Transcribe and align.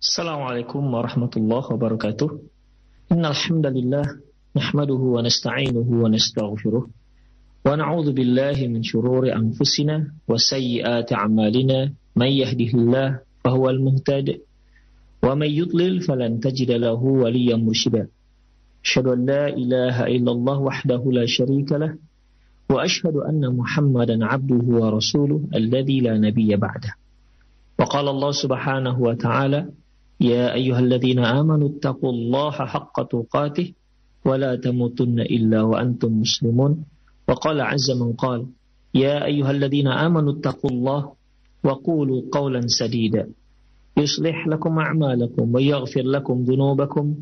Assalamualaikum 0.00 0.80
warahmatullahi 0.96 1.76
wabarakatuh. 1.76 2.32
Innal 3.12 3.36
hamdalillah 3.36 4.16
nahmaduhu 4.56 5.12
wa 5.12 5.20
nasta'inuhu 5.20 5.92
wa 6.00 6.08
nastaghfiruh 6.08 6.88
wa 6.88 7.68
na'udzu 7.76 8.16
billahi 8.16 8.72
min 8.72 8.80
shururi 8.80 9.28
anfusina 9.28 10.08
wa 10.24 10.40
sayyiati 10.40 11.12
a'malina 11.12 11.92
may 12.16 12.32
yahdihillahu 12.32 13.20
fahuwal 13.44 13.76
muhtadi 13.76 14.40
wa 15.20 15.36
may 15.36 15.52
yudlil 15.52 16.00
falan 16.00 16.40
tajida 16.40 16.80
lahu 16.80 17.20
waliyyan 17.20 17.60
murshida. 17.60 18.08
Asyhadu 18.80 19.20
an 19.20 19.28
la 19.28 19.52
ilaha 19.52 20.08
illallah 20.08 20.56
wahdahu 20.64 21.12
la 21.12 21.28
syarika 21.28 21.76
lah 21.76 21.92
واشهد 22.70 23.16
ان 23.26 23.42
محمدا 23.42 24.22
عبده 24.22 24.62
ورسوله 24.78 25.50
الذي 25.54 26.00
لا 26.00 26.14
نبي 26.22 26.56
بعده 26.56 26.94
وقال 27.82 28.06
الله 28.08 28.30
سبحانه 28.30 28.94
وتعالى 28.94 29.60
يا 30.20 30.54
أيها 30.54 30.78
الذين 30.78 31.18
آمنوا 31.18 31.68
اتقوا 31.68 32.12
الله 32.12 32.50
حق 32.50 32.96
تقاته 33.02 33.72
ولا 34.24 34.56
تموتن 34.56 35.20
إلا 35.20 35.62
وأنتم 35.62 36.20
مسلمون. 36.20 36.84
وقال 37.28 37.60
عز 37.60 37.90
من 37.90 38.12
قال 38.12 38.46
يا 38.94 39.24
أيها 39.24 39.50
الذين 39.50 39.88
آمنوا 39.88 40.32
اتقوا 40.32 40.70
الله 40.70 41.12
وقولوا 41.64 42.22
قولا 42.32 42.60
سديدا. 42.66 43.28
يصلح 43.96 44.48
لكم 44.48 44.78
أعمالكم 44.78 45.54
ويغفر 45.54 46.02
لكم 46.02 46.42
ذنوبكم 46.42 47.14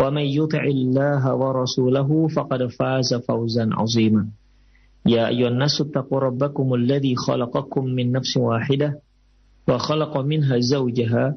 ومن 0.00 0.22
يطع 0.22 0.64
الله 0.64 1.34
ورسوله 1.34 2.28
فقد 2.28 2.66
فاز 2.66 3.14
فوزا 3.14 3.68
عظيما. 3.72 4.28
يا 5.06 5.28
أيها 5.28 5.48
الناس 5.48 5.80
اتقوا 5.80 6.18
ربكم 6.18 6.74
الذي 6.74 7.16
خلقكم 7.16 7.84
من 7.84 8.12
نفس 8.12 8.36
واحدة 8.36 9.00
وخلق 9.68 10.16
منها 10.18 10.58
زوجها 10.58 11.36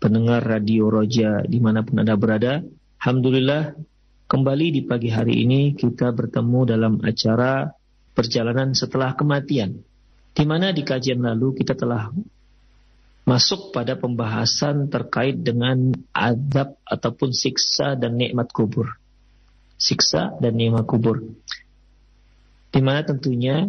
pendengar 0.00 0.40
radio 0.40 0.88
Roja 0.88 1.44
di 1.44 1.60
mana 1.60 1.84
pun 1.84 2.00
Anda 2.00 2.16
berada. 2.16 2.64
Alhamdulillah, 3.04 3.76
kembali 4.26 4.66
di 4.72 4.80
pagi 4.88 5.12
hari 5.12 5.44
ini 5.44 5.76
kita 5.76 6.10
bertemu 6.16 6.60
dalam 6.64 6.94
acara 7.04 7.68
perjalanan 8.16 8.72
setelah 8.72 9.12
kematian. 9.12 9.76
Di 10.32 10.44
mana 10.48 10.72
di 10.72 10.80
kajian 10.80 11.20
lalu 11.20 11.60
kita 11.60 11.76
telah 11.76 12.08
masuk 13.28 13.76
pada 13.76 13.94
pembahasan 14.00 14.88
terkait 14.88 15.36
dengan 15.44 15.92
adab 16.16 16.80
ataupun 16.88 17.30
siksa 17.36 17.94
dan 17.94 18.16
nikmat 18.16 18.48
kubur. 18.50 18.96
Siksa 19.76 20.40
dan 20.40 20.56
nikmat 20.56 20.88
kubur. 20.88 21.20
Di 22.72 22.80
mana 22.80 23.04
tentunya 23.04 23.68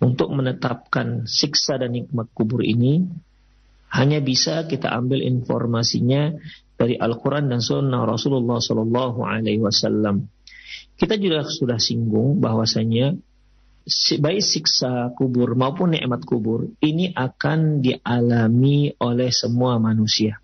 untuk 0.00 0.32
menetapkan 0.32 1.28
siksa 1.28 1.80
dan 1.80 1.92
nikmat 1.92 2.28
kubur 2.32 2.64
ini 2.64 3.04
hanya 3.92 4.18
bisa 4.18 4.66
kita 4.66 4.90
ambil 4.90 5.22
informasinya 5.22 6.34
dari 6.76 6.98
Al-Quran 7.00 7.48
dan 7.48 7.64
Sunnah 7.64 8.04
Rasulullah 8.04 8.60
Sallallahu 8.60 9.24
Alaihi 9.24 9.62
Wasallam. 9.62 10.28
Kita 10.96 11.16
juga 11.20 11.44
sudah 11.44 11.80
singgung 11.80 12.40
bahwasanya 12.40 13.16
baik 14.18 14.42
siksa 14.42 15.14
kubur 15.14 15.54
maupun 15.54 15.94
nikmat 15.94 16.26
kubur 16.26 16.66
ini 16.82 17.14
akan 17.14 17.80
dialami 17.84 18.92
oleh 18.98 19.30
semua 19.30 19.78
manusia. 19.78 20.40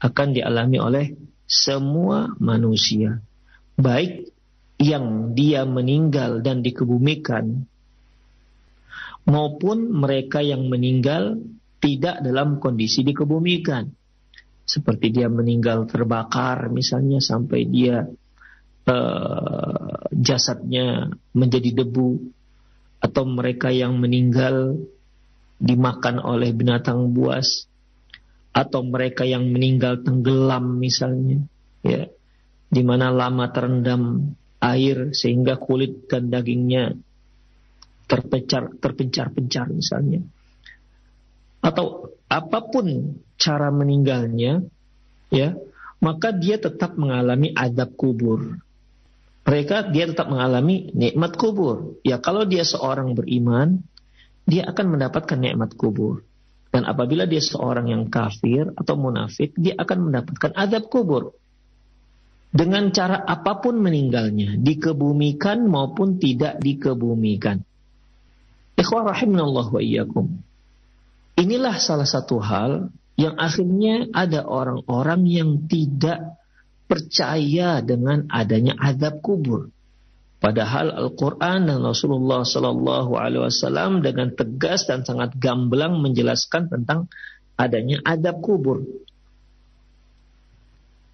Akan 0.00 0.32
dialami 0.32 0.78
oleh 0.80 1.06
semua 1.44 2.32
manusia. 2.40 3.20
Baik 3.76 4.30
yang 4.80 5.36
dia 5.36 5.68
meninggal 5.68 6.40
dan 6.40 6.64
dikebumikan 6.64 7.68
maupun 9.28 9.92
mereka 9.92 10.40
yang 10.40 10.72
meninggal 10.72 11.36
tidak 11.80 12.20
dalam 12.20 12.60
kondisi 12.60 13.00
dikebumikan. 13.02 13.88
Seperti 14.62 15.10
dia 15.10 15.26
meninggal 15.26 15.88
terbakar 15.90 16.70
misalnya 16.70 17.18
sampai 17.18 17.66
dia 17.66 18.06
uh, 18.86 20.06
jasadnya 20.14 21.10
menjadi 21.34 21.82
debu 21.82 22.20
atau 23.00 23.24
mereka 23.26 23.72
yang 23.72 23.98
meninggal 23.98 24.78
dimakan 25.58 26.22
oleh 26.22 26.54
binatang 26.54 27.10
buas 27.10 27.66
atau 28.50 28.80
mereka 28.82 29.24
yang 29.26 29.50
meninggal 29.50 30.04
tenggelam 30.04 30.78
misalnya 30.78 31.42
ya 31.82 32.06
di 32.70 32.82
mana 32.86 33.10
lama 33.10 33.50
terendam 33.50 34.34
air 34.60 35.16
sehingga 35.16 35.56
kulit 35.56 36.06
dan 36.06 36.28
dagingnya 36.28 36.94
terpencar 38.10 38.74
terpencar-pencar 38.78 39.70
misalnya 39.70 40.22
atau 41.60 42.16
apa 42.28 42.58
pun 42.64 43.20
cara 43.36 43.68
meninggalnya, 43.72 44.64
ya, 45.28 45.56
maka 46.00 46.32
dia 46.32 46.56
tetap 46.56 46.96
mengalami 46.96 47.52
adab 47.52 47.92
kubur. 47.96 48.60
Mereka 49.44 49.92
dia 49.92 50.08
tetap 50.08 50.28
mengalami 50.28 50.92
nikmat 50.92 51.36
kubur. 51.36 52.00
Ya, 52.04 52.20
kalau 52.20 52.44
dia 52.44 52.64
seorang 52.64 53.16
beriman, 53.16 53.82
dia 54.48 54.68
akan 54.68 54.96
mendapatkan 54.96 55.36
nikmat 55.36 55.76
kubur. 55.76 56.24
Dan 56.70 56.86
apabila 56.86 57.26
dia 57.26 57.42
seorang 57.42 57.90
yang 57.90 58.06
kafir 58.06 58.70
atau 58.78 58.94
munafik, 58.94 59.52
dia 59.58 59.74
akan 59.74 60.06
mendapatkan 60.06 60.54
adab 60.54 60.86
kubur. 60.86 61.34
Dengan 62.50 62.90
cara 62.90 63.22
apa 63.26 63.58
pun 63.62 63.78
meninggalnya, 63.78 64.58
dikebumikan 64.58 65.66
maupun 65.66 66.18
tidak 66.18 66.58
dikebumikan. 66.62 67.62
Ikhwah 68.78 69.02
rahimanallah 69.06 69.66
wa 69.70 69.80
iyyakum. 69.82 70.42
Inilah 71.40 71.80
salah 71.80 72.04
satu 72.04 72.36
hal 72.36 72.92
yang 73.16 73.32
akhirnya 73.40 74.12
ada 74.12 74.44
orang-orang 74.44 75.24
yang 75.24 75.50
tidak 75.64 76.36
percaya 76.84 77.80
dengan 77.80 78.28
adanya 78.28 78.76
azab 78.76 79.24
kubur. 79.24 79.72
Padahal 80.40 80.92
Al-Quran 80.92 81.68
dan 81.68 81.80
Rasulullah 81.80 82.44
Sallallahu 82.44 83.16
Alaihi 83.16 84.00
dengan 84.04 84.32
tegas 84.36 84.88
dan 84.88 85.04
sangat 85.04 85.36
gamblang 85.36 86.00
menjelaskan 86.00 86.68
tentang 86.68 87.08
adanya 87.56 88.00
adab 88.04 88.40
kubur. 88.44 88.84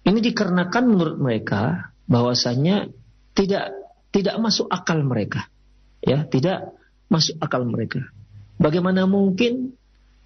Ini 0.07 0.19
dikarenakan 0.23 0.83
menurut 0.87 1.17
mereka 1.19 1.91
bahwasanya 2.07 2.87
tidak 3.35 3.75
tidak 4.15 4.39
masuk 4.39 4.71
akal 4.71 5.03
mereka, 5.03 5.51
ya 5.99 6.23
tidak 6.23 6.71
masuk 7.11 7.35
akal 7.43 7.67
mereka. 7.67 8.07
Bagaimana 8.55 9.03
mungkin 9.03 9.75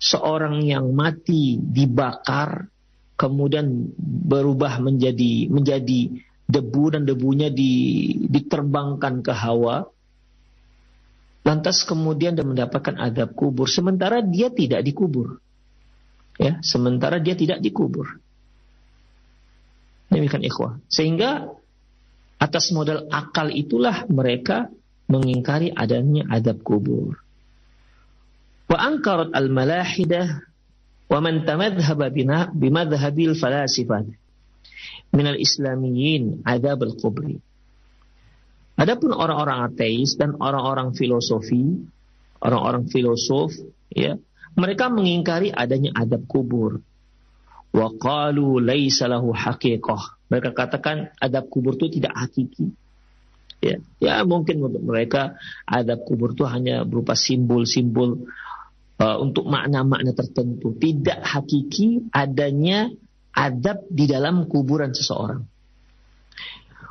seorang 0.01 0.65
yang 0.65 0.89
mati 0.97 1.61
dibakar 1.61 2.65
kemudian 3.13 3.93
berubah 4.01 4.81
menjadi 4.81 5.45
menjadi 5.45 6.09
debu 6.49 6.83
dan 6.97 7.05
debunya 7.05 7.53
di, 7.53 7.71
diterbangkan 8.25 9.21
ke 9.21 9.29
hawa. 9.29 9.85
Lantas 11.45 11.85
kemudian 11.85 12.33
dia 12.33 12.45
mendapatkan 12.45 12.97
adab 12.97 13.37
kubur. 13.37 13.69
Sementara 13.69 14.25
dia 14.25 14.49
tidak 14.49 14.81
dikubur. 14.81 15.37
Ya 16.41 16.57
sementara 16.65 17.21
dia 17.21 17.37
tidak 17.37 17.61
dikubur. 17.61 18.17
Demikian 20.09 20.43
ikhwah. 20.43 20.81
Sehingga 20.89 21.45
atas 22.41 22.73
modal 22.73 23.05
akal 23.13 23.53
itulah 23.53 24.09
mereka 24.09 24.67
mengingkari 25.05 25.69
adanya 25.71 26.25
adab 26.33 26.65
kubur 26.65 27.21
Wa 28.71 28.77
ankarat 28.79 29.35
al-malahidah 29.35 30.47
wa 31.11 31.19
man 31.19 31.43
tamadhhaba 31.43 32.07
bimadhhabil 32.55 33.35
falasifat 33.35 34.07
minal 35.11 35.35
islamiyyin 35.35 36.47
adab 36.47 36.87
al-kubri. 36.87 37.43
Adapun 38.79 39.11
orang-orang 39.11 39.67
ateis 39.67 40.15
dan 40.15 40.39
orang-orang 40.39 40.95
filosofi, 40.95 41.83
orang-orang 42.39 42.87
filosof, 42.87 43.51
ya, 43.91 44.15
mereka 44.55 44.87
mengingkari 44.87 45.51
adanya 45.51 45.91
adab 45.93 46.23
kubur. 46.25 46.79
Wa 47.75 47.87
qalu 47.99 48.63
laisa 48.63 49.11
lahu 49.11 49.35
haqiqah. 49.35 50.31
Mereka 50.31 50.55
katakan 50.55 51.11
adab 51.19 51.51
kubur 51.51 51.75
itu 51.75 51.99
tidak 51.99 52.15
hakiki. 52.15 52.71
Ya, 53.61 53.77
ya 54.01 54.25
mungkin 54.25 54.57
untuk 54.65 54.81
mereka 54.81 55.37
adab 55.69 56.01
kubur 56.07 56.33
itu 56.33 56.49
hanya 56.49 56.81
berupa 56.81 57.13
simbol-simbol 57.13 58.25
uh, 59.00 59.16
untuk 59.20 59.48
makna-makna 59.48 60.12
tertentu. 60.16 60.76
Tidak 60.76 61.20
hakiki 61.22 62.10
adanya 62.12 62.88
adab 63.36 63.84
di 63.88 64.04
dalam 64.08 64.48
kuburan 64.48 64.92
seseorang. 64.92 65.44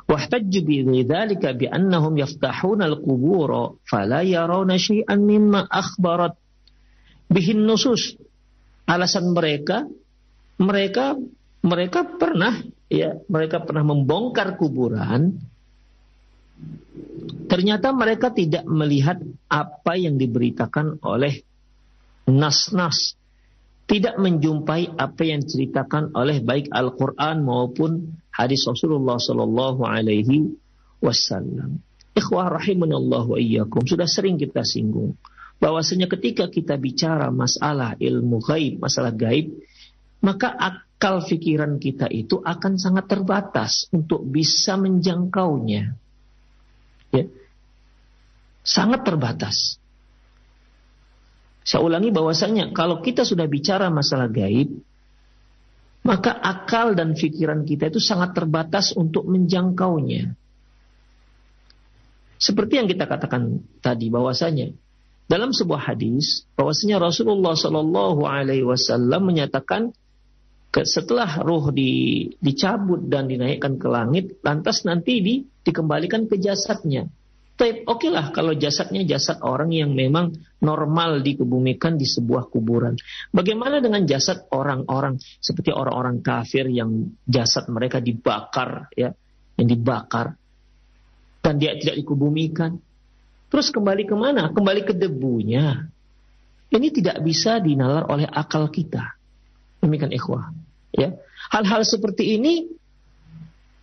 واحتج 0.06 0.62
بذلك 0.62 1.42
بأنهم 1.42 2.12
يفتحون 2.14 2.80
القبور 2.82 3.50
فلا 3.90 4.22
يرون 4.22 4.70
شيئا 4.78 5.16
مما 5.18 5.66
أخبرت 5.66 6.34
به 7.26 7.46
النصوص 7.50 8.02
alasan 8.86 9.34
mereka 9.34 9.82
mereka 10.62 11.18
mereka 11.66 12.06
pernah 12.06 12.54
ya 12.86 13.18
mereka 13.26 13.66
pernah 13.66 13.82
membongkar 13.82 14.54
kuburan 14.54 15.42
ternyata 17.50 17.90
mereka 17.90 18.30
tidak 18.30 18.62
melihat 18.62 19.18
apa 19.50 19.98
yang 19.98 20.14
diberitakan 20.14 21.02
oleh 21.02 21.42
nas-nas 22.31 23.19
tidak 23.91 24.15
menjumpai 24.15 24.95
apa 24.95 25.21
yang 25.27 25.43
diceritakan 25.43 26.15
oleh 26.15 26.39
baik 26.39 26.71
Al-Quran 26.71 27.43
maupun 27.43 28.15
hadis 28.31 28.63
Rasulullah 28.63 29.19
Sallallahu 29.19 29.83
Alaihi 29.83 30.47
Wasallam. 31.03 31.83
Ikhwah 32.15 32.55
rahimanallah 32.55 33.23
wa 33.27 33.35
iyyakum. 33.35 33.83
Sudah 33.83 34.07
sering 34.07 34.39
kita 34.39 34.63
singgung 34.63 35.19
bahwasanya 35.61 36.07
ketika 36.07 36.47
kita 36.47 36.79
bicara 36.79 37.29
masalah 37.29 37.99
ilmu 37.99 38.39
gaib, 38.41 38.79
masalah 38.79 39.11
gaib, 39.11 39.59
maka 40.21 40.53
akal 40.53 41.25
pikiran 41.25 41.81
kita 41.81 42.05
itu 42.09 42.39
akan 42.41 42.77
sangat 42.77 43.09
terbatas 43.09 43.89
untuk 43.89 44.21
bisa 44.23 44.77
menjangkaunya. 44.77 45.97
Ya. 47.11 47.25
Sangat 48.61 49.01
terbatas. 49.03 49.80
Saya 51.61 51.85
ulangi 51.85 52.09
bahwasanya 52.09 52.73
kalau 52.73 53.05
kita 53.05 53.21
sudah 53.21 53.45
bicara 53.45 53.93
masalah 53.93 54.27
gaib, 54.27 54.81
maka 56.01 56.33
akal 56.33 56.97
dan 56.97 57.13
pikiran 57.13 57.61
kita 57.61 57.93
itu 57.93 58.01
sangat 58.01 58.33
terbatas 58.33 58.97
untuk 58.97 59.29
menjangkaunya. 59.29 60.33
Seperti 62.41 62.81
yang 62.81 62.89
kita 62.89 63.05
katakan 63.05 63.61
tadi 63.85 64.09
bahwasanya 64.09 64.73
dalam 65.29 65.53
sebuah 65.53 65.93
hadis 65.93 66.49
bahwasanya 66.57 66.97
Rasulullah 66.97 67.53
Shallallahu 67.53 68.25
Alaihi 68.25 68.65
Wasallam 68.65 69.29
menyatakan 69.29 69.93
setelah 70.71 71.43
roh 71.43 71.69
di, 71.69 72.25
dicabut 72.39 73.05
dan 73.05 73.27
dinaikkan 73.27 73.75
ke 73.75 73.87
langit, 73.91 74.39
lantas 74.41 74.87
nanti 74.87 75.19
di, 75.19 75.35
dikembalikan 75.67 76.31
ke 76.31 76.39
jasadnya. 76.39 77.11
Oke 77.61 77.85
okay 77.85 78.09
lah 78.09 78.33
kalau 78.33 78.57
jasadnya 78.57 79.05
jasad 79.05 79.37
orang 79.45 79.69
yang 79.69 79.93
memang 79.93 80.33
normal 80.65 81.21
dikebumikan 81.21 81.93
di 81.93 82.09
sebuah 82.09 82.49
kuburan. 82.49 82.97
Bagaimana 83.29 83.77
dengan 83.77 84.01
jasad 84.09 84.49
orang-orang 84.49 85.21
seperti 85.37 85.69
orang-orang 85.69 86.25
kafir 86.25 86.65
yang 86.73 87.13
jasad 87.29 87.69
mereka 87.69 88.01
dibakar 88.01 88.89
ya, 88.97 89.13
yang 89.61 89.67
dibakar 89.69 90.33
dan 91.45 91.61
dia 91.61 91.77
tidak 91.77 92.01
dikebumikan. 92.01 92.81
Terus 93.53 93.69
kembali 93.69 94.09
ke 94.09 94.15
mana? 94.17 94.49
Kembali 94.49 94.81
ke 94.81 94.97
debunya. 94.97 95.85
Ini 96.71 96.87
tidak 96.89 97.21
bisa 97.21 97.61
dinalar 97.61 98.09
oleh 98.09 98.25
akal 98.25 98.73
kita. 98.73 99.13
Demikian 99.83 100.09
ikhwah. 100.09 100.49
Ya, 100.97 101.13
hal-hal 101.53 101.85
seperti 101.85 102.41
ini 102.41 102.73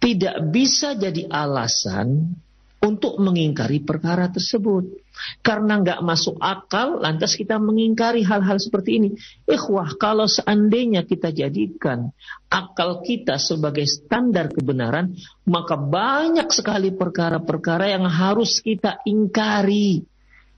tidak 0.03 0.51
bisa 0.51 0.99
jadi 0.99 1.31
alasan 1.31 2.35
untuk 2.79 3.19
mengingkari 3.19 3.83
perkara 3.83 4.31
tersebut. 4.31 5.03
Karena 5.43 5.83
nggak 5.83 6.01
masuk 6.07 6.39
akal, 6.39 7.03
lantas 7.03 7.35
kita 7.35 7.59
mengingkari 7.59 8.23
hal-hal 8.23 8.63
seperti 8.63 9.03
ini. 9.03 9.09
Ikhwah, 9.51 9.99
kalau 9.99 10.31
seandainya 10.31 11.03
kita 11.03 11.35
jadikan 11.35 12.15
akal 12.47 13.03
kita 13.03 13.35
sebagai 13.43 13.83
standar 13.91 14.55
kebenaran, 14.55 15.19
maka 15.43 15.75
banyak 15.75 16.47
sekali 16.55 16.95
perkara-perkara 16.95 17.91
yang 17.99 18.07
harus 18.07 18.63
kita 18.63 19.03
ingkari. 19.03 20.07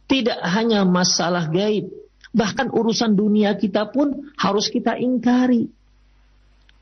Tidak 0.05 0.45
hanya 0.45 0.85
masalah 0.85 1.49
gaib, 1.49 1.89
bahkan 2.37 2.69
urusan 2.69 3.17
dunia 3.17 3.57
kita 3.57 3.89
pun 3.89 4.35
harus 4.37 4.69
kita 4.69 5.01
ingkari. 5.01 5.73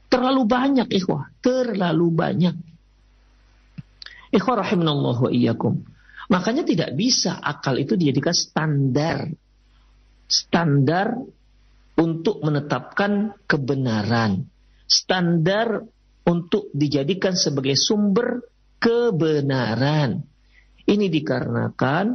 Terlalu 0.08 0.43
banyak, 0.49 0.88
ikhwah, 0.88 1.31
terlalu 1.44 2.08
banyak. 2.11 2.68
Iyyakum. 4.33 5.75
Makanya 6.29 6.63
tidak 6.69 6.93
bisa 6.93 7.41
akal 7.41 7.81
itu 7.81 7.97
dijadikan 7.97 8.37
standar. 8.37 9.33
Standar 10.29 11.17
untuk 11.97 12.45
menetapkan 12.45 13.33
kebenaran. 13.49 14.45
Standar 14.85 15.83
untuk 16.29 16.69
dijadikan 16.77 17.33
sebagai 17.33 17.75
sumber 17.81 18.45
kebenaran. 18.77 20.21
Ini 20.85 21.07
dikarenakan 21.09 22.07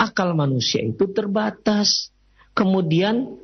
akal 0.00 0.32
manusia 0.32 0.80
itu 0.80 1.12
terbatas. 1.12 2.08
Kemudian 2.56 3.36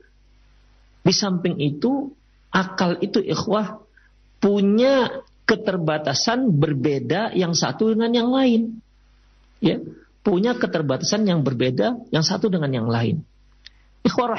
di 1.05 1.13
samping 1.13 1.61
itu 1.61 2.17
akal 2.49 2.97
itu 3.05 3.21
ikhwah 3.21 3.85
punya 4.41 5.23
keterbatasan 5.47 6.51
berbeda 6.51 7.33
yang 7.33 7.55
satu 7.55 7.95
dengan 7.95 8.11
yang 8.13 8.29
lain. 8.35 8.83
Ya, 9.63 9.81
punya 10.27 10.59
keterbatasan 10.59 11.25
yang 11.25 11.47
berbeda 11.47 12.03
yang 12.11 12.27
satu 12.27 12.51
dengan 12.51 12.75
yang 12.75 12.91
lain. 12.91 13.23
Ikhwah 14.03 14.35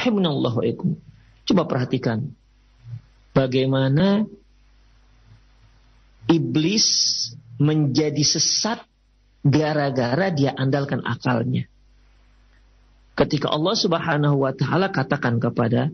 Coba 1.48 1.63
perhatikan 1.63 2.36
bagaimana 3.31 4.27
iblis 6.27 6.88
menjadi 7.56 8.19
sesat 8.19 8.83
gara-gara 9.48 10.27
dia 10.27 10.51
andalkan 10.51 11.00
akalnya. 11.07 11.71
Ketika 13.18 13.50
Allah 13.50 13.75
Subhanahu 13.80 14.44
wa 14.44 14.54
taala 14.54 14.92
katakan 14.92 15.39
kepada 15.39 15.89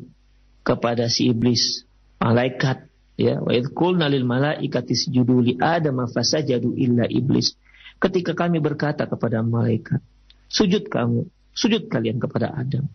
kepada 0.66 1.08
si 1.08 1.30
iblis, 1.30 1.86
malaikat, 2.18 2.90
Ya, 3.14 3.38
wa 3.38 3.54
idh 3.54 3.70
qulna 3.78 4.10
lil 4.10 4.26
malaikati 4.26 4.98
isjudu 4.98 5.38
li 5.42 5.54
Adam 5.62 6.10
fasajadu 6.10 6.74
illa 6.74 7.06
iblis. 7.06 7.54
Ketika 8.02 8.34
kami 8.34 8.58
berkata 8.58 9.06
kepada 9.06 9.46
malaikat, 9.46 10.02
sujud 10.50 10.90
kamu, 10.90 11.30
sujud 11.54 11.88
kalian 11.94 12.18
kepada 12.18 12.50
Adam. 12.52 12.90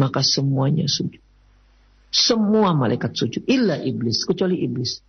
Maka 0.00 0.24
semuanya 0.24 0.88
sujud. 0.88 1.20
Semua 2.10 2.72
malaikat 2.72 3.12
sujud 3.14 3.44
illa 3.46 3.76
iblis, 3.78 4.24
kecuali 4.24 4.64
iblis. 4.64 5.04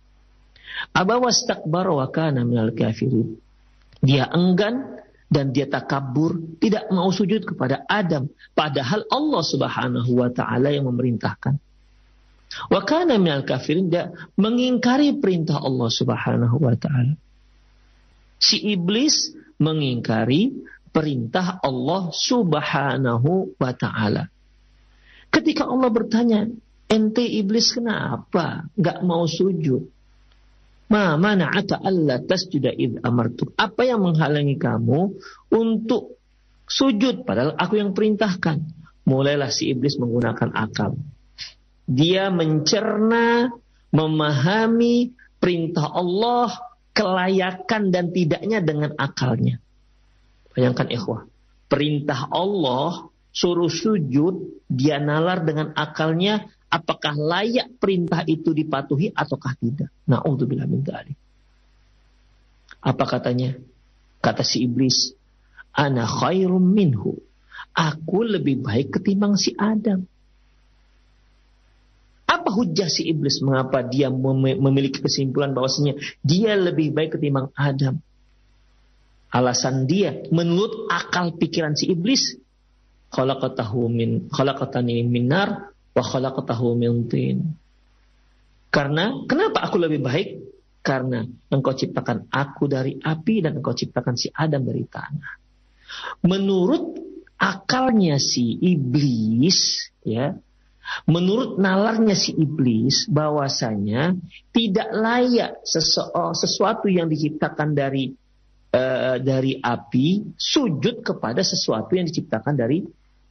Aba 0.92 1.16
wastakbara 1.16 1.90
wa 1.90 2.06
kana 2.12 2.44
minal 2.44 2.76
kafirin. 2.76 3.40
Dia 4.04 4.28
enggan 4.30 5.00
dan 5.32 5.56
dia 5.56 5.64
takabur, 5.64 6.36
tidak 6.60 6.92
mau 6.92 7.08
sujud 7.08 7.48
kepada 7.48 7.88
Adam, 7.88 8.28
padahal 8.52 9.08
Allah 9.08 9.42
Subhanahu 9.42 10.10
wa 10.12 10.28
taala 10.28 10.68
yang 10.68 10.84
memerintahkan. 10.92 11.56
Wa 12.68 12.84
kana 12.84 13.16
minal 13.16 13.44
kafirin 13.48 13.88
dia 13.88 14.12
mengingkari 14.36 15.16
perintah 15.16 15.60
Allah 15.60 15.88
Subhanahu 15.88 16.56
wa 16.60 16.74
taala. 16.76 17.16
Si 18.36 18.60
iblis 18.60 19.32
mengingkari 19.56 20.52
perintah 20.92 21.62
Allah 21.62 22.12
Subhanahu 22.12 23.56
wa 23.56 23.72
taala. 23.72 24.28
Ketika 25.32 25.64
Allah 25.64 25.88
bertanya, 25.88 26.40
"Ente 26.92 27.24
iblis 27.24 27.72
kenapa 27.72 28.68
enggak 28.76 29.00
mau 29.00 29.24
sujud?" 29.24 29.88
Ma 30.92 31.16
mana'aka 31.16 31.80
alla 31.80 32.20
tasjuda 32.20 32.68
id 32.68 33.00
amartuk. 33.00 33.56
Apa 33.56 33.88
yang 33.88 34.04
menghalangi 34.04 34.60
kamu 34.60 35.16
untuk 35.48 36.20
sujud 36.68 37.24
padahal 37.24 37.56
aku 37.56 37.80
yang 37.80 37.96
perintahkan? 37.96 38.60
Mulailah 39.08 39.48
si 39.48 39.72
iblis 39.72 39.96
menggunakan 39.96 40.52
akal 40.52 41.00
dia 41.86 42.30
mencerna, 42.30 43.50
memahami 43.92 45.12
perintah 45.42 45.90
Allah, 45.92 46.50
kelayakan 46.92 47.90
dan 47.90 48.12
tidaknya 48.12 48.60
dengan 48.60 48.92
akalnya. 49.00 49.58
Bayangkan 50.52 50.88
ikhwah, 50.92 51.24
perintah 51.66 52.28
Allah 52.28 53.12
suruh 53.32 53.72
sujud, 53.72 54.64
dia 54.68 55.00
nalar 55.00 55.42
dengan 55.42 55.72
akalnya, 55.72 56.52
apakah 56.68 57.16
layak 57.16 57.80
perintah 57.80 58.20
itu 58.28 58.52
dipatuhi 58.52 59.16
ataukah 59.16 59.56
tidak. 59.56 59.88
Na'udzubillah 60.04 60.68
min 60.68 60.84
dzalik. 60.84 61.16
Apa 62.84 63.04
katanya? 63.08 63.56
Kata 64.20 64.44
si 64.44 64.68
iblis, 64.68 65.16
ana 65.72 66.04
khairum 66.04 66.62
minhu. 66.62 67.16
Aku 67.72 68.20
lebih 68.20 68.60
baik 68.60 69.00
ketimbang 69.00 69.40
si 69.40 69.56
Adam. 69.56 70.04
Apa 72.42 72.50
hujah 72.50 72.90
si 72.90 73.06
iblis 73.06 73.38
mengapa 73.38 73.86
dia 73.86 74.10
memiliki 74.10 74.98
kesimpulan 74.98 75.54
bahwasanya 75.54 75.94
dia 76.26 76.58
lebih 76.58 76.90
baik 76.90 77.14
ketimbang 77.14 77.54
Adam? 77.54 78.02
Alasan 79.30 79.86
dia 79.86 80.26
menurut 80.34 80.90
akal 80.90 81.38
pikiran 81.38 81.78
si 81.78 81.94
iblis 81.94 82.34
khalaqatahu 83.14 83.86
min 83.86 84.26
khalaqatani 84.26 85.06
min 85.06 85.30
nar 85.30 85.70
wa 85.94 86.02
khalaqatahu 86.02 86.74
min 86.74 87.06
tin. 87.06 87.54
Karena 88.74 89.22
kenapa 89.30 89.62
aku 89.62 89.78
lebih 89.78 90.02
baik? 90.02 90.28
Karena 90.82 91.22
engkau 91.46 91.78
ciptakan 91.78 92.26
aku 92.26 92.66
dari 92.66 92.98
api 92.98 93.38
dan 93.38 93.62
engkau 93.62 93.70
ciptakan 93.70 94.18
si 94.18 94.34
Adam 94.34 94.66
dari 94.66 94.82
tanah. 94.82 95.32
Menurut 96.26 96.98
akalnya 97.38 98.18
si 98.18 98.58
iblis, 98.58 99.92
ya, 100.02 100.34
menurut 101.08 101.58
nalarnya 101.58 102.16
si 102.16 102.34
iblis 102.36 103.08
bahwasanya 103.08 104.16
tidak 104.54 104.88
layak 104.92 105.52
sesuatu 106.34 106.86
yang 106.88 107.08
diciptakan 107.08 107.72
dari 107.72 108.12
uh, 108.72 109.16
dari 109.20 109.60
api 109.60 110.36
sujud 110.36 111.04
kepada 111.04 111.44
sesuatu 111.44 111.94
yang 111.94 112.08
diciptakan 112.08 112.54
dari 112.56 112.82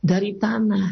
dari 0.01 0.37
tanah. 0.37 0.89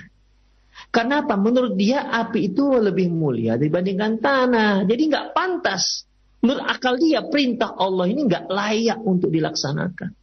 Karena 0.89 1.27
apa? 1.27 1.35
Menurut 1.35 1.75
dia 1.75 2.07
api 2.07 2.55
itu 2.55 2.71
lebih 2.79 3.11
mulia 3.11 3.59
dibandingkan 3.59 4.21
tanah. 4.23 4.88
Jadi 4.88 5.01
nggak 5.11 5.27
pantas. 5.35 6.07
Menurut 6.39 6.63
akal 6.63 6.95
dia 6.95 7.19
perintah 7.27 7.75
Allah 7.75 8.07
ini 8.07 8.23
nggak 8.23 8.47
layak 8.47 8.99
untuk 9.03 9.27
dilaksanakan. 9.27 10.15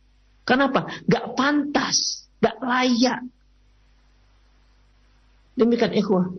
Kenapa? 0.49 0.89
Nggak 1.05 1.27
pantas, 1.37 2.25
nggak 2.41 2.57
layak. 2.63 3.21
Demikian 5.57 5.97
ikhwah. 5.97 6.31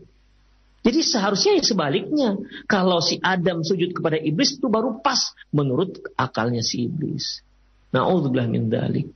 Jadi 0.86 1.00
seharusnya 1.04 1.58
yang 1.58 1.66
sebaliknya. 1.66 2.30
Kalau 2.70 3.02
si 3.04 3.20
Adam 3.20 3.66
sujud 3.66 3.92
kepada 3.92 4.16
iblis 4.16 4.56
itu 4.56 4.70
baru 4.72 5.02
pas 5.04 5.36
menurut 5.52 6.00
akalnya 6.16 6.64
si 6.64 6.88
iblis. 6.88 7.44
Na'udzubillah 7.92 8.48
min 8.48 8.70
dalik. 8.72 9.10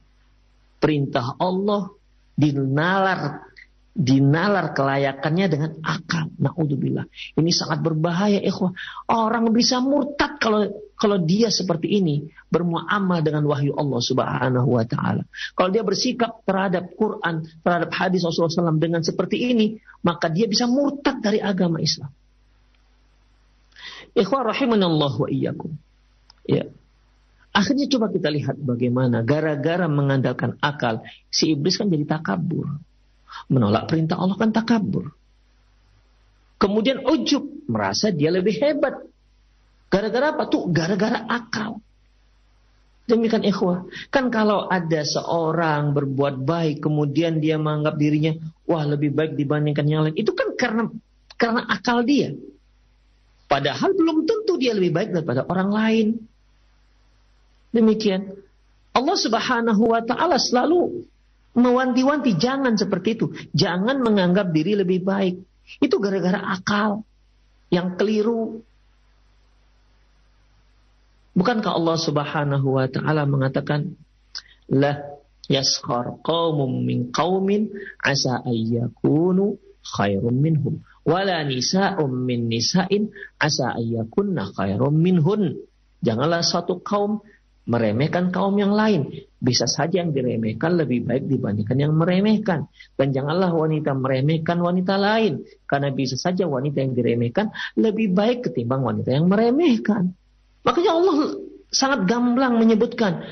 Perintah 0.82 1.38
Allah 1.38 1.94
dinalar 2.34 3.51
dinalar 3.92 4.72
kelayakannya 4.72 5.46
dengan 5.52 5.72
akal. 5.84 6.32
Naudzubillah. 6.40 7.06
Ini 7.36 7.52
sangat 7.52 7.84
berbahaya, 7.84 8.40
ikhwah. 8.40 8.72
Orang 9.12 9.52
bisa 9.52 9.84
murtad 9.84 10.40
kalau 10.40 10.72
kalau 10.96 11.18
dia 11.20 11.52
seperti 11.52 12.00
ini 12.00 12.30
bermuamal 12.48 13.20
dengan 13.26 13.44
wahyu 13.50 13.76
Allah 13.76 14.00
Subhanahu 14.00 14.70
wa 14.70 14.86
taala. 14.88 15.28
Kalau 15.58 15.70
dia 15.74 15.84
bersikap 15.84 16.46
terhadap 16.48 16.94
Quran, 16.96 17.44
terhadap 17.66 17.92
hadis 17.92 18.24
Rasulullah 18.24 18.72
SAW 18.72 18.80
dengan 18.80 19.02
seperti 19.04 19.50
ini, 19.52 19.82
maka 20.06 20.32
dia 20.32 20.48
bisa 20.48 20.70
murtad 20.70 21.20
dari 21.20 21.42
agama 21.44 21.82
Islam. 21.82 22.14
Ikhwah 24.14 24.56
rahimanallah 24.56 25.14
wa 25.20 25.28
iyyakum. 25.28 25.74
Ya. 26.48 26.70
Akhirnya 27.52 27.92
coba 27.92 28.08
kita 28.08 28.32
lihat 28.32 28.56
bagaimana 28.62 29.28
gara-gara 29.28 29.84
mengandalkan 29.92 30.56
akal, 30.64 31.04
si 31.28 31.52
iblis 31.52 31.76
kan 31.76 31.92
jadi 31.92 32.08
takabur 32.08 32.80
Menolak 33.50 33.90
perintah 33.90 34.20
Allah 34.20 34.38
kan 34.38 34.54
takabur. 34.54 35.10
Kemudian 36.62 37.02
ujub, 37.02 37.66
merasa 37.66 38.14
dia 38.14 38.30
lebih 38.30 38.54
hebat. 38.62 39.02
Gara-gara 39.90 40.38
apa? 40.38 40.46
Tuh 40.46 40.70
gara-gara 40.70 41.26
akal. 41.26 41.82
Demikian 43.10 43.44
ikhwah. 43.44 43.90
Kan 44.14 44.30
kalau 44.30 44.70
ada 44.70 45.02
seorang 45.02 45.92
berbuat 45.92 46.46
baik, 46.46 46.86
kemudian 46.86 47.42
dia 47.42 47.58
menganggap 47.58 47.98
dirinya, 47.98 48.38
wah 48.70 48.86
lebih 48.86 49.12
baik 49.12 49.34
dibandingkan 49.36 49.86
yang 49.90 50.02
lain. 50.06 50.16
Itu 50.16 50.38
kan 50.38 50.54
karena 50.56 50.88
karena 51.36 51.66
akal 51.66 52.06
dia. 52.06 52.38
Padahal 53.52 53.92
belum 53.92 54.24
tentu 54.24 54.56
dia 54.56 54.72
lebih 54.72 54.96
baik 54.96 55.10
daripada 55.12 55.44
orang 55.44 55.70
lain. 55.74 56.08
Demikian. 57.76 58.38
Allah 58.96 59.18
subhanahu 59.20 59.92
wa 59.92 60.04
ta'ala 60.04 60.40
selalu 60.40 61.04
mewanti-wanti 61.58 62.40
jangan 62.40 62.76
seperti 62.80 63.20
itu. 63.20 63.26
Jangan 63.52 64.00
menganggap 64.00 64.52
diri 64.56 64.78
lebih 64.80 65.04
baik. 65.04 65.36
Itu 65.80 66.00
gara-gara 66.04 66.40
akal 66.52 67.04
yang 67.72 67.96
keliru. 67.96 68.64
Bukankah 71.32 71.72
Allah 71.72 71.96
Subhanahu 71.96 72.68
wa 72.76 72.88
taala 72.92 73.24
mengatakan 73.24 73.96
la 74.68 75.00
yaskhar 75.48 76.20
qaumum 76.28 76.84
min 76.84 77.16
qaumin 77.16 77.72
asa 78.04 78.44
ayyakunu 78.44 79.56
khairum 79.80 80.36
minhum 80.36 80.84
wala 81.02 81.42
nisa'um 81.46 82.12
min 82.14 82.52
nisa'in 82.52 83.10
asa 83.42 83.78
ayyakunna 83.78 84.54
khairum 84.54 84.94
minhun. 84.94 85.58
Janganlah 86.02 86.42
suatu 86.42 86.82
kaum 86.82 87.22
meremehkan 87.70 88.34
kaum 88.34 88.58
yang 88.58 88.74
lain. 88.74 89.26
Bisa 89.42 89.66
saja 89.66 90.06
yang 90.06 90.14
diremehkan 90.14 90.78
lebih 90.78 91.02
baik 91.02 91.26
dibandingkan 91.26 91.74
yang 91.74 91.98
meremehkan. 91.98 92.70
Dan 92.94 93.10
janganlah 93.10 93.50
wanita 93.50 93.98
meremehkan 93.98 94.62
wanita 94.62 95.02
lain. 95.02 95.42
Karena 95.66 95.90
bisa 95.90 96.14
saja 96.14 96.46
wanita 96.46 96.86
yang 96.86 96.94
diremehkan 96.94 97.50
lebih 97.74 98.14
baik 98.14 98.46
ketimbang 98.46 98.86
wanita 98.86 99.10
yang 99.10 99.26
meremehkan. 99.26 100.14
Makanya 100.62 100.92
Allah 100.94 101.16
sangat 101.74 102.06
gamblang 102.06 102.62
menyebutkan. 102.62 103.26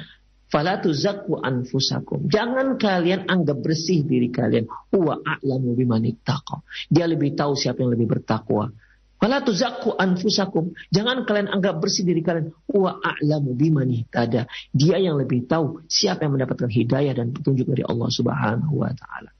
Falatu 0.49 0.89
zakku 0.89 1.37
anfusakum. 1.45 2.25
Jangan 2.25 2.81
kalian 2.81 3.29
anggap 3.29 3.61
bersih 3.61 4.01
diri 4.01 4.33
kalian. 4.33 4.65
Huwa 4.89 5.21
a'lamu 5.21 5.77
bimanik 5.77 6.25
Dia 6.89 7.05
lebih 7.05 7.37
tahu 7.37 7.53
siapa 7.53 7.85
yang 7.85 7.93
lebih 7.93 8.17
bertakwa. 8.17 8.73
Fala 9.19 9.43
anfusakum. 9.43 10.71
Jangan 10.95 11.27
kalian 11.27 11.51
anggap 11.51 11.83
bersih 11.83 12.07
diri 12.07 12.23
kalian. 12.23 12.55
Wa 12.71 13.03
a'lamu 13.03 13.51
bimani 13.51 14.07
tada. 14.07 14.47
Dia 14.71 14.95
yang 14.95 15.19
lebih 15.19 15.43
tahu 15.43 15.83
siapa 15.91 16.23
yang 16.23 16.39
mendapatkan 16.39 16.71
hidayah 16.71 17.11
dan 17.11 17.35
petunjuk 17.35 17.67
dari 17.67 17.83
Allah 17.83 18.07
Subhanahu 18.07 18.79
wa 18.79 18.91
taala. 18.95 19.35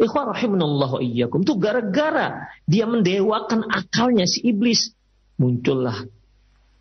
Ikhwan 0.00 0.32
rahimanallahu 0.32 1.04
iyyakum. 1.04 1.44
Itu 1.44 1.60
gara-gara 1.60 2.48
dia 2.64 2.88
mendewakan 2.88 3.68
akalnya 3.68 4.24
si 4.24 4.40
iblis. 4.48 4.96
Muncullah 5.36 6.08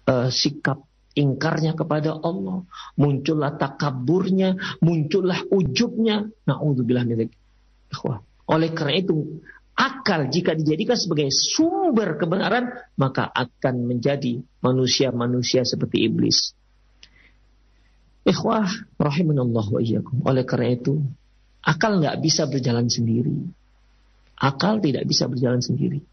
uh, 0.08 0.32
sikap 0.32 0.88
ingkarnya 1.20 1.76
kepada 1.76 2.16
Allah. 2.16 2.64
Muncullah 2.96 3.60
takaburnya. 3.60 4.56
Muncullah 4.80 5.44
ujubnya. 5.52 6.32
Na'udzubillah 6.48 7.04
min. 7.04 7.28
Oleh 8.48 8.70
karena 8.72 8.96
itu 9.00 9.44
akal 9.82 10.30
jika 10.30 10.54
dijadikan 10.54 10.94
sebagai 10.94 11.34
sumber 11.34 12.22
kebenaran 12.22 12.70
maka 12.94 13.26
akan 13.34 13.90
menjadi 13.90 14.46
manusia-manusia 14.62 15.66
seperti 15.66 16.06
iblis. 16.06 16.54
Ikhwah 18.22 18.70
rahimanallah 19.02 19.66
wa 19.66 19.82
iyyakum. 19.82 20.22
Oleh 20.22 20.46
karena 20.46 20.78
itu, 20.78 21.02
akal 21.66 21.98
nggak 21.98 22.22
bisa 22.22 22.46
berjalan 22.46 22.86
sendiri. 22.86 23.34
Akal 24.38 24.78
tidak 24.78 25.10
bisa 25.10 25.26
berjalan 25.26 25.66
sendiri. 25.66 26.06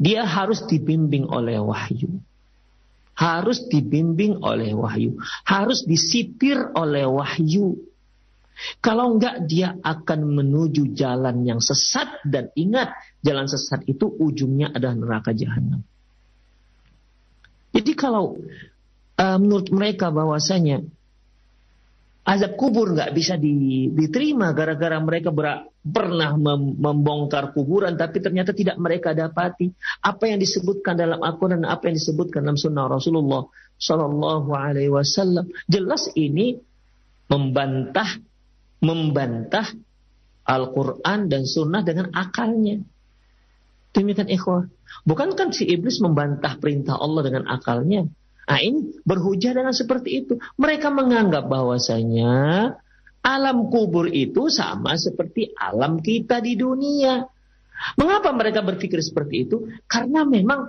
Dia 0.00 0.24
harus 0.24 0.64
dibimbing 0.64 1.28
oleh 1.28 1.60
wahyu. 1.60 2.24
Harus 3.12 3.68
dibimbing 3.68 4.40
oleh 4.40 4.72
wahyu. 4.72 5.20
Harus 5.44 5.84
disipir 5.84 6.72
oleh 6.72 7.04
wahyu 7.04 7.76
kalau 8.78 9.18
enggak 9.18 9.44
dia 9.46 9.74
akan 9.82 10.20
menuju 10.38 10.94
jalan 10.94 11.42
yang 11.42 11.58
sesat 11.58 12.22
dan 12.22 12.54
ingat 12.54 12.94
jalan 13.20 13.50
sesat 13.50 13.82
itu 13.90 14.06
ujungnya 14.06 14.70
adalah 14.70 14.94
neraka 14.94 15.30
jahanam. 15.34 15.82
Jadi 17.74 17.92
kalau 17.98 18.38
uh, 19.18 19.38
menurut 19.42 19.68
mereka 19.74 20.14
bahwasanya 20.14 20.86
azab 22.24 22.56
kubur 22.56 22.96
nggak 22.96 23.12
bisa 23.12 23.36
diterima 23.36 24.56
gara-gara 24.56 24.96
mereka 24.96 25.28
pernah 25.84 26.32
mem, 26.40 26.80
membongkar 26.80 27.52
kuburan 27.52 28.00
tapi 28.00 28.24
ternyata 28.24 28.56
tidak 28.56 28.80
mereka 28.80 29.12
dapati 29.12 29.68
apa 30.00 30.32
yang 30.32 30.40
disebutkan 30.40 30.96
dalam 30.96 31.20
Al-Quran 31.20 31.60
dan 31.60 31.68
apa 31.68 31.92
yang 31.92 32.00
disebutkan 32.00 32.48
dalam 32.48 32.56
Sunnah 32.56 32.88
Rasulullah 32.88 33.44
Shallallahu 33.76 34.50
Alaihi 34.56 34.88
Wasallam 34.88 35.52
jelas 35.68 36.08
ini 36.16 36.56
membantah 37.28 38.08
membantah 38.84 39.64
Al-Quran 40.44 41.32
dan 41.32 41.48
Sunnah 41.48 41.80
dengan 41.80 42.12
akalnya. 42.12 42.84
Demikian 43.96 44.28
ikhwah. 44.28 44.68
Bukan 45.08 45.32
kan 45.32 45.50
si 45.56 45.64
iblis 45.64 46.04
membantah 46.04 46.60
perintah 46.60 47.00
Allah 47.00 47.24
dengan 47.24 47.48
akalnya. 47.48 48.04
Nah 48.44 48.60
ini 48.60 49.00
berhujah 49.00 49.56
dengan 49.56 49.72
seperti 49.72 50.20
itu. 50.20 50.36
Mereka 50.60 50.92
menganggap 50.92 51.48
bahwasanya 51.48 52.34
alam 53.24 53.72
kubur 53.72 54.12
itu 54.12 54.52
sama 54.52 55.00
seperti 55.00 55.56
alam 55.56 55.96
kita 56.04 56.44
di 56.44 56.60
dunia. 56.60 57.24
Mengapa 57.96 58.30
mereka 58.36 58.60
berpikir 58.60 59.00
seperti 59.00 59.48
itu? 59.48 59.64
Karena 59.88 60.28
memang 60.28 60.68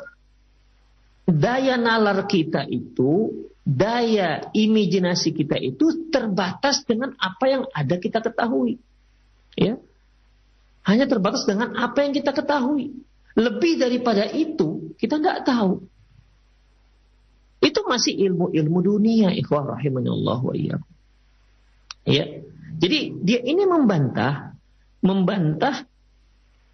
daya 1.27 1.75
nalar 1.75 2.24
kita 2.29 2.63
itu 2.69 3.43
daya 3.65 4.53
imajinasi 4.53 5.34
kita 5.34 5.57
itu 5.57 6.13
terbatas 6.13 6.86
dengan 6.86 7.17
apa 7.17 7.45
yang 7.50 7.63
ada 7.74 7.98
kita 7.98 8.22
ketahui. 8.22 8.77
Ya. 9.57 9.81
Hanya 10.86 11.10
terbatas 11.10 11.50
dengan 11.50 11.74
apa 11.74 12.05
yang 12.05 12.13
kita 12.13 12.29
ketahui. 12.29 12.93
Lebih 13.36 13.81
daripada 13.81 14.29
itu, 14.31 14.93
kita 15.01 15.17
nggak 15.17 15.43
tahu. 15.50 15.81
Itu 17.60 17.81
masih 17.89 18.13
ilmu-ilmu 18.29 18.79
dunia, 18.86 19.34
ikhwah 19.34 19.75
rahimahullah 19.75 20.39
wa 20.45 20.55
Ya. 22.05 22.25
Jadi 22.77 23.00
dia 23.25 23.41
ini 23.41 23.65
membantah 23.65 24.53
membantah 25.01 25.89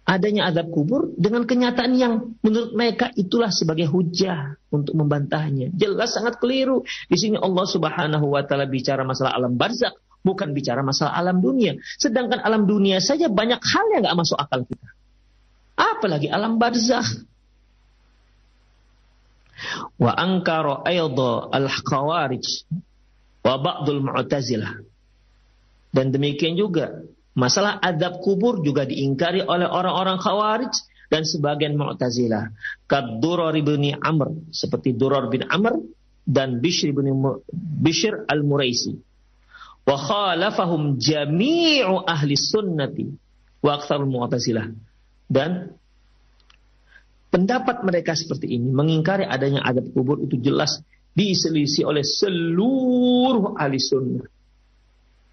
adanya 0.02 0.50
adab 0.50 0.68
kubur 0.74 1.14
dengan 1.14 1.46
kenyataan 1.46 1.92
yang 1.94 2.34
menurut 2.42 2.74
mereka 2.74 3.14
itulah 3.14 3.54
sebagai 3.54 3.86
hujah 3.86 4.58
untuk 4.74 4.98
membantahnya. 4.98 5.70
Jelas 5.72 6.14
sangat 6.14 6.42
keliru. 6.42 6.82
Di 7.06 7.14
sini 7.14 7.38
Allah 7.38 7.66
Subhanahu 7.66 8.26
wa 8.26 8.42
taala 8.42 8.66
bicara 8.66 9.06
masalah 9.06 9.38
alam 9.38 9.54
barzak, 9.54 9.94
bukan 10.26 10.50
bicara 10.50 10.82
masalah 10.82 11.14
alam 11.14 11.38
dunia. 11.38 11.78
Sedangkan 11.98 12.42
alam 12.42 12.66
dunia 12.66 12.98
saja 12.98 13.30
banyak 13.30 13.62
hal 13.62 13.84
yang 13.94 14.02
nggak 14.02 14.18
masuk 14.18 14.38
akal 14.38 14.66
kita. 14.66 14.88
Apalagi 15.78 16.28
alam 16.28 16.58
barzakh. 16.58 17.08
Wa 20.02 20.18
angkara 20.18 20.82
ayda 20.82 21.46
al-khawarij 21.54 22.66
wa 23.46 23.54
ba'dul 23.54 24.02
mu'tazilah. 24.02 24.82
Dan 25.94 26.10
demikian 26.10 26.58
juga 26.58 27.06
Masalah 27.32 27.80
adab 27.80 28.20
kubur 28.20 28.60
juga 28.60 28.84
diingkari 28.84 29.40
oleh 29.40 29.64
orang-orang 29.64 30.20
khawarij 30.20 30.74
dan 31.08 31.24
sebagian 31.24 31.76
mu'tazilah. 31.76 32.52
Kad 32.88 33.20
Duror 33.20 33.56
Amr. 34.00 34.28
Seperti 34.52 34.92
Duror 34.96 35.32
bin 35.32 35.48
Amr 35.48 35.80
dan 36.24 36.60
Bishr 36.60 36.92
bin 36.92 37.08
Bishr 37.52 38.28
al-Muraisi. 38.28 38.96
Wa 39.84 39.96
khalafahum 39.96 40.96
jami'u 41.00 42.04
ahli 42.08 42.32
sunnati 42.36 43.04
wa 43.60 43.76
aktsarul 43.76 44.08
mu'tazilah. 44.08 44.72
Dan 45.28 45.72
pendapat 47.32 47.84
mereka 47.84 48.12
seperti 48.16 48.56
ini 48.56 48.68
mengingkari 48.72 49.24
adanya 49.24 49.64
adab 49.64 49.88
kubur 49.92 50.20
itu 50.20 50.36
jelas 50.40 50.80
diselisih 51.12 51.88
oleh 51.88 52.04
seluruh 52.04 53.56
ahli 53.56 53.76
sunnah. 53.76 54.31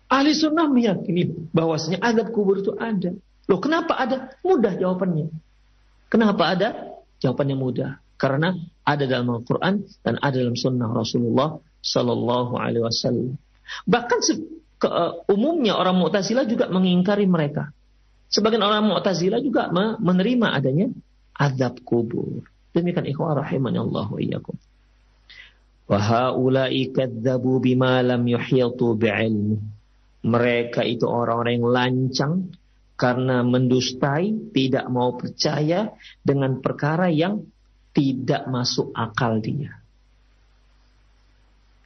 Ahli 0.10 0.34
sunnah 0.34 0.66
meyakini 0.66 1.54
bahwasanya 1.54 2.02
adab 2.02 2.34
kubur 2.34 2.58
itu 2.58 2.74
ada. 2.74 3.14
Loh 3.46 3.62
kenapa 3.62 3.94
ada? 3.94 4.34
Mudah 4.42 4.74
jawabannya. 4.74 5.30
Kenapa 6.10 6.58
ada? 6.58 6.98
Jawabannya 7.22 7.56
mudah. 7.58 7.92
Karena 8.18 8.58
ada 8.82 9.06
dalam 9.06 9.30
Al-Quran 9.30 9.86
dan 10.02 10.18
ada 10.18 10.36
dalam 10.36 10.58
sunnah 10.58 10.90
Rasulullah 10.90 11.62
Sallallahu 11.86 12.58
Alaihi 12.58 12.84
Wasallam. 12.84 13.38
Bahkan 13.86 14.20
ke, 14.82 14.90
uh, 14.90 15.24
umumnya 15.30 15.78
orang 15.78 16.02
Mu'tazilah 16.02 16.50
juga 16.50 16.68
mengingkari 16.74 17.30
mereka. 17.30 17.70
Sebagian 18.34 18.66
orang 18.66 18.90
Mu'tazilah 18.90 19.40
juga 19.46 19.70
menerima 20.02 20.58
adanya 20.58 20.90
adab 21.38 21.80
kubur. 21.86 22.44
Demikian 22.74 23.06
ikhwah 23.06 23.38
rahimani 23.38 23.78
Allah 23.78 24.10
wa 25.90 25.98
haula'i 25.98 26.94
kadzabu 26.94 27.58
bima 27.58 28.06
lam 28.06 28.22
yuhitu 28.30 28.94
bi'ilmi 28.94 29.79
mereka 30.26 30.84
itu 30.84 31.08
orang-orang 31.08 31.54
yang 31.60 31.68
lancang 31.70 32.34
karena 33.00 33.48
mendustai, 33.48 34.52
tidak 34.52 34.92
mau 34.92 35.16
percaya 35.16 35.96
dengan 36.20 36.60
perkara 36.60 37.08
yang 37.08 37.48
tidak 37.96 38.44
masuk 38.52 38.92
akal 38.92 39.40
dia. 39.40 39.80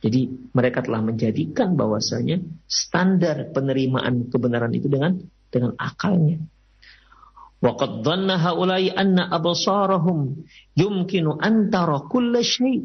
Jadi 0.03 0.51
mereka 0.51 0.83
telah 0.83 0.99
menjadikan 0.99 1.79
bahwasanya 1.79 2.41
standar 2.67 3.53
penerimaan 3.55 4.27
kebenaran 4.27 4.73
itu 4.75 4.89
dengan 4.89 5.15
dengan 5.47 5.77
akalnya. 5.79 6.43
Waqad 7.63 8.03
haula'i 8.03 8.91
anna 8.91 9.31
absarahum 9.31 10.43
yumkinu 10.75 11.39
antara 11.39 12.03
kulla 12.11 12.43
syai' 12.43 12.83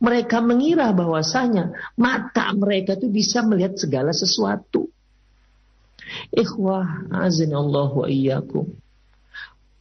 mereka 0.00 0.40
mengira 0.40 0.88
bahwasanya 0.96 1.76
mata 2.00 2.48
mereka 2.56 2.96
itu 2.96 3.12
bisa 3.12 3.44
melihat 3.44 3.76
segala 3.76 4.16
sesuatu. 4.16 4.88
Ikhwah, 6.32 7.12
azin 7.12 7.52
Allah 7.52 7.92
wa 7.92 8.08
iyyakum. 8.08 8.64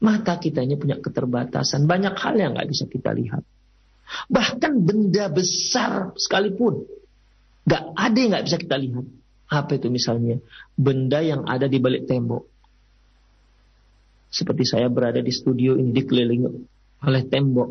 Mata 0.03 0.35
kita 0.35 0.63
ini 0.63 0.75
punya 0.75 0.99
keterbatasan. 0.99 1.87
Banyak 1.87 2.15
hal 2.19 2.35
yang 2.35 2.51
nggak 2.55 2.69
bisa 2.69 2.85
kita 2.85 3.15
lihat. 3.15 3.43
Bahkan 4.27 4.73
benda 4.83 5.31
besar 5.31 6.11
sekalipun. 6.19 6.83
nggak 7.63 7.83
ada 7.95 8.17
yang 8.17 8.31
nggak 8.35 8.45
bisa 8.45 8.57
kita 8.59 8.75
lihat. 8.75 9.05
Apa 9.49 9.79
itu 9.79 9.87
misalnya? 9.87 10.37
Benda 10.75 11.23
yang 11.23 11.47
ada 11.47 11.65
di 11.65 11.79
balik 11.79 12.05
tembok. 12.05 12.43
Seperti 14.29 14.63
saya 14.67 14.91
berada 14.91 15.23
di 15.23 15.33
studio 15.33 15.73
ini 15.73 15.89
dikelilingi 15.89 16.49
oleh 17.07 17.23
tembok. 17.25 17.69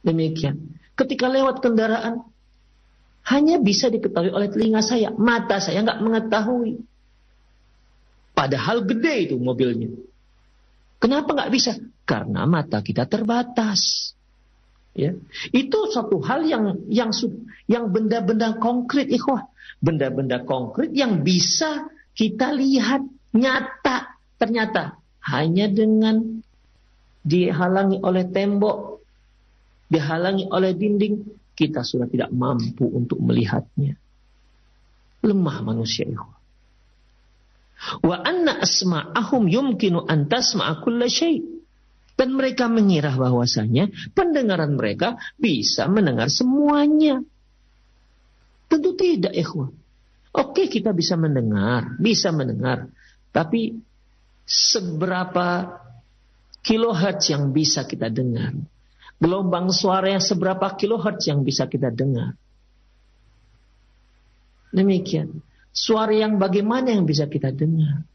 Demikian. 0.00 0.56
Ketika 0.98 1.30
lewat 1.30 1.62
kendaraan, 1.62 2.26
hanya 3.30 3.62
bisa 3.62 3.86
diketahui 3.86 4.34
oleh 4.34 4.50
telinga 4.50 4.82
saya. 4.82 5.14
Mata 5.14 5.62
saya 5.62 5.86
nggak 5.86 6.02
mengetahui. 6.02 6.82
Padahal 8.34 8.82
gede 8.82 9.30
itu 9.30 9.36
mobilnya. 9.38 9.94
Kenapa 10.98 11.30
nggak 11.38 11.52
bisa? 11.54 11.78
Karena 12.02 12.48
mata 12.50 12.82
kita 12.82 13.06
terbatas. 13.06 14.10
Ya, 14.98 15.14
itu 15.54 15.78
satu 15.94 16.18
hal 16.26 16.42
yang 16.42 16.82
yang 16.90 17.14
yang 17.70 17.94
benda-benda 17.94 18.58
konkret, 18.58 19.06
ikhwah, 19.06 19.46
benda-benda 19.78 20.42
konkret 20.42 20.90
yang 20.90 21.22
bisa 21.22 21.86
kita 22.18 22.50
lihat 22.50 23.06
nyata 23.30 24.18
ternyata 24.42 24.98
hanya 25.22 25.70
dengan 25.70 26.42
dihalangi 27.22 28.02
oleh 28.02 28.26
tembok 28.26 28.97
dihalangi 29.88 30.46
oleh 30.52 30.76
dinding, 30.76 31.14
kita 31.56 31.82
sudah 31.82 32.06
tidak 32.06 32.30
mampu 32.30 32.86
untuk 32.86 33.18
melihatnya. 33.18 33.98
Lemah 35.24 35.58
manusia 35.66 36.06
itu. 36.06 36.28
Wa 38.04 38.16
anna 38.22 38.62
asma'ahum 38.62 39.50
yumkinu 39.50 40.06
an 40.06 40.30
tasma'a 40.30 40.78
kulla 40.84 41.10
syai'. 41.10 41.58
Dan 42.18 42.34
mereka 42.34 42.66
mengira 42.66 43.14
bahwasanya 43.14 43.94
pendengaran 44.10 44.74
mereka 44.74 45.22
bisa 45.38 45.86
mendengar 45.86 46.26
semuanya. 46.26 47.22
Tentu 48.66 48.98
tidak, 48.98 49.30
ikhwan. 49.38 49.70
Oke, 50.34 50.66
kita 50.66 50.90
bisa 50.90 51.14
mendengar, 51.14 51.94
bisa 52.02 52.34
mendengar. 52.34 52.90
Tapi 53.30 53.78
seberapa 54.42 55.78
kilohertz 56.66 57.30
yang 57.30 57.54
bisa 57.54 57.86
kita 57.86 58.10
dengar? 58.10 58.50
Gelombang 59.18 59.74
suara 59.74 60.14
yang 60.14 60.22
seberapa 60.22 60.66
kilohertz 60.78 61.26
yang 61.26 61.42
bisa 61.42 61.66
kita 61.66 61.90
dengar. 61.90 62.38
Demikian. 64.70 65.42
Suara 65.74 66.14
yang 66.14 66.38
bagaimana 66.38 66.94
yang 66.94 67.06
bisa 67.06 67.26
kita 67.26 67.50
dengar. 67.54 68.06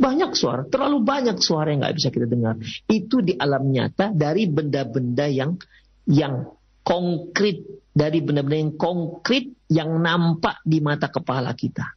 Banyak 0.00 0.32
suara, 0.32 0.64
terlalu 0.64 1.04
banyak 1.04 1.36
suara 1.38 1.70
yang 1.74 1.84
nggak 1.84 1.96
bisa 1.98 2.08
kita 2.08 2.26
dengar. 2.26 2.56
Itu 2.88 3.20
di 3.20 3.36
alam 3.36 3.68
nyata 3.68 4.10
dari 4.16 4.48
benda-benda 4.48 5.28
yang 5.28 5.60
yang 6.08 6.48
konkret, 6.80 7.60
dari 7.92 8.24
benda-benda 8.24 8.58
yang 8.58 8.74
konkret 8.80 9.52
yang 9.68 10.00
nampak 10.00 10.64
di 10.64 10.80
mata 10.80 11.12
kepala 11.12 11.52
kita. 11.52 11.92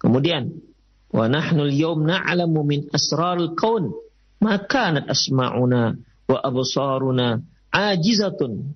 Kemudian, 0.00 0.50
wa 1.12 1.26
nahnu 1.28 1.68
al-yawm 1.68 2.08
na'lamu 2.08 2.66
min 2.66 2.80
asrarul 2.90 3.52
kaun 3.54 3.92
maka 4.42 4.90
nat 4.90 5.06
asma'una 5.06 5.94
wa 6.26 6.38
absaruna 6.42 7.38
ajizatun 7.70 8.74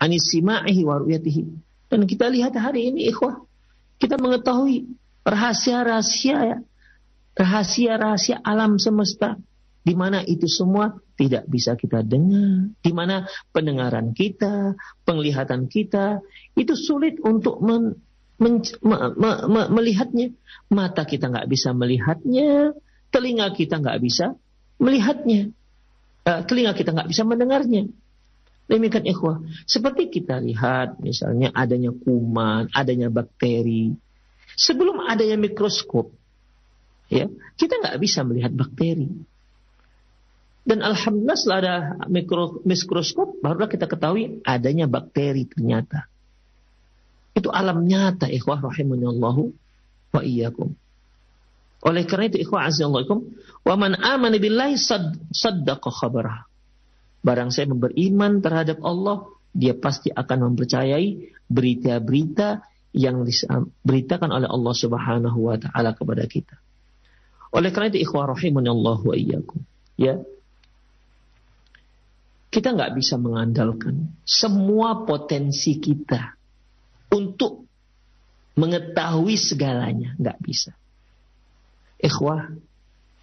anis 0.00 0.32
sima'ihi 0.32 0.82
wa 0.88 0.96
ru'yatihi. 1.04 1.44
Dan 1.92 2.08
kita 2.08 2.32
lihat 2.32 2.56
hari 2.56 2.90
ini 2.90 3.06
ikhwah, 3.12 3.44
kita 4.00 4.16
mengetahui 4.16 4.88
rahasia-rahasia 5.22 6.38
ya, 6.42 6.58
rahasia-rahasia 7.36 8.40
alam 8.42 8.80
semesta 8.80 9.36
di 9.86 9.94
mana 9.94 10.18
itu 10.26 10.50
semua 10.50 10.98
tidak 11.14 11.46
bisa 11.46 11.78
kita 11.78 12.02
dengar, 12.02 12.74
di 12.82 12.90
mana 12.90 13.30
pendengaran 13.54 14.10
kita, 14.10 14.74
penglihatan 15.06 15.70
kita 15.70 16.20
itu 16.58 16.74
sulit 16.74 17.22
untuk 17.22 17.62
men, 17.62 17.94
men, 18.42 18.66
me, 18.82 18.96
me, 19.14 19.30
me, 19.46 19.62
melihatnya. 19.70 20.34
Mata 20.74 21.06
kita 21.06 21.30
nggak 21.30 21.46
bisa 21.46 21.70
melihatnya, 21.70 22.74
telinga 23.14 23.54
kita 23.54 23.78
nggak 23.78 24.02
bisa 24.02 24.34
melihatnya. 24.80 25.52
Uh, 26.26 26.42
telinga 26.42 26.74
kita 26.74 26.90
nggak 26.90 27.10
bisa 27.10 27.22
mendengarnya. 27.22 27.86
Demikian 28.66 29.06
ikhwah. 29.06 29.38
Seperti 29.62 30.10
kita 30.10 30.42
lihat 30.42 30.98
misalnya 30.98 31.54
adanya 31.54 31.94
kuman, 31.94 32.66
adanya 32.74 33.06
bakteri. 33.14 33.94
Sebelum 34.58 35.06
adanya 35.06 35.38
mikroskop, 35.38 36.10
ya 37.06 37.30
kita 37.54 37.78
nggak 37.78 37.98
bisa 38.02 38.26
melihat 38.26 38.50
bakteri. 38.50 39.06
Dan 40.66 40.82
alhamdulillah 40.82 41.38
setelah 41.38 41.58
ada 41.62 41.76
mikro, 42.10 42.58
mikroskop, 42.66 43.38
barulah 43.38 43.70
kita 43.70 43.86
ketahui 43.86 44.42
adanya 44.42 44.90
bakteri 44.90 45.46
ternyata. 45.46 46.10
Itu 47.38 47.54
alam 47.54 47.86
nyata 47.86 48.26
ikhwah 48.26 48.58
rahimahullahu 48.58 49.54
wa 50.10 50.20
iyyakum. 50.26 50.74
Oleh 51.86 52.02
karena 52.02 52.26
itu 52.26 52.42
ikhwah 52.42 52.66
azzaikum, 52.66 53.30
wa 53.62 53.74
man 53.78 53.94
amana 53.94 54.42
billahi 54.42 54.74
saddaqa 55.30 55.86
khabarah. 55.86 56.50
Barang 57.22 57.54
saya 57.54 57.70
beriman 57.70 58.42
terhadap 58.42 58.82
Allah, 58.82 59.30
dia 59.54 59.78
pasti 59.78 60.10
akan 60.10 60.50
mempercayai 60.50 61.30
berita-berita 61.46 62.66
yang 62.90 63.22
diberitakan 63.22 64.34
oleh 64.34 64.50
Allah 64.50 64.74
Subhanahu 64.74 65.38
wa 65.46 65.56
taala 65.62 65.94
kepada 65.94 66.26
kita. 66.26 66.58
Oleh 67.54 67.70
karena 67.70 67.94
itu 67.94 68.02
ikhwah 68.02 68.34
Allah 68.34 68.98
wa 68.98 69.14
iyyakum. 69.14 69.62
Ya. 69.94 70.18
Kita 72.50 72.72
nggak 72.74 72.98
bisa 72.98 73.14
mengandalkan 73.20 74.16
semua 74.26 75.06
potensi 75.06 75.76
kita 75.78 76.34
untuk 77.14 77.68
mengetahui 78.58 79.36
segalanya, 79.38 80.16
nggak 80.16 80.38
bisa. 80.40 80.72
Ikhwah, 81.96 82.52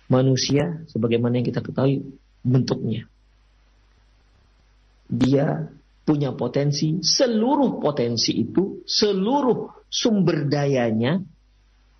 manusia 0.09 0.81
sebagaimana 0.89 1.39
yang 1.41 1.47
kita 1.47 1.61
ketahui 1.61 2.03
bentuknya. 2.41 3.05
Dia 5.07 5.69
punya 6.03 6.35
potensi, 6.35 6.99
seluruh 6.99 7.79
potensi 7.79 8.35
itu, 8.35 8.83
seluruh 8.83 9.87
sumber 9.87 10.49
dayanya, 10.49 11.21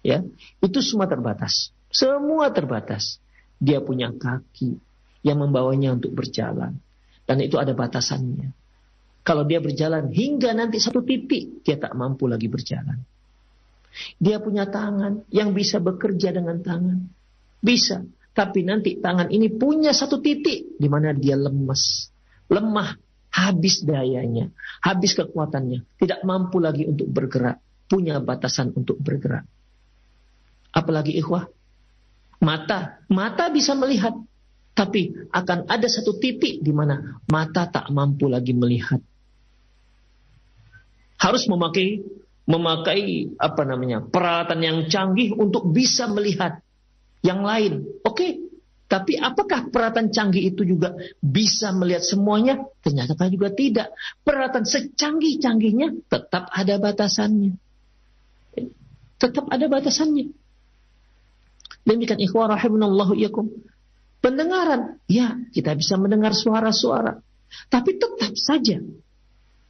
ya, 0.04 0.20
itu 0.60 0.80
semua 0.84 1.08
terbatas. 1.08 1.72
Semua 1.94 2.50
terbatas. 2.50 3.22
Dia 3.62 3.80
punya 3.80 4.12
kaki 4.12 4.76
yang 5.24 5.40
membawanya 5.40 5.96
untuk 5.96 6.12
berjalan. 6.12 6.82
Dan 7.24 7.40
itu 7.40 7.56
ada 7.56 7.72
batasannya. 7.72 8.52
Kalau 9.24 9.48
dia 9.48 9.64
berjalan 9.64 10.12
hingga 10.12 10.52
nanti 10.52 10.84
satu 10.84 11.00
titik, 11.00 11.64
dia 11.64 11.80
tak 11.80 11.96
mampu 11.96 12.28
lagi 12.28 12.52
berjalan. 12.52 13.00
Dia 14.18 14.42
punya 14.42 14.66
tangan 14.68 15.26
yang 15.30 15.54
bisa 15.54 15.78
bekerja 15.78 16.34
dengan 16.34 16.60
tangan. 16.62 17.00
Bisa. 17.62 18.02
Tapi 18.34 18.66
nanti 18.66 18.98
tangan 18.98 19.30
ini 19.30 19.54
punya 19.54 19.94
satu 19.94 20.18
titik 20.18 20.82
di 20.82 20.88
mana 20.90 21.14
dia 21.14 21.38
lemas. 21.38 22.10
Lemah. 22.50 22.98
Habis 23.34 23.82
dayanya. 23.86 24.50
Habis 24.82 25.18
kekuatannya. 25.18 25.86
Tidak 25.98 26.22
mampu 26.26 26.62
lagi 26.62 26.86
untuk 26.86 27.10
bergerak. 27.10 27.62
Punya 27.90 28.22
batasan 28.22 28.74
untuk 28.74 28.98
bergerak. 29.02 29.46
Apalagi 30.74 31.14
ikhwah. 31.18 31.46
Mata. 32.42 33.02
Mata 33.10 33.50
bisa 33.54 33.78
melihat. 33.78 34.14
Tapi 34.74 35.30
akan 35.30 35.70
ada 35.70 35.86
satu 35.86 36.18
titik 36.18 36.66
di 36.66 36.74
mana 36.74 37.22
mata 37.30 37.70
tak 37.70 37.94
mampu 37.94 38.26
lagi 38.26 38.58
melihat. 38.58 38.98
Harus 41.22 41.46
memakai 41.46 42.02
memakai 42.44 43.32
apa 43.40 43.64
namanya 43.64 44.04
peralatan 44.04 44.60
yang 44.60 44.78
canggih 44.92 45.32
untuk 45.36 45.72
bisa 45.72 46.12
melihat 46.12 46.60
yang 47.24 47.44
lain. 47.48 47.88
Oke, 48.04 48.12
okay. 48.12 48.32
tapi 48.92 49.16
apakah 49.16 49.72
peralatan 49.72 50.12
canggih 50.12 50.52
itu 50.52 50.68
juga 50.68 50.92
bisa 51.24 51.72
melihat 51.72 52.04
semuanya? 52.04 52.60
Ternyata 52.84 53.16
juga 53.32 53.56
tidak. 53.56 53.96
Peralatan 54.28 54.68
secanggih-canggihnya 54.68 56.12
tetap 56.12 56.52
ada 56.52 56.76
batasannya. 56.76 57.56
Tetap 59.16 59.48
ada 59.48 59.66
batasannya. 59.72 60.36
Demikian 61.88 62.20
ikhwah 62.20 62.52
rahimunallahu 62.52 63.16
iyakum. 63.16 63.48
Pendengaran, 64.24 65.04
ya 65.08 65.36
kita 65.52 65.76
bisa 65.76 65.96
mendengar 66.00 66.32
suara-suara. 66.32 67.20
Tapi 67.72 68.00
tetap 68.00 68.36
saja 68.40 68.80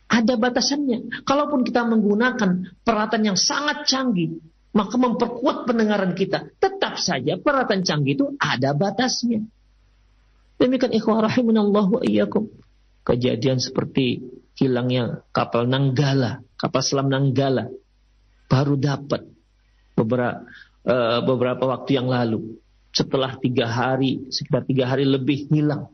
ada 0.07 0.33
batasannya. 0.37 1.23
Kalaupun 1.25 1.65
kita 1.65 1.85
menggunakan 1.87 2.81
peralatan 2.85 3.33
yang 3.33 3.37
sangat 3.39 3.87
canggih, 3.89 4.39
maka 4.73 4.95
memperkuat 4.97 5.69
pendengaran 5.69 6.17
kita. 6.17 6.49
Tetap 6.57 6.97
saja 6.97 7.37
peralatan 7.37 7.85
canggih 7.85 8.13
itu 8.17 8.25
ada 8.41 8.73
batasnya. 8.73 9.45
Demikian 10.57 10.93
ikhwah 10.93 11.25
rahimunallahu 11.25 12.05
iyyakum. 12.05 12.49
Kejadian 13.03 13.59
seperti 13.59 14.23
hilangnya 14.55 15.27
kapal 15.35 15.67
Nanggala, 15.67 16.39
kapal 16.55 16.81
selam 16.85 17.11
Nanggala 17.11 17.67
baru 18.47 18.77
dapat 18.77 19.27
beberapa 19.97 20.45
uh, 20.87 21.19
beberapa 21.25 21.63
waktu 21.67 21.99
yang 21.99 22.07
lalu. 22.07 22.61
Setelah 22.93 23.41
tiga 23.41 23.65
hari, 23.65 24.29
sekitar 24.29 24.69
tiga 24.69 24.85
hari 24.85 25.03
lebih 25.03 25.49
hilang. 25.49 25.89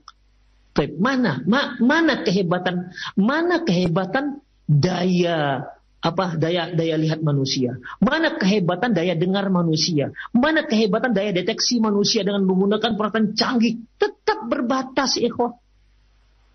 Tapi 0.69 0.95
mana, 1.01 1.41
ma, 1.49 1.75
mana 1.81 2.21
kehebatan, 2.21 2.93
mana 3.17 3.65
kehebatan 3.65 4.39
daya 4.69 5.65
apa 5.99 6.39
daya 6.39 6.71
daya 6.71 6.95
lihat 6.95 7.19
manusia? 7.19 7.75
Mana 7.99 8.39
kehebatan 8.39 8.95
daya 8.95 9.17
dengar 9.19 9.51
manusia? 9.51 10.15
Mana 10.31 10.63
kehebatan 10.63 11.11
daya 11.11 11.35
deteksi 11.35 11.83
manusia 11.83 12.23
dengan 12.23 12.47
menggunakan 12.47 12.95
peralatan 12.95 13.35
canggih? 13.35 13.83
Tetap 13.99 14.47
berbatas 14.47 15.19
ikhwah. 15.19 15.59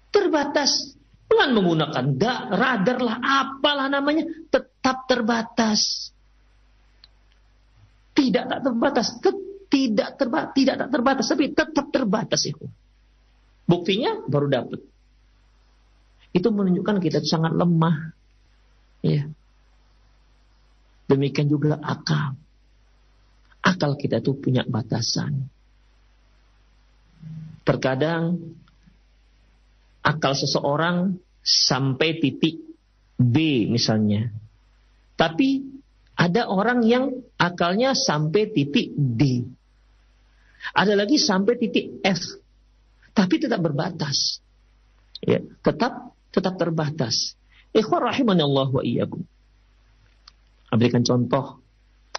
Terbatas. 0.09 0.97
Dengan 1.25 1.57
menggunakan 1.57 2.05
da, 2.15 2.49
radar 2.53 2.99
lah 3.01 3.17
apalah 3.21 3.93
namanya. 3.93 4.25
Tetap 4.49 5.05
terbatas. 5.11 6.13
Tidak 8.15 8.45
tak 8.47 8.61
terbatas, 8.63 9.07
tidak 9.67 10.11
terbatas, 10.15 10.53
tidak 10.55 10.75
tak 10.79 10.89
terbatas, 10.95 11.27
tapi 11.27 11.45
tetap 11.51 11.87
terbatas 11.91 12.43
itu. 12.47 12.65
Buktinya 13.65 14.21
baru 14.29 14.47
dapat. 14.49 14.81
Itu 16.35 16.51
menunjukkan 16.51 16.99
kita 17.01 17.25
sangat 17.25 17.55
lemah. 17.55 18.13
Ya. 19.01 19.31
Demikian 21.09 21.49
juga 21.49 21.79
akal. 21.81 22.37
Akal 23.65 23.97
kita 23.97 24.21
itu 24.21 24.37
punya 24.37 24.67
batasan. 24.67 25.49
Terkadang 27.65 28.37
akal 30.05 30.37
seseorang 30.37 31.17
sampai 31.41 32.21
titik 32.21 32.61
B 33.17 33.65
misalnya. 33.73 34.29
Tapi 35.17 35.65
ada 36.19 36.51
orang 36.51 36.85
yang 36.85 37.05
akalnya 37.41 37.97
sampai 37.97 38.53
titik 38.53 38.93
D. 38.93 39.49
Ada 40.75 40.99
lagi 40.99 41.17
sampai 41.17 41.55
titik 41.57 42.05
F. 42.05 42.44
Tapi 43.15 43.35
tetap 43.39 43.63
berbatas. 43.63 44.43
Ya, 45.23 45.41
tetap 45.63 46.13
tetap 46.35 46.59
terbatas. 46.59 47.39
Ikhwan 47.71 48.11
rahimanallah 48.11 48.69
wa 48.75 48.83
iyyakum. 48.83 49.23
Berikan 50.75 51.07
contoh 51.07 51.63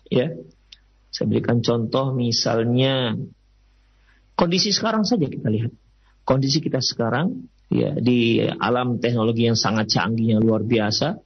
ya. 0.07 0.31
Saya 1.11 1.31
berikan 1.31 1.59
contoh 1.59 2.11
misalnya 2.15 3.15
kondisi 4.35 4.71
sekarang 4.71 5.03
saja 5.03 5.27
kita 5.27 5.47
lihat. 5.51 5.71
Kondisi 6.23 6.63
kita 6.63 6.79
sekarang 6.79 7.51
ya 7.67 7.95
di 7.99 8.39
alam 8.39 8.99
teknologi 9.03 9.47
yang 9.47 9.59
sangat 9.59 9.91
canggih 9.91 10.35
yang 10.35 10.41
luar 10.43 10.63
biasa 10.63 11.19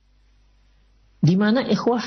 di 1.20 1.36
mana 1.36 1.68
ikhwah 1.68 2.04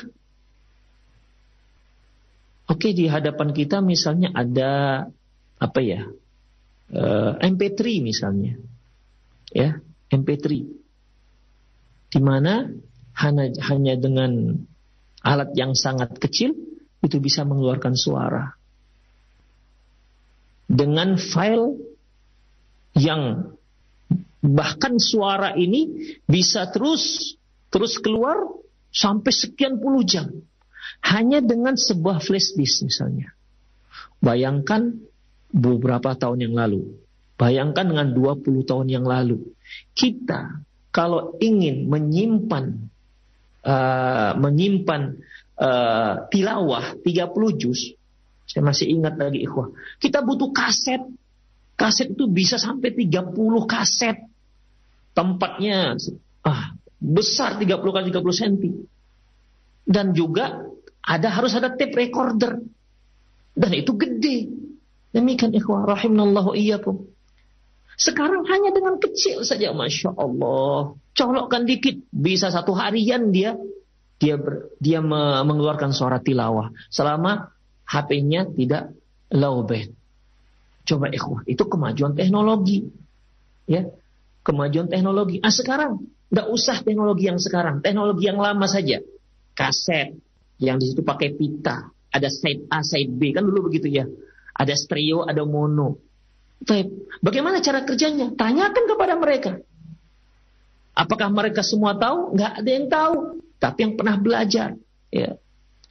Oke 2.72 2.96
di 2.96 3.04
hadapan 3.04 3.52
kita 3.52 3.84
misalnya 3.84 4.32
ada 4.32 5.04
apa 5.60 5.80
ya 5.84 6.08
uh, 6.92 7.36
eh, 7.40 7.48
MP3 7.48 8.04
misalnya, 8.04 8.60
ya 9.52 9.80
MP3, 10.12 10.46
di 12.12 12.20
mana 12.20 12.68
hanya 13.16 13.44
hanya 13.68 13.94
dengan 13.96 14.60
alat 15.24 15.52
yang 15.56 15.72
sangat 15.72 16.16
kecil 16.16 16.52
itu 17.02 17.16
bisa 17.18 17.44
mengeluarkan 17.44 17.96
suara. 17.96 18.56
Dengan 20.72 21.20
file 21.20 21.76
yang 22.96 23.52
bahkan 24.40 24.96
suara 24.96 25.52
ini 25.56 26.16
bisa 26.24 26.68
terus 26.72 27.36
terus 27.68 28.00
keluar 28.00 28.36
sampai 28.92 29.32
sekian 29.32 29.80
puluh 29.80 30.04
jam. 30.04 30.28
Hanya 31.02 31.42
dengan 31.42 31.74
sebuah 31.74 32.22
flash 32.22 32.54
disk 32.54 32.86
misalnya. 32.86 33.34
Bayangkan 34.22 35.02
beberapa 35.52 36.16
tahun 36.16 36.48
yang 36.48 36.54
lalu. 36.56 36.96
Bayangkan 37.36 37.84
dengan 37.86 38.08
20 38.16 38.68
tahun 38.68 38.86
yang 38.88 39.04
lalu. 39.04 39.40
Kita 39.92 40.64
kalau 40.92 41.40
ingin 41.40 41.88
menyimpan 41.88 42.64
uh, 43.64 44.32
menyimpan 44.36 45.16
uh, 45.56 46.28
tilawah 46.28 47.00
30 47.00 47.60
juz, 47.60 47.96
saya 48.44 48.62
masih 48.68 48.92
ingat 48.92 49.16
lagi 49.16 49.40
ikhwah. 49.40 49.72
Kita 49.96 50.20
butuh 50.20 50.52
kaset. 50.52 51.00
Kaset 51.72 52.12
itu 52.12 52.28
bisa 52.28 52.60
sampai 52.60 52.92
30 52.92 53.32
kaset. 53.64 54.28
Tempatnya 55.16 55.96
ah, 56.44 56.76
besar 57.00 57.56
30 57.56 57.80
kali 57.80 58.12
30 58.12 58.40
cm. 58.44 58.64
Dan 59.88 60.12
juga 60.12 60.68
ada 61.00 61.28
harus 61.32 61.56
ada 61.56 61.72
tape 61.72 61.96
recorder. 61.96 62.60
Dan 63.56 63.72
itu 63.72 63.96
gede. 63.96 64.52
Demikian 65.12 65.52
ikhwah 65.52 65.84
rahimanallahu 65.84 66.56
iyyakum. 66.56 67.04
Sekarang 68.00 68.48
hanya 68.48 68.72
dengan 68.72 68.96
kecil 68.96 69.44
saja 69.44 69.70
Masya 69.76 70.16
Allah. 70.16 70.96
Colokkan 71.12 71.68
dikit. 71.68 72.00
Bisa 72.08 72.48
satu 72.48 72.72
harian 72.72 73.28
dia 73.30 73.54
dia 74.16 74.38
ber, 74.38 74.72
dia 74.78 75.02
me, 75.02 75.42
mengeluarkan 75.44 75.92
suara 75.92 76.22
tilawah. 76.22 76.72
Selama 76.88 77.52
HP-nya 77.84 78.48
tidak 78.56 78.96
lowbat. 79.28 79.92
Coba 80.88 81.12
ikhwah. 81.12 81.44
Itu 81.44 81.68
kemajuan 81.68 82.16
teknologi. 82.16 82.88
Ya, 83.68 83.86
Kemajuan 84.42 84.90
teknologi. 84.90 85.38
Ah 85.38 85.54
sekarang. 85.54 86.02
Nggak 86.32 86.48
usah 86.50 86.82
teknologi 86.82 87.30
yang 87.30 87.38
sekarang. 87.38 87.78
Teknologi 87.78 88.26
yang 88.26 88.42
lama 88.42 88.66
saja. 88.66 88.98
Kaset, 89.54 90.18
yang 90.58 90.80
di 90.80 90.90
situ 90.90 91.04
pakai 91.04 91.36
pita, 91.36 91.92
ada 92.08 92.28
side 92.32 92.66
A, 92.72 92.80
side 92.80 93.12
B, 93.12 93.36
kan 93.36 93.44
dulu 93.44 93.68
begitu 93.68 93.86
ya. 93.92 94.08
Ada 94.52 94.74
stereo, 94.76 95.24
ada 95.24 95.42
mono. 95.48 95.98
Baik. 96.62 97.18
Bagaimana 97.18 97.58
cara 97.58 97.82
kerjanya? 97.82 98.30
Tanyakan 98.36 98.84
kepada 98.86 99.14
mereka. 99.18 99.58
Apakah 100.92 101.32
mereka 101.32 101.64
semua 101.64 101.96
tahu? 101.96 102.36
Nggak 102.36 102.52
ada 102.62 102.70
yang 102.70 102.86
tahu. 102.86 103.16
Tapi 103.58 103.78
yang 103.82 103.94
pernah 103.98 104.16
belajar. 104.20 104.76
Ya. 105.10 105.40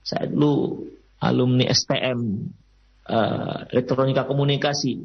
Saya 0.01 0.29
dulu 0.29 0.85
alumni 1.21 1.69
STM 1.69 2.19
uh, 3.09 3.13
eh, 3.13 3.59
elektronika 3.75 4.23
komunikasi. 4.29 4.97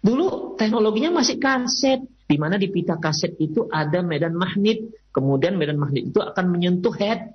Dulu 0.00 0.54
teknologinya 0.54 1.18
masih 1.18 1.36
kaset, 1.42 2.00
di 2.26 2.36
mana 2.38 2.58
di 2.58 2.70
pita 2.70 2.98
kaset 2.98 3.34
itu 3.42 3.66
ada 3.66 4.02
medan 4.06 4.38
magnet, 4.38 4.86
kemudian 5.10 5.58
medan 5.58 5.78
magnet 5.82 6.10
itu 6.10 6.20
akan 6.22 6.46
menyentuh 6.50 6.94
head. 6.94 7.34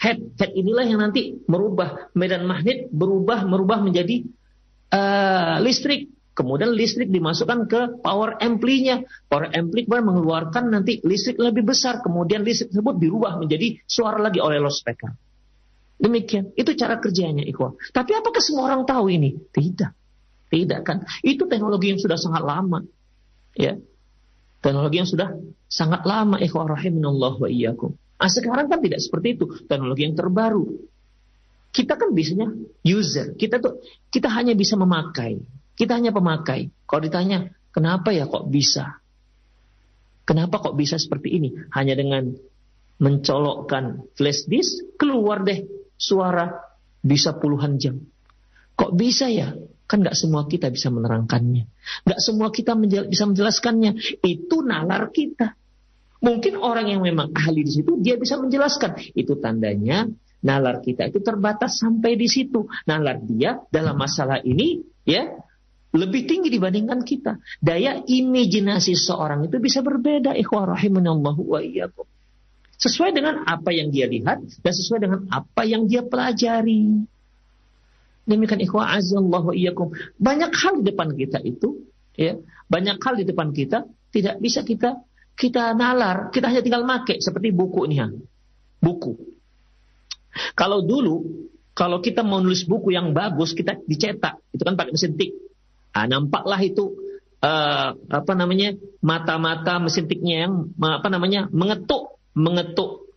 Head, 0.00 0.40
head 0.40 0.52
inilah 0.56 0.88
yang 0.88 1.04
nanti 1.04 1.36
merubah 1.44 2.08
medan 2.16 2.48
magnet 2.48 2.88
berubah 2.88 3.44
merubah 3.44 3.84
menjadi 3.84 4.24
uh, 4.96 5.60
listrik. 5.60 6.08
Kemudian 6.30 6.72
listrik 6.72 7.12
dimasukkan 7.12 7.68
ke 7.68 7.80
power 8.00 8.40
ampli-nya. 8.40 9.04
Power 9.28 9.52
ampli 9.52 9.84
mengeluarkan 9.84 10.72
nanti 10.72 11.04
listrik 11.04 11.36
lebih 11.36 11.68
besar. 11.68 12.00
Kemudian 12.00 12.40
listrik 12.40 12.72
tersebut 12.72 12.96
dirubah 12.96 13.36
menjadi 13.36 13.76
suara 13.84 14.16
lagi 14.16 14.40
oleh 14.40 14.56
loudspeaker. 14.56 15.12
Demikian. 16.00 16.56
Itu 16.56 16.72
cara 16.80 16.96
kerjanya, 16.96 17.44
ikhwah. 17.44 17.76
Tapi 17.92 18.16
apakah 18.16 18.40
semua 18.40 18.72
orang 18.72 18.88
tahu 18.88 19.12
ini? 19.12 19.36
Tidak. 19.36 19.92
Tidak 20.48 20.80
kan? 20.80 21.04
Itu 21.20 21.44
teknologi 21.44 21.92
yang 21.92 22.00
sudah 22.00 22.16
sangat 22.16 22.40
lama. 22.40 22.80
Ya. 23.52 23.76
Teknologi 24.64 24.96
yang 24.96 25.10
sudah 25.12 25.36
sangat 25.68 26.08
lama, 26.08 26.40
ikhwah 26.40 26.72
rahiminallah 26.72 27.36
wa 27.36 27.48
iyyakum. 27.52 27.99
Nah, 28.20 28.28
sekarang 28.28 28.68
kan 28.68 28.84
tidak 28.84 29.00
seperti 29.00 29.40
itu. 29.40 29.48
Teknologi 29.64 30.04
yang 30.04 30.12
terbaru. 30.12 30.64
Kita 31.72 31.96
kan 31.96 32.12
biasanya 32.12 32.52
user. 32.84 33.32
Kita 33.32 33.56
tuh 33.56 33.80
kita 34.12 34.28
hanya 34.28 34.52
bisa 34.52 34.76
memakai. 34.76 35.40
Kita 35.72 35.96
hanya 35.96 36.12
pemakai. 36.12 36.68
Kalau 36.84 37.00
ditanya, 37.00 37.48
kenapa 37.72 38.12
ya 38.12 38.28
kok 38.28 38.52
bisa? 38.52 39.00
Kenapa 40.28 40.60
kok 40.60 40.76
bisa 40.76 41.00
seperti 41.00 41.40
ini? 41.40 41.48
Hanya 41.72 41.96
dengan 41.96 42.28
mencolokkan 43.00 44.12
flash 44.12 44.44
disk, 44.44 45.00
keluar 45.00 45.40
deh 45.40 45.64
suara 45.96 46.52
bisa 47.00 47.32
puluhan 47.40 47.80
jam. 47.80 47.96
Kok 48.76 48.92
bisa 48.92 49.32
ya? 49.32 49.56
Kan 49.88 50.04
gak 50.06 50.14
semua 50.14 50.46
kita 50.46 50.68
bisa 50.68 50.92
menerangkannya. 50.92 51.64
Gak 52.06 52.20
semua 52.20 52.52
kita 52.52 52.76
menjel 52.76 53.08
bisa 53.08 53.24
menjelaskannya. 53.26 54.20
Itu 54.20 54.62
nalar 54.62 55.08
kita. 55.10 55.56
Mungkin 56.20 56.60
orang 56.60 56.92
yang 56.92 57.00
memang 57.00 57.32
ahli 57.32 57.64
di 57.64 57.72
situ, 57.80 57.96
dia 57.96 58.20
bisa 58.20 58.36
menjelaskan. 58.36 59.16
Itu 59.16 59.40
tandanya 59.40 60.04
nalar 60.40 60.80
kita 60.80 61.08
itu 61.08 61.20
terbatas 61.20 61.80
sampai 61.80 62.16
di 62.16 62.28
situ. 62.28 62.68
Nalar 62.88 63.20
dia 63.24 63.60
dalam 63.72 63.96
masalah 63.96 64.40
ini, 64.44 64.84
ya 65.04 65.32
lebih 65.90 66.22
tinggi 66.28 66.48
dibandingkan 66.52 67.02
kita. 67.02 67.42
Daya 67.58 67.98
imajinasi 68.04 68.94
seorang 68.94 69.48
itu 69.50 69.58
bisa 69.58 69.82
berbeda. 69.82 70.38
Ikhwah 70.38 70.76
rahimanallahu 70.76 71.42
wa 71.56 71.60
iyyakum. 71.64 72.06
Sesuai 72.80 73.12
dengan 73.12 73.44
apa 73.44 73.74
yang 73.74 73.92
dia 73.92 74.08
lihat 74.08 74.40
dan 74.64 74.72
sesuai 74.72 75.00
dengan 75.02 75.20
apa 75.28 75.66
yang 75.66 75.84
dia 75.90 76.06
pelajari. 76.06 77.04
Demikian 78.24 78.62
ikhwah 78.62 78.94
azallahu 78.94 79.50
wa 79.50 79.54
iyyakum. 79.56 79.90
Banyak 80.16 80.52
hal 80.54 80.80
di 80.80 80.84
depan 80.94 81.08
kita 81.18 81.42
itu, 81.42 81.90
ya, 82.14 82.38
banyak 82.70 82.96
hal 83.02 83.14
di 83.18 83.24
depan 83.26 83.50
kita 83.50 83.90
tidak 84.14 84.38
bisa 84.38 84.62
kita 84.62 85.02
kita 85.40 85.72
nalar, 85.72 86.28
kita 86.28 86.52
hanya 86.52 86.60
tinggal 86.60 86.84
make 86.84 87.16
seperti 87.24 87.48
buku 87.48 87.88
ini 87.88 87.96
ya. 87.96 88.12
Buku. 88.84 89.16
Kalau 90.52 90.84
dulu 90.84 91.48
kalau 91.72 92.04
kita 92.04 92.20
mau 92.20 92.44
nulis 92.44 92.68
buku 92.68 92.92
yang 92.92 93.16
bagus, 93.16 93.56
kita 93.56 93.80
dicetak. 93.88 94.36
Itu 94.52 94.68
kan 94.68 94.76
pakai 94.76 94.92
mesin 94.92 95.16
tik. 95.16 95.32
Nah, 95.96 96.04
nampaklah 96.04 96.60
itu 96.60 96.92
uh, 97.40 97.96
apa 97.96 98.32
namanya 98.36 98.76
mata-mata 99.00 99.80
mesin 99.80 100.04
tiknya 100.04 100.46
yang 100.46 100.54
apa 100.76 101.08
namanya 101.08 101.48
mengetuk 101.48 102.20
mengetuk 102.36 103.10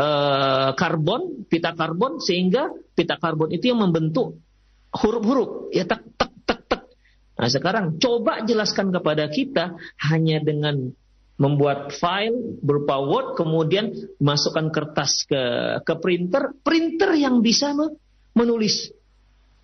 uh, 0.00 0.72
karbon 0.74 1.46
pita 1.46 1.76
karbon 1.76 2.18
sehingga 2.18 2.72
pita 2.96 3.20
karbon 3.20 3.52
itu 3.52 3.70
yang 3.70 3.84
membentuk 3.84 4.40
huruf-huruf 4.96 5.70
ya 5.76 5.84
tak 5.84 6.02
tak 6.16 6.32
tak 6.48 6.60
tak. 6.66 6.82
Nah 7.36 7.48
sekarang 7.52 8.00
coba 8.00 8.42
jelaskan 8.48 8.90
kepada 8.90 9.28
kita 9.28 9.76
hanya 10.08 10.40
dengan 10.40 10.96
membuat 11.36 11.92
file 11.92 12.56
berupa 12.64 12.96
Word 13.00 13.36
kemudian 13.36 13.92
masukkan 14.16 14.72
kertas 14.72 15.28
ke 15.28 15.42
ke 15.84 15.94
printer 16.00 16.56
printer 16.64 17.12
yang 17.16 17.44
bisa 17.44 17.76
menulis 18.32 18.92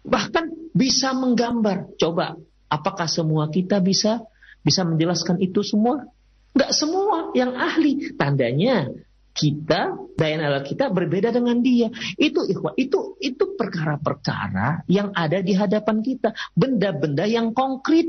bahkan 0.05 0.53
bisa 0.77 1.17
menggambar 1.17 1.97
coba 1.97 2.37
Apakah 2.73 3.05
semua 3.05 3.53
kita 3.53 3.85
bisa 3.85 4.25
bisa 4.65 4.81
menjelaskan 4.89 5.37
itu 5.45 5.61
semua? 5.61 6.09
Enggak 6.57 6.73
semua 6.73 7.29
yang 7.37 7.53
ahli. 7.53 8.17
Tandanya 8.17 8.89
kita 9.37 9.93
daya 10.17 10.37
nalar 10.41 10.65
kita 10.65 10.89
berbeda 10.89 11.37
dengan 11.37 11.61
dia. 11.61 11.93
Itu 12.17 12.49
ikhwah, 12.49 12.73
itu 12.81 13.21
itu 13.21 13.45
perkara-perkara 13.61 14.89
yang 14.89 15.13
ada 15.13 15.45
di 15.45 15.53
hadapan 15.53 16.01
kita, 16.01 16.33
benda-benda 16.57 17.29
yang 17.29 17.53
konkret 17.53 18.09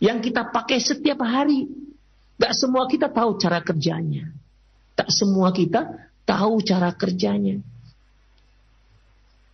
yang 0.00 0.24
kita 0.24 0.48
pakai 0.48 0.80
setiap 0.80 1.20
hari. 1.20 1.68
Gak 2.38 2.54
semua 2.54 2.86
kita 2.86 3.10
tahu 3.10 3.34
cara 3.36 3.58
kerjanya. 3.60 4.30
Tak 4.94 5.10
semua 5.10 5.50
kita 5.50 6.10
tahu 6.22 6.62
cara 6.62 6.94
kerjanya. 6.94 7.58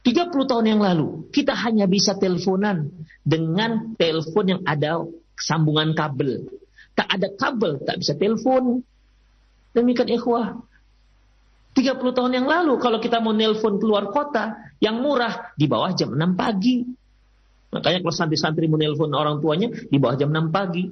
30 0.04 0.28
tahun 0.44 0.66
yang 0.68 0.80
lalu, 0.84 1.32
kita 1.32 1.56
hanya 1.56 1.88
bisa 1.88 2.12
teleponan 2.12 2.92
dengan 3.24 3.96
telepon 3.96 4.44
yang 4.44 4.60
ada 4.68 5.00
sambungan 5.32 5.96
kabel. 5.96 6.44
Tak 6.92 7.08
ada 7.08 7.32
kabel, 7.32 7.80
tak 7.80 8.04
bisa 8.04 8.12
telepon. 8.12 8.84
Demikian 9.72 10.12
ikhwah. 10.12 10.60
30 11.74 12.14
tahun 12.14 12.32
yang 12.36 12.46
lalu, 12.46 12.78
kalau 12.78 13.00
kita 13.00 13.18
mau 13.18 13.34
nelpon 13.34 13.80
keluar 13.82 14.12
kota, 14.12 14.54
yang 14.78 15.00
murah, 15.00 15.56
di 15.58 15.66
bawah 15.66 15.90
jam 15.96 16.12
6 16.14 16.36
pagi. 16.38 16.86
Makanya 17.74 17.98
kalau 18.04 18.14
santri-santri 18.14 18.70
mau 18.70 18.78
nelpon 18.78 19.10
orang 19.10 19.40
tuanya, 19.42 19.72
di 19.72 19.96
bawah 19.98 20.14
jam 20.14 20.30
6 20.30 20.54
pagi. 20.54 20.86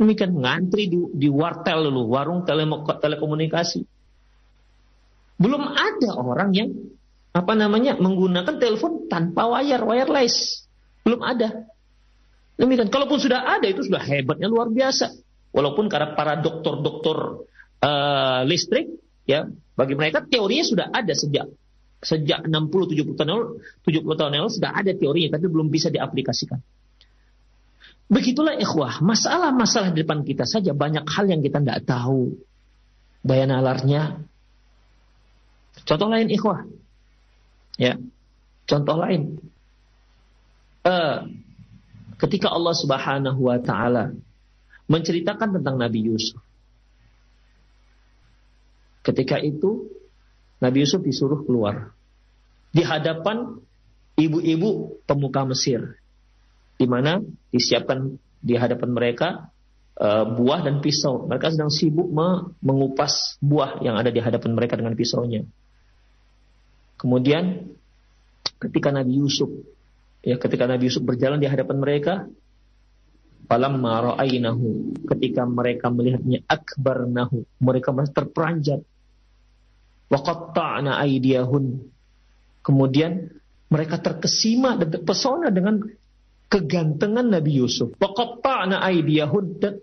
Demikian 0.00 0.32
ngantri 0.32 0.88
di, 0.88 0.96
di 1.12 1.28
wartel 1.28 1.92
dulu, 1.92 2.08
warung 2.08 2.48
telekomunikasi. 2.48 3.84
Belum 5.36 5.60
ada 5.60 6.16
orang 6.16 6.50
yang 6.56 6.72
apa 7.36 7.52
namanya 7.52 8.00
menggunakan 8.00 8.56
telepon 8.56 9.12
tanpa 9.12 9.44
wire 9.44 9.84
wireless. 9.84 10.64
Belum 11.04 11.20
ada. 11.20 11.68
Demikian 12.56 12.88
kalaupun 12.88 13.20
sudah 13.20 13.44
ada 13.44 13.68
itu 13.68 13.84
sudah 13.84 14.00
hebatnya 14.00 14.48
luar 14.48 14.72
biasa. 14.72 15.12
Walaupun 15.52 15.92
karena 15.92 16.16
para 16.16 16.40
dokter-dokter 16.40 17.44
uh, 17.84 18.40
listrik 18.48 18.88
ya 19.28 19.48
bagi 19.76 19.94
mereka 19.96 20.24
teorinya 20.24 20.64
sudah 20.64 20.86
ada 20.92 21.12
sejak 21.12 21.48
sejak 22.00 22.48
60 22.48 22.52
70 22.96 23.16
tahun 23.16 23.28
lalu 23.28 23.44
70 23.84 24.20
tahun 24.20 24.30
lalu 24.40 24.52
sudah 24.52 24.70
ada 24.72 24.92
teorinya 24.96 25.36
tapi 25.36 25.46
belum 25.52 25.68
bisa 25.68 25.92
diaplikasikan 25.92 26.60
begitulah 28.10 28.58
ikhwah 28.58 28.98
masalah-masalah 29.00 29.94
di 29.94 30.02
depan 30.02 30.26
kita 30.26 30.42
saja 30.42 30.74
banyak 30.74 31.06
hal 31.06 31.30
yang 31.30 31.40
kita 31.40 31.62
tidak 31.62 31.86
tahu 31.86 32.34
daya 33.22 33.46
nalarnya 33.46 34.26
contoh 35.86 36.10
lain 36.10 36.28
ikhwah 36.28 36.66
Ya. 37.80 37.96
Contoh 38.68 39.00
lain. 39.00 39.40
Uh, 40.84 41.32
ketika 42.20 42.52
Allah 42.52 42.76
Subhanahu 42.76 43.40
wa 43.40 43.56
taala 43.56 44.12
menceritakan 44.84 45.60
tentang 45.60 45.80
Nabi 45.80 46.12
Yusuf. 46.12 46.36
Ketika 49.00 49.40
itu 49.40 49.88
Nabi 50.60 50.84
Yusuf 50.84 51.00
disuruh 51.00 51.40
keluar 51.48 51.96
di 52.68 52.84
hadapan 52.84 53.64
ibu-ibu 54.20 55.00
pemuka 55.08 55.48
Mesir 55.48 55.99
di 56.80 56.88
mana 56.88 57.20
disiapkan 57.52 58.16
di 58.40 58.56
hadapan 58.56 58.88
mereka 58.96 59.52
uh, 60.00 60.24
buah 60.24 60.64
dan 60.64 60.80
pisau. 60.80 61.28
Mereka 61.28 61.52
sedang 61.52 61.68
sibuk 61.68 62.08
mengupas 62.64 63.36
buah 63.44 63.84
yang 63.84 64.00
ada 64.00 64.08
di 64.08 64.24
hadapan 64.24 64.56
mereka 64.56 64.80
dengan 64.80 64.96
pisaunya. 64.96 65.44
Kemudian 66.96 67.68
ketika 68.56 68.88
Nabi 68.88 69.20
Yusuf 69.20 69.52
ya 70.20 70.36
ketika 70.36 70.68
Nabi 70.68 70.88
Yusuf 70.88 71.04
berjalan 71.04 71.40
di 71.40 71.48
hadapan 71.48 71.76
mereka 71.80 72.14
falam 73.48 73.80
ra'ainahu 73.80 74.94
ketika 75.16 75.48
mereka 75.48 75.88
melihatnya 75.88 76.44
akbarnahu 76.44 77.48
mereka 77.58 77.88
merasa 77.90 78.12
terperanjat 78.14 78.80
wa 80.12 80.18
qatta'na 80.20 81.00
aydiyahun 81.00 81.82
kemudian 82.60 83.32
mereka 83.72 83.96
terkesima 84.02 84.76
dan 84.76 84.92
terpesona 84.92 85.48
dengan 85.48 85.80
kegantengan 86.50 87.30
Nabi 87.30 87.62
Yusuf 87.62 87.94
qatta'na 87.96 88.82
aydiyahun 88.82 89.46
dan 89.62 89.78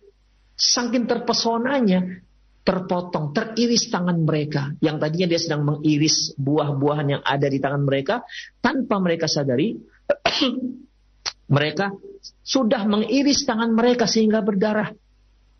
saking 0.60 1.08
terpesonanya 1.08 2.28
terpotong, 2.68 3.32
teriris 3.32 3.88
tangan 3.88 4.28
mereka. 4.28 4.76
Yang 4.84 4.98
tadinya 5.00 5.28
dia 5.32 5.40
sedang 5.40 5.64
mengiris 5.64 6.36
buah-buahan 6.36 7.08
yang 7.16 7.24
ada 7.24 7.48
di 7.48 7.64
tangan 7.64 7.88
mereka, 7.88 8.28
tanpa 8.60 9.00
mereka 9.00 9.32
sadari, 9.32 9.80
mereka 11.56 11.96
sudah 12.44 12.84
mengiris 12.84 13.48
tangan 13.48 13.72
mereka 13.72 14.04
sehingga 14.04 14.44
berdarah. 14.44 14.92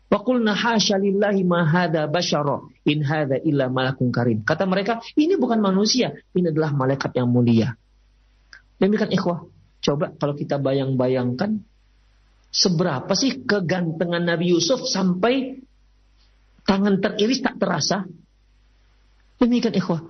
Wa 0.08 0.20
qulna 0.20 0.52
hasya 0.52 1.00
lillahi 1.00 1.48
ma 1.48 1.64
hadha 1.64 2.08
basyara 2.12 2.60
in 2.84 3.00
hadha 3.00 3.40
illa 3.40 3.72
malakun 3.72 4.12
karim. 4.12 4.44
Kata 4.44 4.68
mereka, 4.68 5.00
ini 5.16 5.40
bukan 5.40 5.64
manusia, 5.64 6.12
ini 6.36 6.52
adalah 6.52 6.76
malaikat 6.76 7.16
yang 7.16 7.32
mulia. 7.32 7.72
Demikian 8.76 9.16
ikhwah. 9.16 9.48
Coba 9.78 10.10
kalau 10.18 10.34
kita 10.34 10.58
bayang-bayangkan 10.58 11.62
seberapa 12.48 13.12
sih 13.14 13.44
kegantengan 13.46 14.24
Nabi 14.24 14.56
Yusuf 14.56 14.88
sampai 14.88 15.62
tangan 16.66 16.98
teriris 16.98 17.40
tak 17.44 17.60
terasa? 17.60 18.04
Demikian 19.38 19.78
ikhwah. 19.78 20.02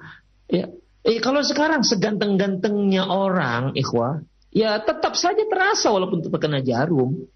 Ya. 0.49 0.73
Eh, 1.05 1.21
kalau 1.21 1.45
sekarang 1.45 1.85
seganteng-gantengnya 1.85 3.07
orang, 3.07 3.77
ikhwah, 3.77 4.25
ya 4.51 4.81
tetap 4.81 5.15
saja 5.15 5.45
terasa 5.47 5.93
walaupun 5.93 6.25
terkena 6.25 6.65
jarum. 6.65 7.29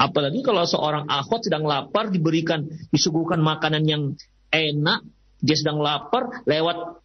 Apalagi 0.00 0.40
kalau 0.40 0.64
seorang 0.64 1.04
akhwat 1.10 1.44
sedang 1.44 1.66
lapar 1.66 2.08
diberikan 2.08 2.64
disuguhkan 2.94 3.42
makanan 3.42 3.84
yang 3.84 4.02
enak, 4.48 5.04
dia 5.42 5.56
sedang 5.56 5.82
lapar 5.82 6.44
lewat 6.46 7.00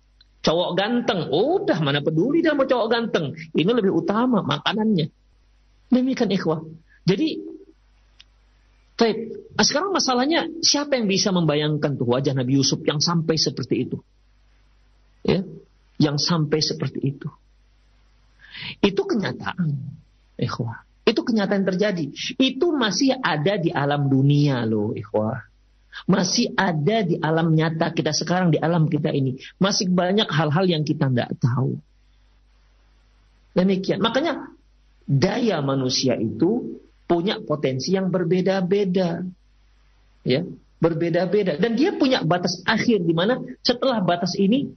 cowok 0.46 0.70
ganteng. 0.78 1.34
Udah 1.34 1.82
mana 1.82 2.06
peduli 2.06 2.46
dia 2.46 2.54
mau 2.54 2.70
cowok 2.70 2.88
ganteng. 2.88 3.34
Ini 3.58 3.72
lebih 3.74 3.90
utama 3.90 4.46
makanannya. 4.46 5.10
Demikian 5.90 6.30
ikhwah. 6.30 6.62
Jadi 7.06 7.58
Taib. 8.96 9.18
Nah, 9.60 9.66
sekarang 9.68 9.92
masalahnya 9.92 10.48
siapa 10.64 10.96
yang 10.96 11.12
bisa 11.12 11.36
membayangkan 11.36 12.00
tuh 12.00 12.08
wajah 12.08 12.32
Nabi 12.32 12.56
Yusuf 12.56 12.80
yang 12.88 13.04
sampai 13.04 13.36
seperti 13.36 13.84
itu? 13.84 14.00
Ya, 15.26 15.44
yang 16.00 16.16
sampai 16.16 16.64
seperti 16.64 17.04
itu. 17.04 17.28
Itu 18.80 19.04
kenyataan. 19.04 19.76
Ikhwah. 20.40 20.88
Itu 21.04 21.28
kenyataan 21.28 21.68
terjadi. 21.68 22.08
Itu 22.40 22.72
masih 22.72 23.20
ada 23.20 23.60
di 23.60 23.68
alam 23.68 24.08
dunia 24.08 24.64
loh, 24.64 24.96
ikhwah. 24.96 25.44
Masih 26.04 26.52
ada 26.60 27.08
di 27.08 27.16
alam 27.24 27.56
nyata 27.56 27.96
kita 27.96 28.12
sekarang, 28.12 28.52
di 28.52 28.60
alam 28.60 28.92
kita 28.92 29.16
ini. 29.16 29.40
Masih 29.56 29.88
banyak 29.88 30.28
hal-hal 30.28 30.68
yang 30.68 30.84
kita 30.84 31.08
tidak 31.08 31.32
tahu. 31.40 31.80
Demikian. 33.56 34.04
Makanya 34.04 34.52
daya 35.08 35.64
manusia 35.64 36.20
itu 36.20 36.84
punya 37.08 37.40
potensi 37.40 37.96
yang 37.96 38.12
berbeda-beda. 38.12 39.24
Ya, 40.28 40.44
berbeda-beda. 40.84 41.56
Dan 41.56 41.80
dia 41.80 41.96
punya 41.96 42.22
batas 42.28 42.60
akhir 42.68 43.00
di 43.08 43.16
mana 43.16 43.40
setelah 43.64 44.04
batas 44.04 44.36
ini 44.36 44.76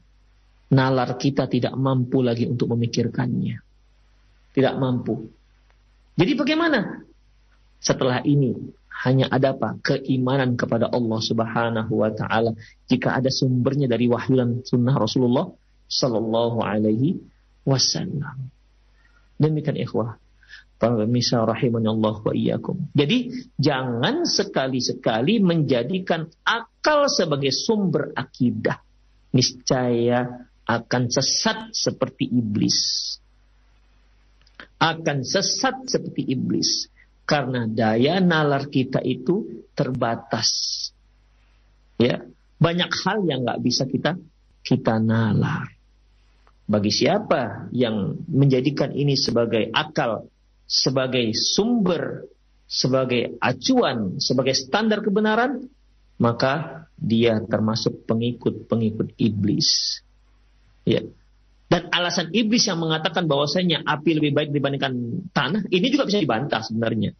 nalar 0.70 1.18
kita 1.18 1.50
tidak 1.50 1.74
mampu 1.74 2.22
lagi 2.22 2.46
untuk 2.46 2.70
memikirkannya. 2.72 3.59
Tidak 4.54 4.74
mampu. 4.78 5.26
Jadi 6.14 6.33
bagaimana? 6.38 7.02
Setelah 7.78 8.22
ini 8.26 8.54
hanya 9.06 9.30
ada 9.30 9.54
apa? 9.54 9.78
Keimanan 9.78 10.58
kepada 10.58 10.90
Allah 10.90 11.20
Subhanahu 11.22 11.92
wa 12.02 12.11
taala 12.11 12.54
jika 12.90 13.14
ada 13.14 13.30
sumbernya 13.30 13.87
dari 13.87 14.11
wahyu 14.11 14.34
dan 14.34 14.50
sunnah 14.66 14.98
Rasulullah 14.98 15.46
sallallahu 15.87 16.58
alaihi 16.62 17.22
wasallam. 17.62 18.50
Demikian 19.38 19.78
ikhwah. 19.78 20.18
Pemirsa 20.78 21.42
Allah 21.42 22.14
wa 22.22 22.30
iyyakum. 22.30 22.94
Jadi 22.94 23.50
jangan 23.58 24.22
sekali-sekali 24.22 25.42
menjadikan 25.42 26.30
akal 26.46 27.11
sebagai 27.11 27.50
sumber 27.50 28.14
akidah. 28.14 28.78
Niscaya 29.34 30.46
akan 30.70 31.02
sesat 31.11 31.74
seperti 31.74 32.30
iblis 32.30 32.78
akan 34.78 35.26
sesat 35.26 35.90
seperti 35.90 36.22
iblis 36.30 36.87
karena 37.29 37.69
daya 37.69 38.25
nalar 38.25 38.73
kita 38.73 39.05
itu 39.05 39.69
terbatas. 39.77 40.49
Ya, 42.01 42.25
banyak 42.57 42.88
hal 43.05 43.29
yang 43.29 43.45
nggak 43.45 43.61
bisa 43.61 43.85
kita 43.85 44.17
kita 44.64 44.97
nalar. 44.97 45.69
Bagi 46.69 46.88
siapa 46.88 47.69
yang 47.73 48.25
menjadikan 48.29 48.97
ini 48.97 49.12
sebagai 49.17 49.69
akal, 49.73 50.29
sebagai 50.64 51.33
sumber, 51.37 52.29
sebagai 52.64 53.37
acuan, 53.41 54.21
sebagai 54.21 54.53
standar 54.57 55.01
kebenaran, 55.01 55.69
maka 56.21 56.85
dia 56.97 57.41
termasuk 57.45 58.05
pengikut-pengikut 58.05 59.17
iblis. 59.17 60.01
Ya, 60.85 61.05
dan 61.68 61.92
alasan 61.92 62.33
iblis 62.33 62.64
yang 62.64 62.81
mengatakan 62.81 63.28
bahwasanya 63.28 63.85
api 63.85 64.16
lebih 64.16 64.33
baik 64.33 64.50
dibandingkan 64.57 64.92
tanah, 65.37 65.68
ini 65.68 65.87
juga 65.92 66.09
bisa 66.09 66.16
dibantah 66.16 66.64
sebenarnya. 66.64 67.12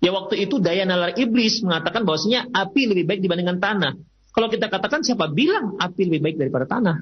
Ya 0.00 0.10
waktu 0.16 0.40
itu 0.40 0.56
daya 0.56 0.88
nalar 0.88 1.12
iblis 1.20 1.60
mengatakan 1.60 2.08
bahwasanya 2.08 2.48
api 2.48 2.88
lebih 2.88 3.04
baik 3.04 3.20
dibandingkan 3.20 3.60
tanah. 3.60 3.92
Kalau 4.32 4.48
kita 4.48 4.72
katakan 4.72 5.04
siapa 5.04 5.28
bilang 5.28 5.76
api 5.76 6.00
lebih 6.08 6.24
baik 6.24 6.36
daripada 6.40 6.64
tanah? 6.64 6.96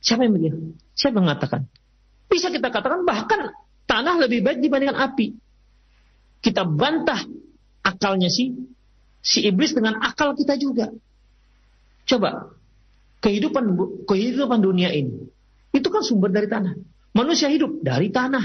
Siapa 0.00 0.24
yang 0.24 0.32
bilang? 0.32 0.80
Siapa 0.96 1.12
yang 1.20 1.24
mengatakan? 1.28 1.60
Bisa 2.26 2.48
kita 2.48 2.72
katakan 2.72 3.04
bahkan 3.04 3.52
tanah 3.84 4.16
lebih 4.16 4.40
baik 4.48 4.64
dibandingkan 4.64 4.96
api. 4.96 5.36
Kita 6.40 6.64
bantah 6.64 7.20
akalnya 7.84 8.32
si 8.32 8.56
si 9.20 9.44
iblis 9.44 9.76
dengan 9.76 10.00
akal 10.00 10.32
kita 10.32 10.56
juga. 10.56 10.88
Coba 12.08 12.48
kehidupan 13.20 13.76
kehidupan 14.08 14.64
dunia 14.64 14.88
ini 14.88 15.35
itu 15.76 15.88
kan 15.92 16.00
sumber 16.00 16.32
dari 16.32 16.48
tanah. 16.48 16.72
Manusia 17.12 17.52
hidup 17.52 17.84
dari 17.84 18.08
tanah. 18.08 18.44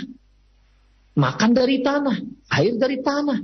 Makan 1.15 1.52
dari 1.52 1.84
tanah. 1.84 2.17
Air 2.52 2.76
dari 2.80 3.00
tanah. 3.00 3.39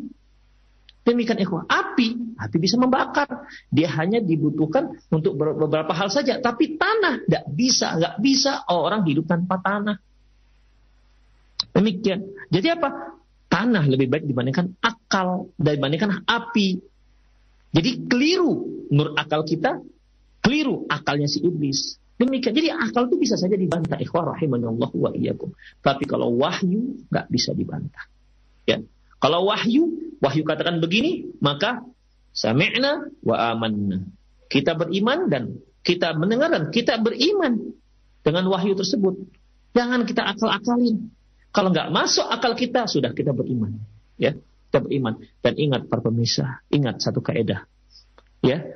Demikian 1.08 1.40
ikhwah. 1.40 1.64
Api, 1.72 2.36
api 2.36 2.56
bisa 2.60 2.76
membakar. 2.76 3.48
Dia 3.72 3.88
hanya 3.96 4.20
dibutuhkan 4.20 4.92
untuk 5.08 5.40
beberapa 5.40 5.96
hal 5.96 6.12
saja. 6.12 6.40
Tapi 6.44 6.76
tanah, 6.76 7.24
tidak 7.24 7.44
bisa. 7.56 7.96
nggak 7.96 8.16
bisa 8.20 8.68
orang 8.68 9.08
hidup 9.08 9.24
tanpa 9.24 9.60
tanah. 9.64 9.96
Demikian. 11.72 12.28
Jadi 12.52 12.68
apa? 12.76 13.16
Tanah 13.48 13.88
lebih 13.88 14.12
baik 14.12 14.28
dibandingkan 14.28 14.76
akal. 14.84 15.52
Dibandingkan 15.56 16.28
api. 16.28 16.84
Jadi 17.72 17.92
keliru. 18.08 18.84
Nur 18.92 19.16
akal 19.16 19.44
kita, 19.44 19.80
keliru 20.44 20.88
akalnya 20.88 21.28
si 21.28 21.44
iblis. 21.44 22.00
Demikian. 22.18 22.54
Jadi 22.58 22.70
akal 22.74 23.06
itu 23.14 23.18
bisa 23.22 23.38
saja 23.38 23.54
dibantah. 23.54 24.02
Ikhwah 24.02 24.34
rahimanallah 24.34 24.90
wa 24.90 25.10
iyyakum. 25.14 25.54
Tapi 25.86 26.04
kalau 26.10 26.34
wahyu 26.34 27.06
nggak 27.14 27.30
bisa 27.30 27.54
dibantah. 27.54 28.10
Ya. 28.66 28.82
Kalau 29.22 29.46
wahyu, 29.50 30.18
wahyu 30.22 30.42
katakan 30.46 30.82
begini, 30.82 31.30
maka 31.42 31.86
sami'na 32.34 33.10
wa 33.22 33.54
amanna. 33.54 34.06
Kita 34.50 34.74
beriman 34.74 35.30
dan 35.30 35.62
kita 35.86 36.18
mendengar 36.18 36.50
dan 36.54 36.74
kita 36.74 36.98
beriman 37.02 37.74
dengan 38.26 38.46
wahyu 38.50 38.74
tersebut. 38.74 39.14
Jangan 39.78 40.10
kita 40.10 40.26
akal-akalin. 40.26 41.14
Kalau 41.54 41.70
nggak 41.70 41.90
masuk 41.94 42.26
akal 42.28 42.58
kita, 42.58 42.90
sudah 42.90 43.14
kita 43.14 43.34
beriman. 43.34 43.78
Ya, 44.18 44.38
kita 44.70 44.84
beriman. 44.84 45.22
Dan 45.42 45.54
ingat 45.58 45.86
para 45.90 46.02
pemirsa, 46.02 46.66
ingat 46.74 47.02
satu 47.02 47.22
kaidah. 47.22 47.66
Ya, 48.46 48.74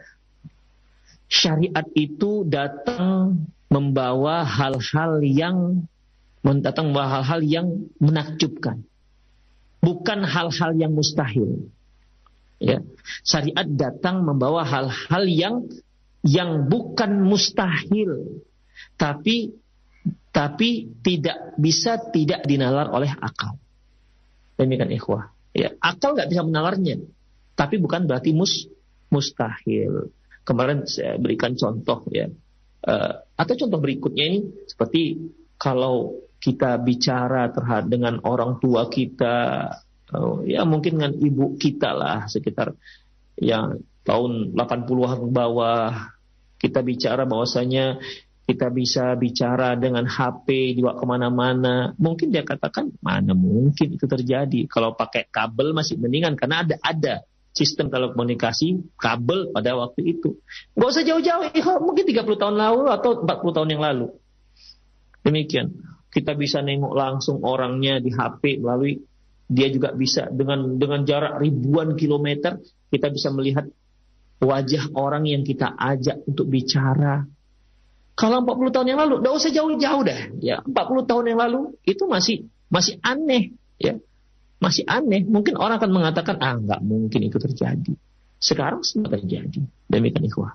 syariat 1.31 1.87
itu 1.95 2.43
datang 2.43 3.47
membawa 3.71 4.43
hal-hal 4.43 5.23
yang 5.23 5.87
datang 6.43 6.91
membawa 6.91 7.23
hal-hal 7.23 7.41
yang 7.47 7.67
menakjubkan. 8.03 8.83
Bukan 9.79 10.27
hal-hal 10.27 10.75
yang 10.75 10.91
mustahil. 10.91 11.71
Ya. 12.61 12.83
Syariat 13.23 13.65
datang 13.65 14.27
membawa 14.27 14.67
hal-hal 14.67 15.23
yang 15.25 15.55
yang 16.21 16.69
bukan 16.69 17.25
mustahil, 17.25 18.45
tapi 18.93 19.57
tapi 20.29 20.93
tidak 21.01 21.57
bisa 21.57 21.97
tidak 22.13 22.45
dinalar 22.45 22.93
oleh 22.93 23.09
akal. 23.17 23.57
Demikian 24.61 24.93
ikhwah. 24.93 25.33
Ya, 25.57 25.73
akal 25.81 26.13
nggak 26.13 26.29
bisa 26.29 26.45
menalarnya, 26.45 27.01
tapi 27.57 27.81
bukan 27.81 28.05
berarti 28.05 28.37
mus 28.37 28.69
mustahil. 29.09 30.13
Kemarin 30.51 30.83
saya 30.83 31.15
berikan 31.15 31.55
contoh 31.55 32.03
ya. 32.11 32.27
Uh, 32.83 33.23
atau 33.39 33.55
contoh 33.55 33.79
berikutnya 33.79 34.23
ini 34.27 34.39
seperti 34.67 35.15
kalau 35.55 36.19
kita 36.43 36.75
bicara 36.83 37.47
terhadap 37.55 37.87
dengan 37.87 38.19
orang 38.27 38.59
tua 38.59 38.91
kita, 38.91 39.69
uh, 40.11 40.43
ya 40.43 40.67
mungkin 40.67 40.99
dengan 40.99 41.15
ibu 41.15 41.55
kita 41.55 41.95
lah 41.95 42.27
sekitar 42.27 42.75
yang 43.39 43.79
tahun 44.03 44.51
80-an 44.51 45.23
ke 45.23 45.29
bawah, 45.31 46.11
kita 46.59 46.83
bicara 46.83 47.23
bahwasanya 47.23 48.03
kita 48.43 48.67
bisa 48.75 49.15
bicara 49.15 49.79
dengan 49.79 50.03
HP 50.03 50.75
dibawa 50.75 50.99
ke 50.99 51.05
mana-mana. 51.07 51.95
Mungkin 51.95 52.35
dia 52.35 52.43
katakan 52.43 52.91
mana 52.99 53.31
mungkin 53.31 53.95
itu 53.95 54.03
terjadi. 54.03 54.67
Kalau 54.67 54.99
pakai 54.99 55.31
kabel 55.31 55.71
masih 55.71 55.95
mendingan 55.95 56.35
karena 56.35 56.67
ada 56.67 56.75
ada 56.83 57.23
sistem 57.51 57.91
telekomunikasi 57.91 58.95
kabel 58.95 59.51
pada 59.51 59.75
waktu 59.75 60.17
itu. 60.17 60.39
Gak 60.75 60.89
usah 60.91 61.03
jauh-jauh, 61.03 61.51
ya, 61.51 61.63
mungkin 61.83 62.07
30 62.07 62.23
tahun 62.39 62.55
lalu 62.55 62.87
atau 62.91 63.23
40 63.27 63.55
tahun 63.55 63.69
yang 63.75 63.83
lalu. 63.83 64.07
Demikian. 65.21 65.69
kita 66.11 66.35
bisa 66.35 66.59
nengok 66.59 66.91
langsung 66.91 67.39
orangnya 67.39 68.03
di 68.03 68.11
HP 68.11 68.59
melalui 68.59 68.99
dia 69.47 69.71
juga 69.71 69.95
bisa 69.95 70.27
dengan 70.27 70.75
dengan 70.75 71.07
jarak 71.07 71.39
ribuan 71.39 71.95
kilometer 71.95 72.59
kita 72.91 73.07
bisa 73.07 73.31
melihat 73.31 73.63
wajah 74.43 74.91
orang 74.91 75.23
yang 75.23 75.47
kita 75.47 75.71
ajak 75.71 76.19
untuk 76.27 76.51
bicara. 76.51 77.23
Kalau 78.11 78.43
40 78.43 78.75
tahun 78.75 78.87
yang 78.91 78.99
lalu, 78.99 79.15
tidak 79.23 79.33
usah 79.39 79.51
jauh-jauh 79.55 80.03
dah. 80.03 80.19
Ya, 80.43 80.59
40 80.67 81.07
tahun 81.07 81.25
yang 81.31 81.39
lalu 81.39 81.61
itu 81.87 82.03
masih 82.11 82.51
masih 82.67 82.99
aneh, 82.99 83.55
ya. 83.79 83.97
Masih 84.61 84.85
aneh. 84.85 85.25
Mungkin 85.25 85.57
orang 85.57 85.81
akan 85.81 85.91
mengatakan, 85.91 86.37
ah 86.37 86.55
nggak 86.55 86.85
mungkin 86.85 87.25
itu 87.25 87.41
terjadi. 87.41 87.97
Sekarang 88.37 88.85
semua 88.85 89.17
terjadi. 89.17 89.65
Demikian 89.89 90.29
ikhwah. 90.29 90.53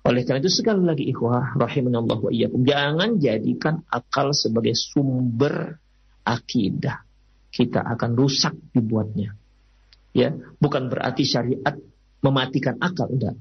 Oleh 0.00 0.24
karena 0.24 0.40
itu 0.40 0.52
sekali 0.52 0.80
lagi 0.80 1.04
ikhwah 1.12 1.60
rahimanallah 1.60 2.16
wa 2.24 2.30
iyyakum 2.32 2.64
jangan 2.64 3.20
jadikan 3.20 3.84
akal 3.92 4.32
sebagai 4.32 4.72
sumber 4.72 5.76
akidah. 6.24 7.04
Kita 7.52 7.84
akan 7.84 8.10
rusak 8.16 8.56
dibuatnya. 8.72 9.36
Ya, 10.16 10.32
bukan 10.56 10.88
berarti 10.88 11.26
syariat 11.26 11.76
mematikan 12.24 12.80
akal, 12.80 13.12
enggak. 13.12 13.36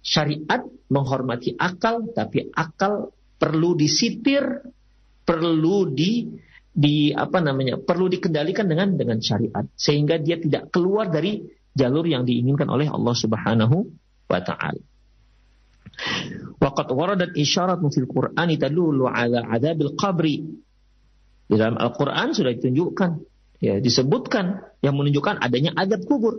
Syariat 0.00 0.62
menghormati 0.88 1.58
akal, 1.58 2.08
tapi 2.14 2.48
akal 2.54 3.12
perlu 3.36 3.76
disitir, 3.76 4.62
perlu 5.26 5.90
di 5.92 6.26
di 6.78 7.10
apa 7.10 7.42
namanya 7.42 7.74
perlu 7.82 8.06
dikendalikan 8.06 8.70
dengan 8.70 8.94
dengan 8.94 9.18
syariat 9.18 9.66
sehingga 9.74 10.22
dia 10.22 10.38
tidak 10.38 10.70
keluar 10.70 11.10
dari 11.10 11.42
jalur 11.74 12.06
yang 12.06 12.22
diinginkan 12.22 12.70
oleh 12.70 12.86
Allah 12.86 13.14
Subhanahu 13.18 13.76
wa 14.30 14.40
taala. 14.46 14.78
Waqad 16.62 16.88
waradat 16.94 17.34
isyarat 17.34 17.82
fil 17.90 18.06
Qur'an 18.06 18.46
tadullu 18.54 19.10
ala 19.10 19.42
adabil 19.50 19.98
qabri. 19.98 20.36
Di 21.48 21.56
dalam 21.58 21.74
Al-Qur'an 21.80 22.30
sudah 22.30 22.54
ditunjukkan 22.54 23.10
ya 23.58 23.82
disebutkan 23.82 24.78
yang 24.78 24.94
menunjukkan 24.94 25.42
adanya 25.42 25.74
adab 25.74 26.06
kubur. 26.06 26.38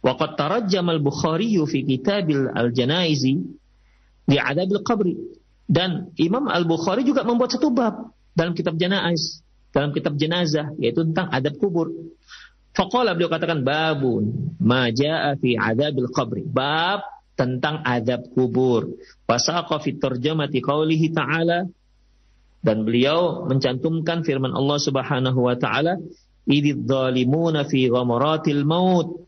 Waqad 0.00 0.40
tarajjama 0.40 0.96
al-Bukhari 0.96 1.60
fi 1.68 1.84
kitabil 1.84 2.48
al-janaizi 2.48 3.36
di 4.24 4.36
adabil 4.40 4.80
qabri. 4.80 5.14
Dan 5.68 6.08
Imam 6.16 6.48
Al-Bukhari 6.48 7.04
juga 7.04 7.20
membuat 7.28 7.52
satu 7.52 7.68
bab 7.68 8.16
dalam 8.32 8.52
kitab 8.56 8.76
janaiz, 8.80 9.40
dalam 9.72 9.92
kitab 9.92 10.16
jenazah 10.16 10.72
yaitu 10.76 11.04
tentang 11.06 11.28
adab 11.32 11.56
kubur. 11.56 11.88
Faqala 12.72 13.12
beliau 13.12 13.28
katakan 13.28 13.60
babun 13.60 14.56
ma 14.56 14.88
jaa 14.88 15.36
fi 15.36 15.56
adabil 15.56 16.08
qabri. 16.08 16.44
Bab 16.44 17.04
tentang 17.36 17.84
adab 17.84 18.28
kubur. 18.32 18.88
Wasaqa 19.28 19.80
fi 19.80 19.96
tarjamati 19.96 20.60
qaulihi 20.60 21.12
ta'ala 21.12 21.68
dan 22.62 22.86
beliau 22.86 23.44
mencantumkan 23.50 24.22
firman 24.22 24.54
Allah 24.54 24.78
Subhanahu 24.78 25.40
wa 25.50 25.56
taala 25.58 25.98
idz 26.46 26.78
zalimuna 26.86 27.66
fi 27.66 27.90
ghamaratil 27.90 28.62
maut 28.62 29.26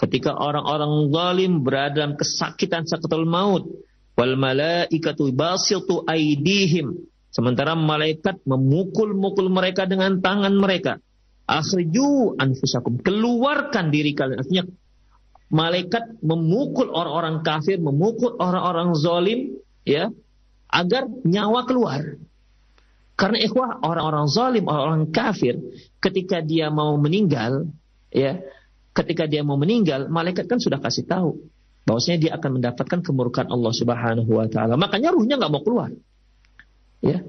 ketika 0.00 0.32
orang-orang 0.32 1.12
zalim 1.12 1.52
berada 1.60 2.00
dalam 2.00 2.16
kesakitan 2.16 2.88
sakatul 2.88 3.28
maut 3.28 3.68
wal 4.16 4.34
malaikatu 4.40 5.28
basitu 5.28 6.08
aidihim 6.08 7.04
sementara 7.30 7.78
malaikat 7.78 8.42
memukul-mukul 8.44 9.48
mereka 9.50 9.86
dengan 9.86 10.18
tangan 10.18 10.54
mereka 10.54 10.98
akhriju 11.46 12.38
anfusakum 12.38 12.98
keluarkan 13.02 13.90
diri 13.90 14.14
kalian 14.14 14.42
artinya 14.42 14.64
malaikat 15.50 16.22
memukul 16.22 16.90
orang-orang 16.94 17.42
kafir 17.42 17.82
memukul 17.82 18.38
orang-orang 18.38 18.94
zalim 18.94 19.58
ya 19.82 20.10
agar 20.70 21.10
nyawa 21.26 21.66
keluar 21.66 22.18
karena 23.18 23.38
ikhwah 23.42 23.82
orang-orang 23.82 24.26
zalim 24.30 24.64
orang-orang 24.70 25.10
kafir 25.10 25.58
ketika 25.98 26.38
dia 26.38 26.70
mau 26.70 26.94
meninggal 26.98 27.66
ya 28.14 28.38
ketika 28.94 29.24
dia 29.30 29.46
mau 29.46 29.56
meninggal, 29.56 30.10
malaikat 30.10 30.50
kan 30.50 30.58
sudah 30.58 30.82
kasih 30.82 31.06
tahu 31.06 31.38
bahwasanya 31.86 32.18
dia 32.18 32.32
akan 32.36 32.60
mendapatkan 32.60 33.00
kemurkaan 33.00 33.48
Allah 33.48 33.72
Subhanahu 33.72 34.30
wa 34.30 34.46
taala. 34.50 34.74
Makanya 34.76 35.14
ruhnya 35.14 35.38
nggak 35.38 35.52
mau 35.52 35.62
keluar. 35.62 35.90
Ya. 37.00 37.24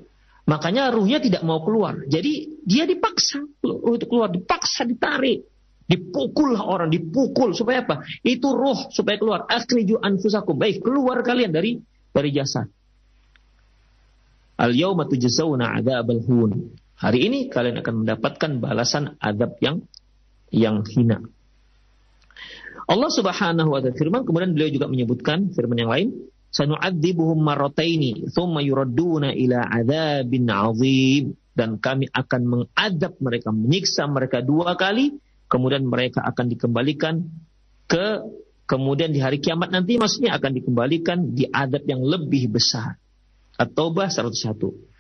Makanya 0.47 0.91
ruhnya 0.91 1.23
tidak 1.23 1.43
mau 1.47 1.63
keluar. 1.63 2.03
Jadi 2.07 2.63
dia 2.67 2.83
dipaksa 2.83 3.39
untuk 3.63 4.07
keluar, 4.11 4.27
dipaksa 4.27 4.83
ditarik. 4.83 5.47
Dipukul 5.91 6.55
orang, 6.55 6.87
dipukul 6.87 7.51
supaya 7.51 7.83
apa? 7.83 8.07
Itu 8.23 8.55
roh 8.55 8.87
supaya 8.95 9.19
keluar. 9.19 9.43
Akhriju 9.43 9.99
anfusakum. 9.99 10.55
Baik, 10.55 10.79
keluar 10.79 11.19
kalian 11.19 11.51
dari 11.51 11.83
dari 12.15 12.29
jasad. 12.31 12.71
Al 14.55 14.71
yauma 14.71 15.03
tujzauna 15.03 15.75
adzabal 15.75 16.23
hun. 16.23 16.71
Hari 16.95 17.19
ini 17.27 17.49
kalian 17.51 17.81
akan 17.81 18.05
mendapatkan 18.05 18.51
balasan 18.61 19.19
adab 19.19 19.57
yang 19.59 19.83
yang 20.53 20.85
hina. 20.85 21.19
Allah 22.85 23.11
Subhanahu 23.11 23.73
wa 23.73 23.79
taala 23.81 23.97
firman 23.97 24.21
kemudian 24.27 24.53
beliau 24.53 24.69
juga 24.69 24.85
menyebutkan 24.91 25.49
firman 25.55 25.79
yang 25.79 25.91
lain 25.91 26.07
sanu'adzibuhum 26.51 27.39
marrataini 27.39 28.27
thumma 28.31 28.61
yuradduna 28.61 29.31
ila 29.31 29.65
adzabin 29.67 30.45
azim. 30.51 31.25
Dan 31.51 31.83
kami 31.83 32.07
akan 32.07 32.41
mengadab 32.47 33.19
mereka 33.19 33.51
menyiksa 33.51 34.07
mereka 34.07 34.39
dua 34.39 34.79
kali. 34.79 35.19
Kemudian 35.51 35.83
mereka 35.83 36.23
akan 36.23 36.47
dikembalikan 36.47 37.27
ke 37.91 38.23
kemudian 38.63 39.11
di 39.11 39.19
hari 39.19 39.43
kiamat 39.43 39.67
nanti 39.67 39.99
maksudnya 39.99 40.39
akan 40.39 40.51
dikembalikan 40.55 41.35
di 41.35 41.43
adab 41.51 41.83
yang 41.83 41.99
lebih 41.99 42.55
besar. 42.55 42.95
At-Taubah 43.59 44.07
101 44.07 44.91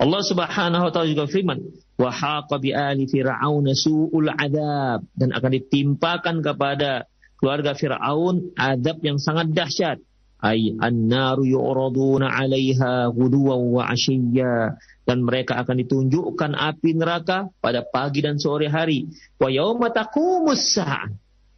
Allah 0.00 0.22
Subhanahu 0.24 0.82
wa 0.88 0.90
taala 0.90 1.12
juga 1.12 1.28
firman 1.28 1.60
wa 2.00 2.08
haqa 2.08 2.56
bi 2.56 2.72
ali 2.72 3.04
fir'aun 3.04 3.68
su'ul 3.70 4.32
adab. 4.32 5.04
Dan 5.12 5.30
akan 5.36 5.50
ditimpakan 5.60 6.40
kepada 6.40 7.04
keluarga 7.36 7.76
Fir'aun 7.76 8.56
adab 8.56 9.00
yang 9.04 9.20
sangat 9.20 9.52
dahsyat. 9.52 10.00
Ay 10.40 10.72
an-naru 10.80 11.44
yu'raduna 11.44 12.32
'alaiha 12.32 13.12
ghuduwan 13.12 13.60
wa 13.60 13.82
'ashiyya 13.84 14.80
dan 15.04 15.18
mereka 15.20 15.60
akan 15.60 15.84
ditunjukkan 15.84 16.56
api 16.56 16.96
neraka 16.96 17.52
pada 17.60 17.84
pagi 17.84 18.24
dan 18.24 18.40
sore 18.40 18.72
hari. 18.72 19.04
Wa 19.36 19.52
yauma 19.52 19.92
taqumus 19.92 20.80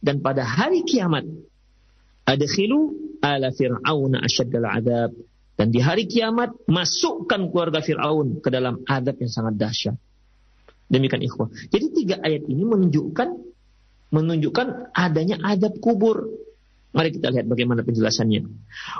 dan 0.03 0.19
pada 0.19 0.43
hari 0.43 0.83
kiamat 0.83 1.23
adkhilu 2.27 2.91
ala 3.23 3.55
fir'auna 3.55 4.19
asyaddal 4.19 4.67
adab 4.67 5.11
dan 5.53 5.69
di 5.69 5.79
hari 5.79 6.09
kiamat 6.09 6.49
masukkan 6.65 7.47
keluarga 7.53 7.79
Fir'aun 7.79 8.41
ke 8.41 8.49
dalam 8.49 8.81
adab 8.89 9.21
yang 9.21 9.29
sangat 9.29 9.53
dahsyat. 9.55 9.95
Demikian 10.89 11.21
ikhwah. 11.21 11.49
Jadi 11.69 11.85
tiga 11.93 12.15
ayat 12.21 12.45
ini 12.49 12.65
menunjukkan 12.65 13.29
menunjukkan 14.13 14.93
adanya 14.93 15.41
adab 15.41 15.77
kubur. 15.77 16.42
Mari 16.93 17.09
kita 17.09 17.33
lihat 17.33 17.49
bagaimana 17.49 17.81
penjelasannya. 17.81 18.45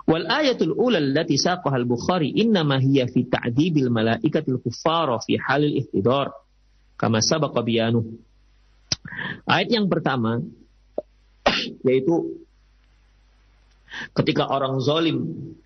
Wal 0.09 0.25
ayatul 0.25 0.73
ula 0.73 0.97
allati 0.97 1.37
saqaha 1.37 1.77
al-Bukhari 1.77 2.33
innama 2.33 2.81
hiya 2.81 3.05
fi 3.05 3.29
ta'dibil 3.29 3.93
malaikatil 3.93 4.57
kuffara 4.57 5.21
fi 5.21 5.37
halil 5.37 5.77
ihtidar 5.77 6.33
kama 6.97 7.21
sabaqa 7.21 7.61
biyanu. 7.61 8.01
Ayat 9.45 9.69
yang 9.69 9.85
pertama 9.93 10.41
yaitu 11.87 12.43
ketika 14.17 14.49
orang 14.49 14.81
zalim 14.81 15.17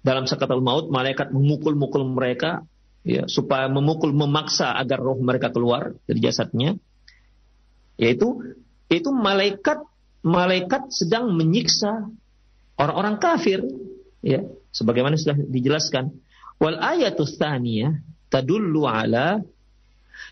dalam 0.04 0.28
sakatul 0.28 0.60
maut 0.60 0.92
malaikat 0.92 1.32
memukul-mukul 1.32 2.04
mereka 2.12 2.68
ya 3.08 3.24
supaya 3.24 3.72
memukul 3.72 4.12
memaksa 4.12 4.76
agar 4.76 5.00
roh 5.00 5.16
mereka 5.24 5.48
keluar 5.48 5.96
dari 6.04 6.20
jasadnya 6.20 6.76
yaitu 7.96 8.44
itu 8.92 9.10
malaikat 9.16 9.80
malaikat 10.26 10.90
sedang 10.94 11.34
menyiksa 11.34 12.10
orang-orang 12.78 13.18
kafir. 13.18 13.62
Ya 14.22 14.46
sebagaimana 14.74 15.18
sudah 15.18 15.38
dijelaskan. 15.38 16.14
Wal 16.58 16.78
ayatus 16.82 17.38
tsaniyah 17.38 18.02
tadullu 18.34 18.90
ala 18.90 19.42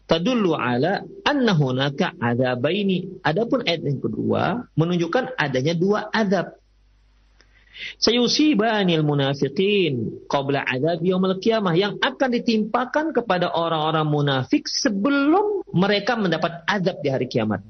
tadullu 0.09 0.57
ala 0.57 1.05
anna 1.25 1.53
hunaka 1.53 2.13
adzabaini. 2.17 3.21
Adapun 3.21 3.65
ayat 3.65 3.85
yang 3.85 4.01
kedua 4.01 4.65
menunjukkan 4.73 5.37
adanya 5.37 5.73
dua 5.77 6.09
adab 6.09 6.57
sayusibanil 7.99 9.03
munafiqin 9.03 10.23
qabla 10.31 10.63
adab 10.63 11.03
yaumil 11.03 11.37
qiyamah 11.43 11.75
yang 11.75 11.99
akan 11.99 12.29
ditimpakan 12.39 13.11
kepada 13.11 13.51
orang-orang 13.51 14.07
munafik 14.07 14.63
sebelum 14.65 15.59
mereka 15.75 16.15
mendapat 16.15 16.63
adab 16.65 17.03
di 17.03 17.09
hari 17.11 17.27
kiamat 17.27 17.61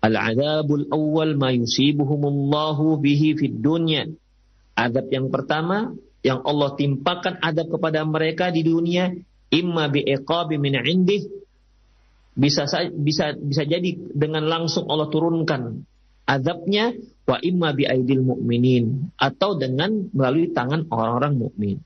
Al-adabul 0.00 0.88
awal 0.88 1.36
ma 1.36 1.52
yusibuhumullahu 1.52 2.96
bihi 3.00 3.36
fid 3.36 3.60
dunya. 3.60 4.08
Adab 4.72 5.12
yang 5.12 5.28
pertama 5.28 5.92
yang 6.24 6.40
Allah 6.44 6.72
timpakan 6.76 7.36
adab 7.44 7.68
kepada 7.76 8.00
mereka 8.08 8.48
di 8.48 8.64
dunia 8.64 9.12
imma 9.52 9.92
bi'iqabi 9.92 10.56
min 10.56 10.80
indih 10.80 11.28
bisa 12.32 12.64
bisa 12.96 13.36
bisa 13.36 13.62
jadi 13.68 13.96
dengan 14.16 14.48
langsung 14.48 14.88
Allah 14.88 15.12
turunkan 15.12 15.84
adabnya 16.30 16.94
wa 17.26 17.36
imma 17.42 17.74
bi 17.74 17.86
mu'minin 18.14 19.10
atau 19.18 19.58
dengan 19.58 20.06
melalui 20.14 20.54
tangan 20.54 20.86
orang-orang 20.86 21.34
mukmin. 21.34 21.76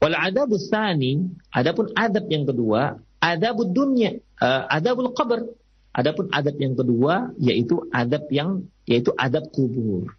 Wal 0.00 0.16
adabu 0.16 0.56
tsani, 0.56 1.28
adapun 1.52 1.92
adab 1.92 2.24
yang 2.32 2.48
kedua, 2.48 2.96
adabud 3.20 3.68
dunya, 3.68 4.16
uh, 4.40 4.64
adabul 4.72 5.12
qabr. 5.12 5.44
Adapun 5.90 6.30
adab 6.30 6.54
yang 6.58 6.78
kedua 6.78 7.34
yaitu 7.40 7.86
adab 7.90 8.30
yang 8.30 8.66
yaitu 8.86 9.10
adab 9.18 9.50
kubur. 9.50 10.14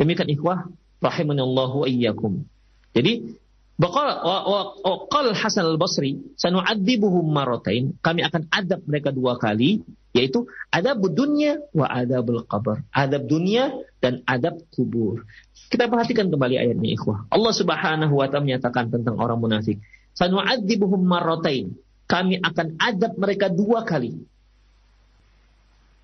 Demikian 0.00 0.32
ikhwah 0.32 0.72
rahimanallahu 1.04 1.84
iyyakum. 1.84 2.48
Jadi 2.96 3.36
Qal 3.80 5.32
Hasan 5.32 5.64
al-Basri, 5.64 6.20
sanu'adzibuhum 6.36 7.24
maratain, 7.32 7.96
kami 8.04 8.20
akan 8.20 8.44
adab 8.52 8.84
mereka 8.84 9.08
dua 9.08 9.40
kali, 9.40 9.80
yaitu 10.12 10.44
adab 10.68 11.00
dunia 11.08 11.64
wa 11.72 11.88
adabul 11.88 12.44
qabr. 12.44 12.84
Adab 12.92 13.24
dunia 13.24 13.72
dan 14.04 14.20
adab 14.28 14.60
kubur. 14.68 15.24
Kita 15.72 15.88
perhatikan 15.88 16.28
kembali 16.28 16.60
ayatnya 16.60 16.92
ikhwah. 16.92 17.24
Allah 17.32 17.52
Subhanahu 17.56 18.20
wa 18.20 18.28
taala 18.28 18.44
menyatakan 18.52 18.92
tentang 18.92 19.16
orang 19.16 19.40
munafik, 19.40 19.80
sanu'adzibuhum 20.12 21.00
maratain. 21.00 21.72
Kami 22.04 22.36
akan 22.36 22.76
adab 22.76 23.16
mereka 23.16 23.48
dua 23.48 23.88
kali. 23.88 24.12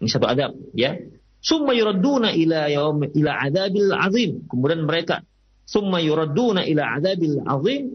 Ini 0.02 0.08
satu 0.08 0.26
adab, 0.28 0.52
ya. 0.76 0.96
Summa 1.40 1.72
yuradduna 1.72 2.34
ila 2.34 2.68
yaum 2.68 3.06
ila 3.06 3.32
adabil 3.44 3.92
azim. 3.94 4.30
Kemudian 4.50 4.82
mereka 4.84 5.22
summa 5.66 5.98
yuraduna 5.98 6.62
ila 6.62 6.96
adabil 6.96 7.42
azim 7.42 7.94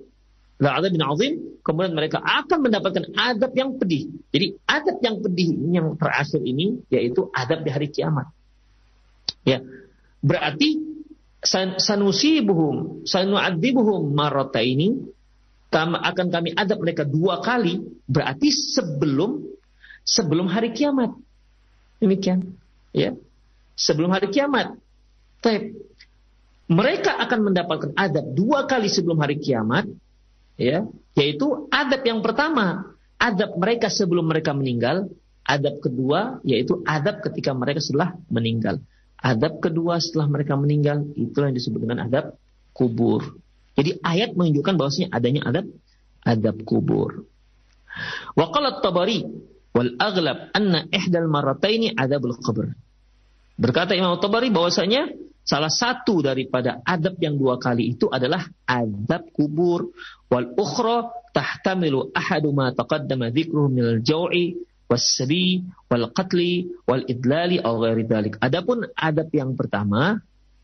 ila 0.61 0.77
adabin 0.77 1.01
azim 1.01 1.33
kemudian 1.65 1.97
mereka 1.97 2.21
akan 2.21 2.69
mendapatkan 2.69 3.09
adab 3.17 3.51
yang 3.57 3.79
pedih 3.81 4.13
jadi 4.29 4.53
adab 4.69 4.97
yang 5.01 5.15
pedih 5.23 5.49
yang 5.73 5.87
terakhir 5.97 6.41
ini 6.45 6.85
yaitu 6.93 7.31
adab 7.33 7.65
di 7.65 7.69
hari 7.73 7.89
kiamat 7.89 8.29
ya 9.41 9.63
berarti 10.21 10.77
san, 11.41 11.81
sanusibuhum 11.81 13.07
sanu'adzibuhum 13.09 14.13
marrataini 14.13 15.01
akan 15.73 16.27
kami 16.29 16.51
adab 16.53 16.83
mereka 16.83 17.07
dua 17.07 17.39
kali 17.41 17.81
berarti 18.05 18.51
sebelum 18.53 19.41
sebelum 20.03 20.45
hari 20.45 20.77
kiamat 20.77 21.15
demikian 22.01 22.57
ya 22.91 23.13
sebelum 23.77 24.11
hari 24.11 24.33
kiamat 24.33 24.75
Taip 25.41 25.73
mereka 26.71 27.19
akan 27.19 27.51
mendapatkan 27.51 27.91
adab 27.99 28.31
dua 28.31 28.63
kali 28.63 28.87
sebelum 28.87 29.19
hari 29.19 29.43
kiamat, 29.43 29.91
ya, 30.55 30.87
yaitu 31.19 31.67
adab 31.67 31.99
yang 32.07 32.23
pertama, 32.23 32.95
adab 33.19 33.59
mereka 33.59 33.91
sebelum 33.91 34.23
mereka 34.23 34.55
meninggal, 34.55 35.11
adab 35.43 35.83
kedua 35.83 36.39
yaitu 36.47 36.79
adab 36.87 37.19
ketika 37.27 37.51
mereka 37.51 37.83
setelah 37.83 38.15
meninggal. 38.31 38.79
Adab 39.19 39.59
kedua 39.59 39.99
setelah 39.99 40.31
mereka 40.31 40.55
meninggal 40.55 41.03
itulah 41.19 41.51
yang 41.51 41.59
disebut 41.59 41.79
dengan 41.83 42.07
adab 42.07 42.39
kubur. 42.71 43.35
Jadi 43.75 43.99
ayat 43.99 44.33
menunjukkan 44.39 44.79
bahwasanya 44.79 45.11
adanya 45.11 45.41
adab 45.51 45.65
adab 46.23 46.55
kubur. 46.63 47.27
Wa 48.31 48.47
qala 48.47 48.79
tabari 48.79 49.27
wal 49.71 49.91
aghlab 49.99 50.51
anna 50.55 50.87
ihdal 50.91 51.27
marrataini 51.27 51.95
adabul 51.95 52.35
qabr. 52.39 52.75
Berkata 53.61 53.93
Imam 53.93 54.17
Tabari 54.17 54.49
bahwasanya 54.49 55.11
Salah 55.41 55.73
satu 55.73 56.21
daripada 56.21 56.85
adab 56.85 57.17
yang 57.17 57.33
dua 57.33 57.57
kali 57.57 57.97
itu 57.97 58.05
adalah 58.05 58.45
adab 58.69 59.33
kubur. 59.33 59.89
Wal 60.29 60.53
ukhra 60.53 61.09
tahtamilu 61.33 62.13
ahadu 62.13 62.53
ma 62.53 62.69
taqaddama 62.69 63.33
dzikruhu 63.33 63.67
minal 63.73 63.99
jau'i 64.05 64.53
wassabi 64.85 65.65
wal 65.89 66.13
qatli 66.13 66.69
wal 66.85 67.01
idlali 67.09 67.57
aw 67.57 67.73
ghairi 67.81 68.05
dzalik. 68.05 68.33
Adapun 68.37 68.85
adab 68.93 69.33
yang 69.33 69.57
pertama 69.57 70.21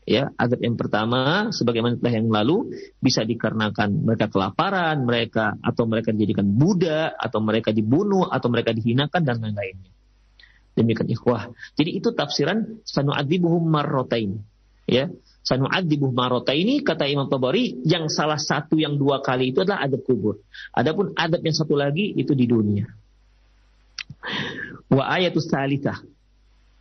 ya 0.08 0.32
adab 0.40 0.64
yang 0.64 0.80
pertama 0.80 1.52
sebagaimana 1.52 2.00
telah 2.00 2.14
yang 2.16 2.32
lalu 2.32 2.72
bisa 2.96 3.28
dikarenakan 3.28 4.08
mereka 4.08 4.32
kelaparan 4.32 5.04
mereka 5.04 5.60
atau 5.60 5.84
mereka 5.84 6.16
dijadikan 6.16 6.48
budak 6.48 7.12
atau 7.20 7.44
mereka 7.44 7.76
dibunuh 7.76 8.24
atau 8.24 8.48
mereka 8.48 8.72
dihinakan 8.72 9.20
dan 9.20 9.36
lain-lainnya 9.44 9.92
demikian 10.72 11.12
ikhwah 11.12 11.52
jadi 11.76 11.90
itu 11.92 12.16
tafsiran 12.16 12.80
sanu'adzibuhum 12.88 13.68
marrotain 13.68 14.40
ya 14.88 15.12
sanu'adzibuh 15.44 16.12
marota 16.12 16.52
ini 16.52 16.84
kata 16.84 17.08
Imam 17.08 17.28
Tabari 17.28 17.80
yang 17.84 18.12
salah 18.12 18.36
satu 18.36 18.76
yang 18.76 19.00
dua 19.00 19.24
kali 19.24 19.56
itu 19.56 19.64
adalah 19.64 19.80
adab 19.88 20.04
kubur. 20.04 20.44
Adapun 20.76 21.16
adab 21.16 21.40
yang 21.40 21.56
satu 21.56 21.72
lagi 21.72 22.12
itu 22.12 22.36
di 22.36 22.44
dunia. 22.44 22.84
Wa 24.92 25.08
ayatus 25.16 25.48
salithah. 25.48 26.04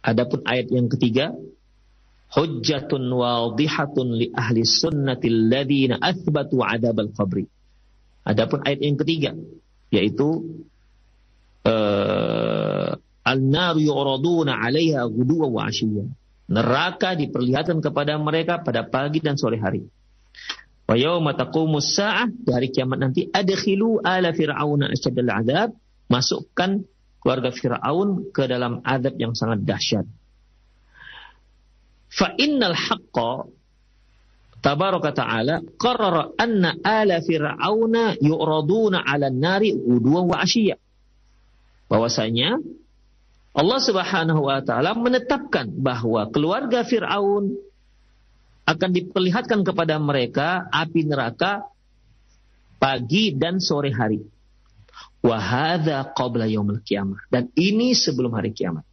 Adapun 0.03 0.43
ayat 0.43 0.67
yang 0.67 0.91
ketiga 0.91 1.31
hujjatun 2.33 3.07
wadihatun 3.07 4.07
li 4.15 4.27
ahli 4.35 4.63
sunnatil 4.63 5.47
ladina 5.47 5.95
athbatu 6.01 6.59
adab 6.63 6.99
al-qabri. 7.03 7.47
Adapun 8.27 8.63
ayat 8.67 8.79
yang 8.83 8.99
ketiga 8.99 9.31
yaitu 9.87 10.59
uh, 11.63 12.91
al-naru 13.23 13.79
yu'raduna 13.79 14.59
'alaiha 14.59 15.07
ghuduwan 15.07 15.49
wa 15.51 15.61
'ashiyyan 15.67 16.11
Neraka 16.47 17.11
diperlihatkan 17.19 17.83
kepada 17.83 18.15
mereka 18.15 18.63
pada 18.63 18.87
pagi 18.87 19.19
dan 19.19 19.35
sore 19.35 19.59
hari. 19.59 19.83
Wa 20.87 20.95
yauma 20.95 21.35
taqumus 21.35 21.91
sa'ah 21.91 22.31
di 22.31 22.51
hari 22.55 22.71
kiamat 22.71 23.03
nanti 23.03 23.27
adkhilu 23.27 23.99
ala 23.99 24.31
fir'auna 24.31 24.87
asyaddal 24.87 25.27
adab, 25.27 25.69
masukkan 26.07 26.87
keluarga 27.19 27.51
Firaun 27.51 28.31
ke 28.31 28.47
dalam 28.47 28.79
adab 28.87 29.19
yang 29.19 29.35
sangat 29.35 29.67
dahsyat. 29.67 30.07
Fa 32.17 32.33
innal 32.41 32.73
haqqa 32.73 33.45
tabaraka 34.65 35.13
ta'ala 35.13 35.61
qarrara 35.77 36.33
anna 36.41 36.73
ala 36.81 37.21
fir'auna 37.21 38.17
yu'raduna 38.17 39.05
'ala 39.05 39.29
an-nari 39.29 39.77
ghuduwan 39.77 40.25
wa 40.25 40.37
'ashiyya. 40.41 40.81
Bahwasanya 41.87 42.57
Allah 43.57 43.79
Subhanahu 43.81 44.41
wa 44.49 44.61
taala 44.65 44.97
menetapkan 44.97 45.69
bahwa 45.77 46.29
keluarga 46.29 46.85
Firaun 46.85 47.57
akan 48.69 48.89
diperlihatkan 48.93 49.65
kepada 49.65 49.97
mereka 49.97 50.65
api 50.69 51.05
neraka 51.05 51.65
pagi 52.81 53.33
dan 53.33 53.61
sore 53.61 53.93
hari. 53.93 54.21
Wahada 55.25 56.05
qabla 56.13 56.45
yaumil 56.45 56.81
qiyamah. 56.85 57.17
Dan 57.27 57.49
ini 57.57 57.91
sebelum 57.97 58.31
hari 58.31 58.53
kiamat. 58.53 58.86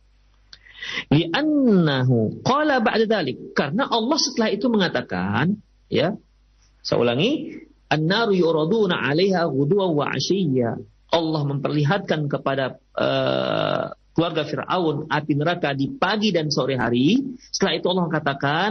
Li'annahu 1.11 2.45
qala 2.45 2.81
ba'da 2.81 3.07
dalik. 3.07 3.53
Karena 3.57 3.89
Allah 3.89 4.19
setelah 4.21 4.49
itu 4.53 4.67
mengatakan, 4.69 5.59
ya, 5.89 6.17
saya 6.85 6.99
ulangi, 7.01 7.61
an-naru 7.89 8.37
yuraduna 8.37 9.01
'alaiha 9.05 9.49
ghuduwan 9.49 9.91
wa 9.97 10.07
'ashiyya. 10.13 10.77
Allah 11.15 11.43
memperlihatkan 11.47 12.27
kepada 12.27 12.83
uh, 12.99 13.95
keluarga 14.15 14.43
Fir'aun 14.47 15.11
api 15.11 15.33
neraka 15.39 15.71
di 15.75 15.91
pagi 15.95 16.31
dan 16.35 16.51
sore 16.51 16.75
hari. 16.75 17.23
Setelah 17.51 17.73
itu 17.79 17.87
Allah 17.91 18.07
katakan, 18.11 18.71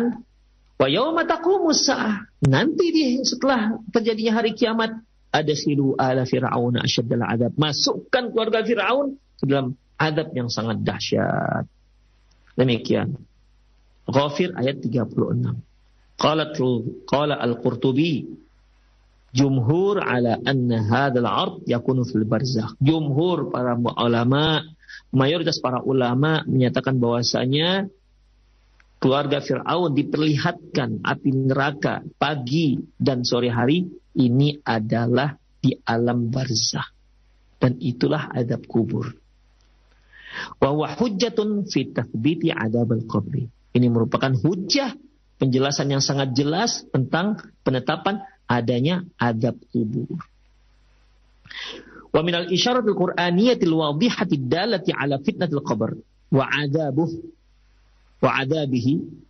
wa 0.79 0.87
yauma 0.91 1.23
taqumus 1.23 1.87
Nanti 2.43 2.85
di 2.91 3.03
setelah 3.23 3.79
terjadinya 3.91 4.43
hari 4.43 4.55
kiamat, 4.55 4.91
ada 5.33 5.53
silu 5.57 5.97
ala 5.97 6.23
Fir'aun 6.23 6.77
asyaddal 6.79 7.25
adab. 7.25 7.51
Masukkan 7.57 8.29
keluarga 8.29 8.61
Fir'aun 8.61 9.17
ke 9.39 9.43
dalam 9.49 9.73
adab 9.97 10.29
yang 10.37 10.47
sangat 10.47 10.85
dahsyat. 10.85 11.65
Demikian. 12.53 13.17
Ghafir 14.05 14.53
ayat 14.53 14.83
36. 14.83 15.55
Qala 16.19 16.53
qala 17.09 17.35
al-Qurtubi 17.39 18.27
jumhur 19.33 19.97
ala 19.97 20.37
anna 20.45 20.77
hadzal 20.85 21.25
ard 21.25 21.55
yakunu 21.65 22.05
fil 22.05 22.23
barzakh. 22.23 22.77
Jumhur 22.77 23.49
para 23.49 23.73
ulama 23.77 24.61
mayoritas 25.09 25.57
para 25.57 25.81
ulama 25.81 26.45
menyatakan 26.45 27.01
bahwasanya 27.01 27.89
keluarga 29.01 29.41
Fir'aun 29.41 29.91
diperlihatkan 29.97 31.01
api 31.01 31.29
neraka 31.33 32.05
pagi 32.15 32.77
dan 32.95 33.25
sore 33.25 33.49
hari 33.49 33.89
ini 34.15 34.61
adalah 34.61 35.33
di 35.59 35.73
alam 35.83 36.29
barzah 36.29 36.85
dan 37.57 37.81
itulah 37.81 38.29
adab 38.31 38.63
kubur. 38.69 39.22
Wa 40.57 40.97
hujjatun 40.97 41.69
fi 41.69 41.93
tathbiti 41.93 42.49
adab 42.49 42.93
al-qabri. 42.93 43.45
Ini 43.73 43.87
merupakan 43.89 44.33
hujah 44.33 44.93
penjelasan 45.41 45.91
yang 45.91 46.03
sangat 46.03 46.37
jelas 46.37 46.85
tentang 46.93 47.41
penetapan 47.65 48.21
adanya 48.45 49.01
adab 49.17 49.57
kubur. 49.73 50.19
Wa 52.13 52.21
minal 52.21 52.49
isyaratil 52.53 52.93
qur'aniyatil 52.93 53.73
wadihatil 53.73 54.45
dalati 54.45 54.93
ala 54.93 55.17
fitnatil 55.17 55.65
qabr 55.65 55.97
wa 56.33 56.45
adabuh 56.45 57.09
wa 58.21 58.31
adabihi 58.39 59.23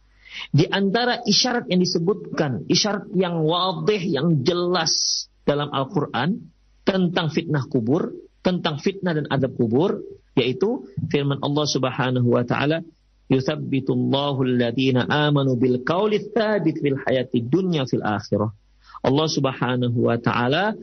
di 0.49 0.65
antara 0.69 1.21
isyarat 1.23 1.69
yang 1.69 1.81
disebutkan, 1.81 2.65
isyarat 2.65 3.09
yang 3.13 3.45
wadih, 3.45 4.01
yang 4.01 4.41
jelas 4.41 5.25
dalam 5.45 5.69
Al-Quran 5.69 6.49
tentang 6.83 7.29
fitnah 7.29 7.69
kubur, 7.69 8.13
tentang 8.41 8.81
fitnah 8.81 9.13
dan 9.13 9.25
adab 9.29 9.53
kubur, 9.55 10.01
yaitu 10.33 10.89
firman 11.09 11.39
Allah 11.41 11.65
Subhanahu 11.69 12.27
wa 12.33 12.43
taala, 12.45 12.81
"Yuthabbitullahu 13.29 14.45
alladhina 14.45 15.05
amanu 15.09 15.57
bil 15.57 15.81
qawli 15.85 16.33
tsabit 16.33 16.81
fil 16.81 16.97
hayati 16.97 17.41
dunya 17.41 17.85
fil 17.85 18.03
akhirah." 18.03 18.49
Allah 19.03 19.27
Subhanahu 19.29 19.97
wa 20.09 20.17
taala 20.17 20.73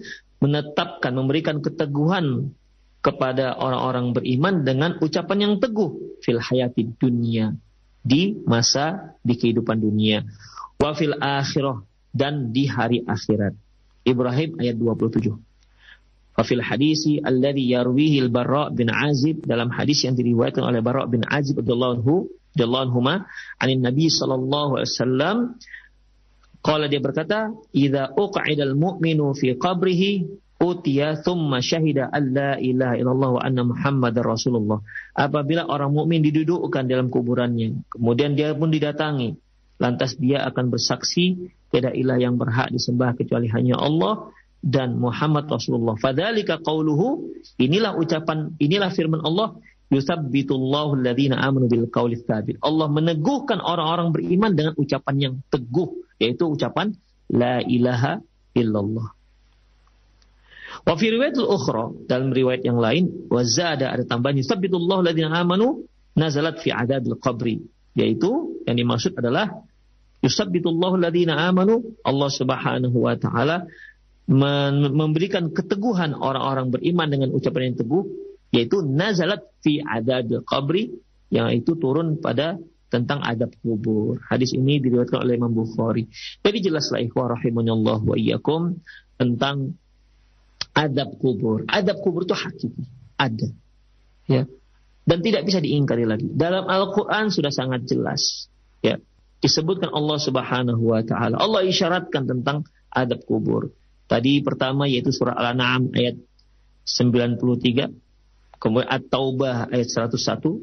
menetapkan 0.41 1.13
memberikan 1.13 1.61
keteguhan 1.61 2.55
kepada 3.01 3.57
orang-orang 3.57 4.13
beriman 4.13 4.55
dengan 4.61 5.01
ucapan 5.01 5.39
yang 5.41 5.55
teguh 5.57 6.21
fil 6.21 6.41
hayati 6.41 6.85
dunia 7.01 7.57
di 8.01 8.37
masa 8.45 9.17
di 9.21 9.37
kehidupan 9.37 9.81
dunia 9.81 10.25
wa 10.81 10.93
fil 10.97 11.17
akhirah 11.17 11.85
dan 12.11 12.51
di 12.51 12.67
hari 12.67 13.05
akhirat. 13.05 13.55
Ibrahim 14.05 14.57
ayat 14.59 14.77
27. 14.81 15.50
Fafil 16.35 16.63
hadisi 16.63 17.19
alladhi 17.19 17.75
yarwihi 17.75 18.23
al-Barra 18.27 18.71
bin 18.71 18.89
Azib 18.89 19.43
dalam 19.45 19.69
hadis 19.75 20.07
yang 20.07 20.15
diriwayatkan 20.15 20.63
oleh 20.63 20.81
Barra 20.81 21.05
bin 21.11 21.27
Azib 21.27 21.61
radhiyallahu 21.61 21.95
anhu 22.01 22.15
radhiyallahu 22.55 22.99
anin 23.63 23.81
Nabi 23.83 24.07
sallallahu 24.11 24.79
alaihi 24.79 24.91
wasallam 24.91 25.37
qala 26.61 26.87
dia 26.87 27.01
berkata 27.03 27.51
idza 27.75 28.15
uq'ida 28.15 28.67
al-mu'minu 28.67 29.33
fi 29.35 29.59
qabrihi 29.59 30.29
utiya 30.61 31.17
thumma 31.25 31.65
syahida 31.65 32.13
alla 32.13 32.61
ilaha 32.61 32.95
illallah 33.01 33.31
wa 33.33 33.41
anna 33.41 33.65
muhammadar 33.65 34.29
rasulullah. 34.29 34.85
Apabila 35.17 35.65
orang 35.65 35.89
mukmin 35.97 36.21
didudukkan 36.21 36.85
dalam 36.85 37.09
kuburannya 37.09 37.81
kemudian 37.97 38.37
dia 38.37 38.53
pun 38.53 38.69
didatangi 38.69 39.41
lantas 39.81 40.21
dia 40.21 40.45
akan 40.45 40.69
bersaksi 40.69 41.49
tiada 41.73 41.97
ilah 41.97 42.21
yang 42.21 42.37
berhak 42.37 42.69
disembah 42.69 43.17
kecuali 43.17 43.49
hanya 43.49 43.81
Allah 43.81 44.29
dan 44.61 45.01
Muhammad 45.01 45.49
Rasulullah. 45.49 45.97
Fadzalika 45.97 46.61
qauluhu, 46.61 47.33
inilah 47.57 47.97
ucapan, 47.97 48.53
inilah 48.61 48.93
firman 48.93 49.25
Allah, 49.25 49.57
yusabbitullahu 49.91 51.01
alladhina 51.01 51.41
amanu 51.41 51.67
bil 51.67 51.89
qawli 51.89 52.21
tsabit. 52.21 52.61
Allah 52.63 52.87
meneguhkan 52.87 53.59
orang-orang 53.59 54.15
beriman 54.15 54.53
dengan 54.55 54.73
ucapan 54.77 55.15
yang 55.19 55.35
teguh, 55.49 56.07
yaitu 56.21 56.47
ucapan 56.47 56.95
la 57.33 57.65
ilaha 57.65 58.21
illallah. 58.55 59.17
Wa 60.87 60.95
fi 60.95 61.07
riwayatul 61.11 61.51
ukhra, 61.51 61.85
dalam 62.07 62.31
riwayat 62.31 62.63
yang 62.63 62.79
lain, 62.79 63.29
wa 63.29 63.43
zada 63.43 63.91
ada 63.91 64.07
tambahan 64.07 64.39
yusabbitullahu 64.39 65.03
alladhina 65.03 65.35
amanu 65.35 65.85
nazalat 66.15 66.63
fi 66.63 66.71
adabil 66.71 67.19
qabri, 67.19 67.65
yaitu 67.99 68.63
yang 68.65 68.79
dimaksud 68.79 69.19
adalah 69.19 69.67
yusabbitullahu 70.23 71.01
alladhina 71.01 71.37
amanu 71.49 71.97
Allah 72.07 72.31
Subhanahu 72.31 72.97
wa 72.97 73.17
taala 73.19 73.67
memberikan 74.31 75.51
keteguhan 75.51 76.15
orang-orang 76.15 76.71
beriman 76.71 77.11
dengan 77.11 77.29
ucapan 77.35 77.75
yang 77.75 77.79
teguh 77.83 78.05
yaitu 78.55 78.83
nazalat 78.83 79.43
fi 79.63 79.83
adab 79.83 80.47
qabri 80.47 80.95
yang 81.31 81.51
itu 81.51 81.75
turun 81.79 82.19
pada 82.19 82.59
tentang 82.91 83.23
adab 83.23 83.55
kubur. 83.63 84.19
Hadis 84.27 84.51
ini 84.51 84.83
diriwayatkan 84.83 85.23
oleh 85.23 85.39
Imam 85.39 85.55
Bukhari. 85.55 86.11
Jadi 86.43 86.59
jelaslah 86.59 86.99
ikhwah 87.07 87.39
rahimanallah 87.39 88.03
wa 88.03 88.19
iyyakum 88.19 88.83
tentang 89.15 89.79
adab 90.75 91.15
kubur. 91.23 91.63
Adab 91.71 92.03
kubur 92.03 92.27
itu 92.27 92.35
hakiki, 92.35 92.85
ada. 93.15 93.49
Ya. 94.27 94.47
Dan 95.07 95.23
tidak 95.23 95.47
bisa 95.47 95.63
diingkari 95.63 96.07
lagi. 96.07 96.27
Dalam 96.27 96.67
Al-Qur'an 96.67 97.31
sudah 97.31 97.51
sangat 97.55 97.87
jelas. 97.87 98.51
Ya. 98.83 98.99
Disebutkan 99.39 99.95
Allah 99.95 100.19
Subhanahu 100.19 100.83
wa 100.91 101.03
taala. 101.07 101.39
Allah 101.39 101.63
isyaratkan 101.67 102.27
tentang 102.27 102.67
adab 102.91 103.23
kubur. 103.25 103.71
Tadi 104.11 104.43
pertama 104.43 104.91
yaitu 104.91 105.15
surah 105.15 105.39
Al-An'am 105.39 105.95
ayat 105.95 106.19
93, 106.83 107.95
kemudian 108.59 108.91
At-Taubah 108.91 109.71
ayat 109.71 109.87
101, 109.87 110.59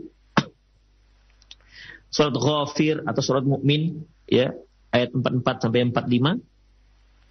surat 2.11 2.35
Ghafir 2.35 3.07
atau 3.07 3.21
surat 3.23 3.47
Mukmin 3.47 4.03
ya 4.27 4.51
ayat 4.91 5.15
44 5.15 5.63
sampai 5.63 5.87
45. 5.95 6.43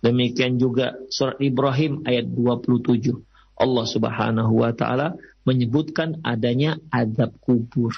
Demikian 0.00 0.56
juga 0.56 0.96
surat 1.12 1.36
Ibrahim 1.36 2.00
ayat 2.08 2.32
27. 2.32 3.12
Allah 3.56 3.84
Subhanahu 3.88 4.52
wa 4.64 4.72
taala 4.72 5.16
menyebutkan 5.44 6.20
adanya 6.24 6.80
adab 6.92 7.36
kubur. 7.44 7.92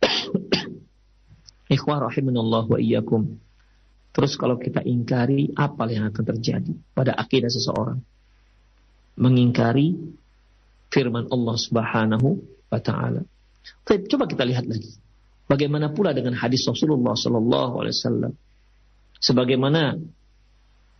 Ikhwah 1.74 2.08
rahimanallah 2.08 2.68
wa 2.68 2.78
iyyakum. 2.80 3.40
Terus 4.12 4.36
kalau 4.36 4.60
kita 4.60 4.84
ingkari, 4.84 5.56
apa 5.56 5.88
yang 5.88 6.12
akan 6.12 6.24
terjadi 6.36 6.72
pada 6.92 7.16
akidah 7.16 7.48
seseorang? 7.48 8.00
Mengingkari 9.16 9.96
firman 10.92 11.32
Allah 11.32 11.56
Subhanahu 11.56 12.28
wa 12.68 12.80
taala. 12.80 13.24
Coba 13.88 14.24
kita 14.28 14.44
lihat 14.44 14.68
lagi. 14.68 14.92
Bagaimana 15.48 15.92
pula 15.92 16.12
dengan 16.12 16.36
hadis 16.36 16.64
Rasulullah 16.68 17.16
sallallahu 17.16 17.74
alaihi 17.80 17.96
wasallam? 17.96 18.32
Sebagaimana 19.20 20.00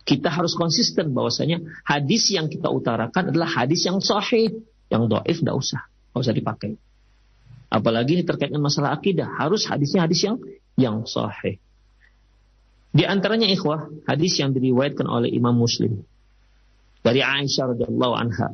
kita 0.03 0.29
harus 0.33 0.53
konsisten 0.57 1.13
bahwasanya 1.13 1.63
hadis 1.85 2.33
yang 2.33 2.49
kita 2.49 2.67
utarakan 2.69 3.31
adalah 3.31 3.49
hadis 3.49 3.85
yang 3.85 4.01
sahih, 4.03 4.61
yang 4.91 5.07
dhaif 5.07 5.41
tidak 5.41 5.55
usah, 5.57 5.81
tidak 5.85 6.19
usah 6.21 6.35
dipakai. 6.35 6.71
Apalagi 7.73 8.21
terkait 8.21 8.53
dengan 8.53 8.69
masalah 8.69 8.93
akidah, 8.93 9.25
harus 9.25 9.65
hadisnya 9.65 10.05
hadis 10.05 10.21
yang 10.21 10.37
yang 10.77 10.97
sahih. 11.09 11.57
Di 12.93 13.09
antaranya 13.09 13.49
ikhwah, 13.49 14.05
hadis 14.05 14.37
yang 14.37 14.53
diriwayatkan 14.53 15.09
oleh 15.09 15.33
Imam 15.33 15.57
Muslim. 15.57 16.05
Dari 17.01 17.25
Aisyah 17.25 17.73
radhiyallahu 17.73 18.13
anha. 18.13 18.53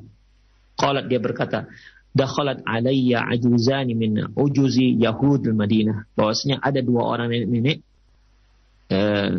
Qalat 0.79 1.11
dia 1.11 1.19
berkata, 1.19 1.67
dakhalat 2.15 2.63
alayya 2.63 3.27
ajuzani 3.27 3.93
min 3.99 4.31
ujuzi 4.39 4.95
Yahud 4.95 5.43
Madinah. 5.51 6.07
Bahwasanya 6.15 6.63
ada 6.63 6.79
dua 6.79 7.03
orang 7.03 7.35
nenek-nenek 7.35 7.77
eh, 8.89 9.29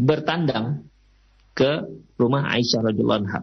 bertandang 0.00 0.88
ke 1.52 1.84
rumah 2.16 2.48
Aisyah 2.56 2.80
radhiyallahu 2.88 3.22
anha. 3.28 3.40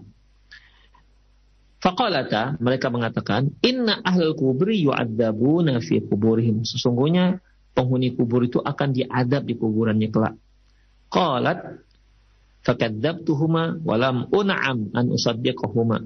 Faqalata 1.79 2.59
mereka 2.59 2.91
mengatakan 2.91 3.55
inna 3.63 4.03
ahlul 4.03 4.35
kubri 4.35 4.83
yu'adzabuna 4.83 5.79
fi 5.79 6.03
kuburihim. 6.03 6.67
Sesungguhnya 6.67 7.39
penghuni 7.71 8.11
kubur 8.17 8.43
itu 8.43 8.59
akan 8.59 8.91
diadab 8.91 9.47
di 9.47 9.55
kuburannya 9.55 10.11
kelak. 10.11 10.35
Qalat 11.09 11.81
fakadzabtuhuma 12.63 13.81
walam 13.81 14.29
un'am 14.29 14.93
an 14.93 15.05
usaddiqahuma. 15.09 16.05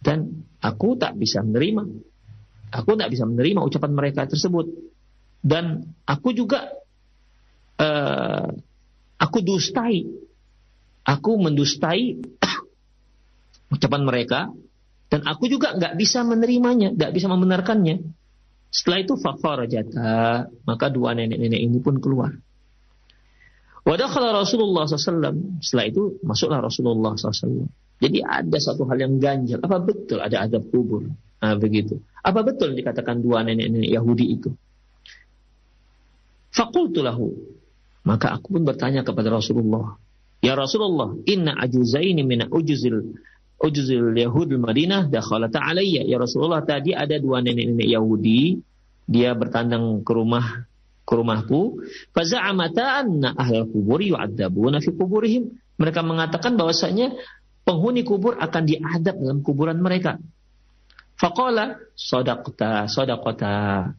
Dan 0.00 0.46
aku 0.58 0.96
tak 0.96 1.14
bisa 1.20 1.44
menerima. 1.44 1.84
Aku 2.70 2.94
tak 2.94 3.10
bisa 3.12 3.26
menerima 3.26 3.60
ucapan 3.62 3.92
mereka 3.92 4.26
tersebut. 4.26 4.66
Dan 5.40 5.94
aku 6.06 6.34
juga 6.34 6.70
uh, 7.78 8.48
aku 9.20 9.38
dustai. 9.44 10.06
Aku 11.04 11.40
mendustai 11.40 12.18
ucapan 13.74 14.02
mereka 14.04 14.40
dan 15.10 15.26
aku 15.26 15.50
juga 15.50 15.74
nggak 15.74 15.98
bisa 15.98 16.22
menerimanya, 16.22 16.94
nggak 16.94 17.10
bisa 17.10 17.26
membenarkannya. 17.26 17.98
Setelah 18.70 18.98
itu 19.02 19.18
fakharajata, 19.18 20.46
maka 20.62 20.86
dua 20.86 21.18
nenek-nenek 21.18 21.58
ini 21.58 21.78
pun 21.82 21.98
keluar. 21.98 22.30
Wadakhala 23.90 24.30
Rasulullah 24.30 24.86
SAW. 24.86 25.58
Setelah 25.58 25.86
itu 25.90 26.22
masuklah 26.22 26.62
Rasulullah 26.62 27.18
SAW. 27.18 27.66
Jadi 27.98 28.22
ada 28.22 28.58
satu 28.62 28.86
hal 28.86 29.02
yang 29.02 29.18
ganjal. 29.18 29.58
Apa 29.58 29.82
betul 29.82 30.22
ada 30.22 30.46
adab 30.46 30.62
kubur? 30.70 31.10
Nah, 31.42 31.58
begitu. 31.58 31.98
Apa 32.22 32.46
betul 32.46 32.78
dikatakan 32.78 33.18
dua 33.18 33.42
nenek-nenek 33.42 33.90
Yahudi 33.90 34.26
itu? 34.38 34.54
Fakultulahu. 36.54 37.34
Maka 38.06 38.38
aku 38.38 38.56
pun 38.56 38.62
bertanya 38.62 39.02
kepada 39.02 39.34
Rasulullah. 39.34 39.98
Ya 40.40 40.54
Rasulullah, 40.56 41.12
inna 41.28 41.52
ajuzaini 41.58 42.24
mina 42.24 42.48
ujuzil 42.48 43.12
ujuzil 43.60 44.16
Yahudi 44.16 44.56
Madinah 44.56 45.10
dakhalata 45.10 45.60
alayya. 45.60 46.06
Ya 46.06 46.16
Rasulullah, 46.16 46.62
tadi 46.64 46.94
ada 46.94 47.18
dua 47.18 47.42
nenek-nenek 47.42 47.90
Yahudi. 47.90 48.62
Dia 49.10 49.34
bertandang 49.34 50.06
ke 50.06 50.12
rumah 50.14 50.69
ke 51.10 51.14
rumahku, 51.18 51.82
faza'amata 52.14 53.02
anna 53.02 53.34
ahlal 53.34 53.66
kuburi 53.66 54.14
yu'adzabuna 54.14 54.78
fi 54.78 54.94
kuburihim. 54.94 55.58
Mereka 55.82 56.06
mengatakan 56.06 56.54
bahwasanya 56.54 57.18
penghuni 57.66 58.06
kubur 58.06 58.38
akan 58.38 58.62
diadab 58.62 59.18
dalam 59.18 59.42
kuburan 59.42 59.82
mereka. 59.82 60.22
Faqala 61.18 61.82
sadaqta 61.98 62.86
sadaqata. 62.86 63.90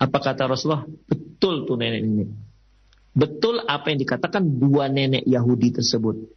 Apa 0.00 0.18
kata 0.18 0.48
Rasulullah? 0.48 0.88
Betul 1.06 1.68
tuh 1.68 1.76
nenek 1.76 2.00
ini. 2.00 2.24
Betul 3.12 3.60
apa 3.68 3.92
yang 3.92 4.00
dikatakan 4.00 4.56
dua 4.56 4.88
nenek 4.88 5.28
Yahudi 5.28 5.76
tersebut. 5.76 6.32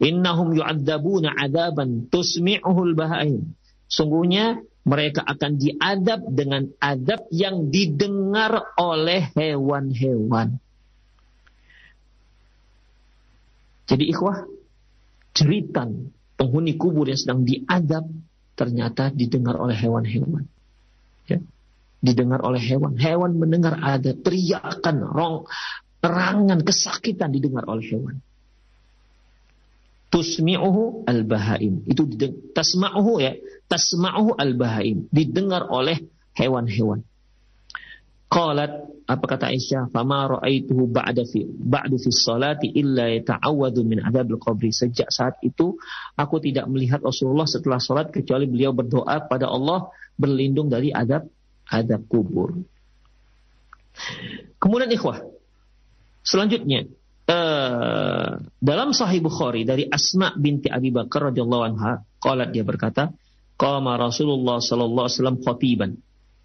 Innahum 0.00 0.56
yu'adzabuna 0.56 1.36
adaban 1.36 2.08
tusmi'uhul 2.08 2.96
bahaim. 2.96 3.52
Sungguhnya 3.92 4.64
mereka 4.84 5.24
akan 5.24 5.56
diadab 5.56 6.20
dengan 6.28 6.68
adab 6.76 7.24
yang 7.32 7.72
didengar 7.72 8.76
oleh 8.76 9.32
hewan-hewan. 9.32 10.60
Jadi 13.84 14.04
ikhwah, 14.12 14.44
ceritan 15.32 16.12
penghuni 16.36 16.76
kubur 16.76 17.08
yang 17.08 17.20
sedang 17.20 17.48
diadab 17.48 18.04
ternyata 18.56 19.08
didengar 19.08 19.56
oleh 19.56 19.76
hewan-hewan. 19.76 20.44
Ya. 21.28 21.40
Didengar 22.04 22.44
oleh 22.44 22.60
hewan. 22.60 23.00
Hewan 23.00 23.40
mendengar 23.40 23.80
ada 23.80 24.12
teriakan, 24.12 25.00
rong, 25.00 25.48
terangan, 26.04 26.60
kesakitan 26.60 27.32
didengar 27.32 27.64
oleh 27.64 27.84
hewan. 27.88 28.20
tusmi'uhu 30.14 31.10
al-bahaim. 31.10 31.82
Itu 31.90 32.06
tasma'uhu 32.54 33.18
ya, 33.18 33.34
tasma'uhu 33.68 34.36
al-bahaim. 34.36 35.08
Didengar 35.10 35.68
oleh 35.68 36.02
hewan-hewan. 36.36 37.02
Qalat 38.34 38.72
apa 39.06 39.24
kata 39.30 39.52
Aisyah, 39.52 39.94
"Fama 39.94 40.26
ra'aituhu 40.26 40.90
ba'da 40.90 41.22
fi 41.22 41.46
ba'du 41.46 42.00
fi 42.02 42.10
sholati 42.10 42.66
illa 42.72 43.06
yata'awwadu 43.14 43.86
min 43.86 44.02
adzabil 44.02 44.42
qabri." 44.42 44.74
Sejak 44.74 45.06
saat 45.12 45.38
itu 45.46 45.78
aku 46.18 46.42
tidak 46.42 46.66
melihat 46.66 46.98
Rasulullah 46.98 47.46
setelah 47.46 47.78
salat 47.78 48.10
kecuali 48.10 48.50
beliau 48.50 48.74
berdoa 48.74 49.22
pada 49.30 49.46
Allah 49.46 49.86
berlindung 50.18 50.66
dari 50.66 50.90
adab 50.90 51.30
adab 51.70 52.02
kubur. 52.10 52.58
Kemudian 54.58 54.90
ikhwah, 54.90 55.22
selanjutnya 56.26 56.90
uh, 57.30 58.42
dalam 58.58 58.90
Sahih 58.90 59.22
Bukhari 59.22 59.62
dari 59.62 59.86
Asma 59.86 60.34
binti 60.34 60.66
Abi 60.66 60.90
Bakar 60.90 61.30
radhiyallahu 61.30 61.62
anha, 61.62 62.02
qalat 62.18 62.50
dia 62.50 62.66
berkata, 62.66 63.14
"Qama 63.54 63.96
Rasulullah 63.96 64.58
sallallahu 64.58 65.06
alaihi 65.06 65.16
wasallam 65.18 65.40
khatiban." 65.42 65.90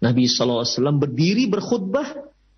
Nabi 0.00 0.24
SAW 0.24 0.96
berdiri 0.96 1.44
berkhutbah 1.52 2.08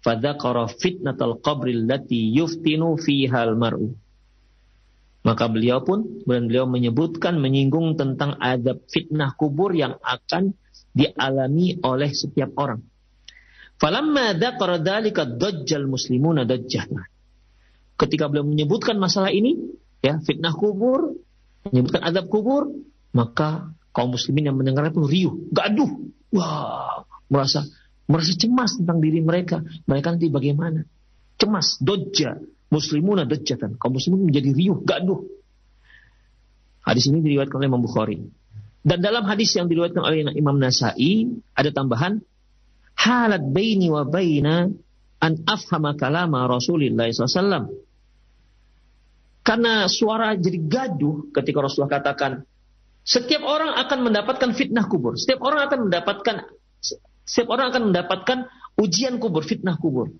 fadzakara 0.02 0.70
fitnatal 0.70 1.42
qabril 1.42 1.90
lati 1.90 2.30
yuftinu 2.30 2.94
fihal 2.98 3.58
mar'u. 3.58 3.90
Maka 5.22 5.46
beliau 5.46 5.82
pun 5.86 6.22
dan 6.26 6.50
beliau 6.50 6.66
menyebutkan 6.66 7.38
menyinggung 7.38 7.94
tentang 7.94 8.34
adab 8.42 8.82
fitnah 8.90 9.34
kubur 9.38 9.70
yang 9.70 9.94
akan 10.02 10.54
dialami 10.94 11.78
oleh 11.82 12.10
setiap 12.10 12.50
orang. 12.58 12.82
Falamma 13.78 14.34
dzakara 14.34 14.82
dzalika 14.82 15.26
dajjal 15.26 15.86
muslimuna 15.86 16.42
dajjah. 16.46 16.86
Ketika 17.98 18.26
beliau 18.30 18.46
menyebutkan 18.46 18.98
masalah 18.98 19.30
ini, 19.30 19.58
ya, 20.02 20.18
fitnah 20.22 20.54
kubur, 20.54 21.18
menyebutkan 21.70 22.02
adab 22.02 22.26
kubur, 22.26 22.70
maka 23.14 23.70
kaum 23.92 24.12
muslimin 24.12 24.52
yang 24.52 24.56
mendengar 24.56 24.88
itu 24.88 25.04
riuh, 25.04 25.34
gaduh. 25.52 25.90
Wah, 26.32 27.04
merasa 27.28 27.68
merasa 28.08 28.32
cemas 28.36 28.76
tentang 28.80 28.98
diri 29.04 29.20
mereka. 29.20 29.60
Mereka 29.84 30.16
nanti 30.16 30.28
bagaimana? 30.32 30.84
Cemas, 31.36 31.76
dojja, 31.80 32.40
muslimuna 32.72 33.28
dojjatan. 33.28 33.76
Kaum 33.76 33.96
muslimin 33.96 34.32
menjadi 34.32 34.50
riuh, 34.52 34.80
gaduh. 34.82 35.24
Hadis 36.82 37.06
ini 37.12 37.22
diriwayatkan 37.22 37.56
oleh 37.62 37.68
Imam 37.70 37.84
Bukhari. 37.84 38.18
Dan 38.82 38.98
dalam 38.98 39.22
hadis 39.30 39.54
yang 39.54 39.70
diriwayatkan 39.70 40.02
oleh 40.02 40.34
Imam 40.34 40.58
Nasai 40.58 41.30
ada 41.54 41.70
tambahan 41.70 42.18
halat 42.98 43.42
baini 43.54 43.86
wa 43.86 44.02
baina 44.02 44.66
an 45.22 45.32
afhama 45.46 45.94
kalama 45.94 46.50
Rasulullah 46.50 47.06
SAW. 47.06 47.70
Karena 49.42 49.86
suara 49.86 50.34
jadi 50.34 50.58
gaduh 50.58 51.30
ketika 51.30 51.62
Rasulullah 51.62 51.98
katakan 52.02 52.42
setiap 53.02 53.42
orang 53.42 53.74
akan 53.78 53.98
mendapatkan 54.06 54.50
fitnah 54.54 54.86
kubur. 54.86 55.18
Setiap 55.18 55.42
orang 55.42 55.66
akan 55.66 55.90
mendapatkan 55.90 56.36
setiap 57.22 57.48
orang 57.54 57.70
akan 57.70 57.82
mendapatkan 57.94 58.38
ujian 58.78 59.18
kubur, 59.22 59.46
fitnah 59.46 59.78
kubur. 59.78 60.10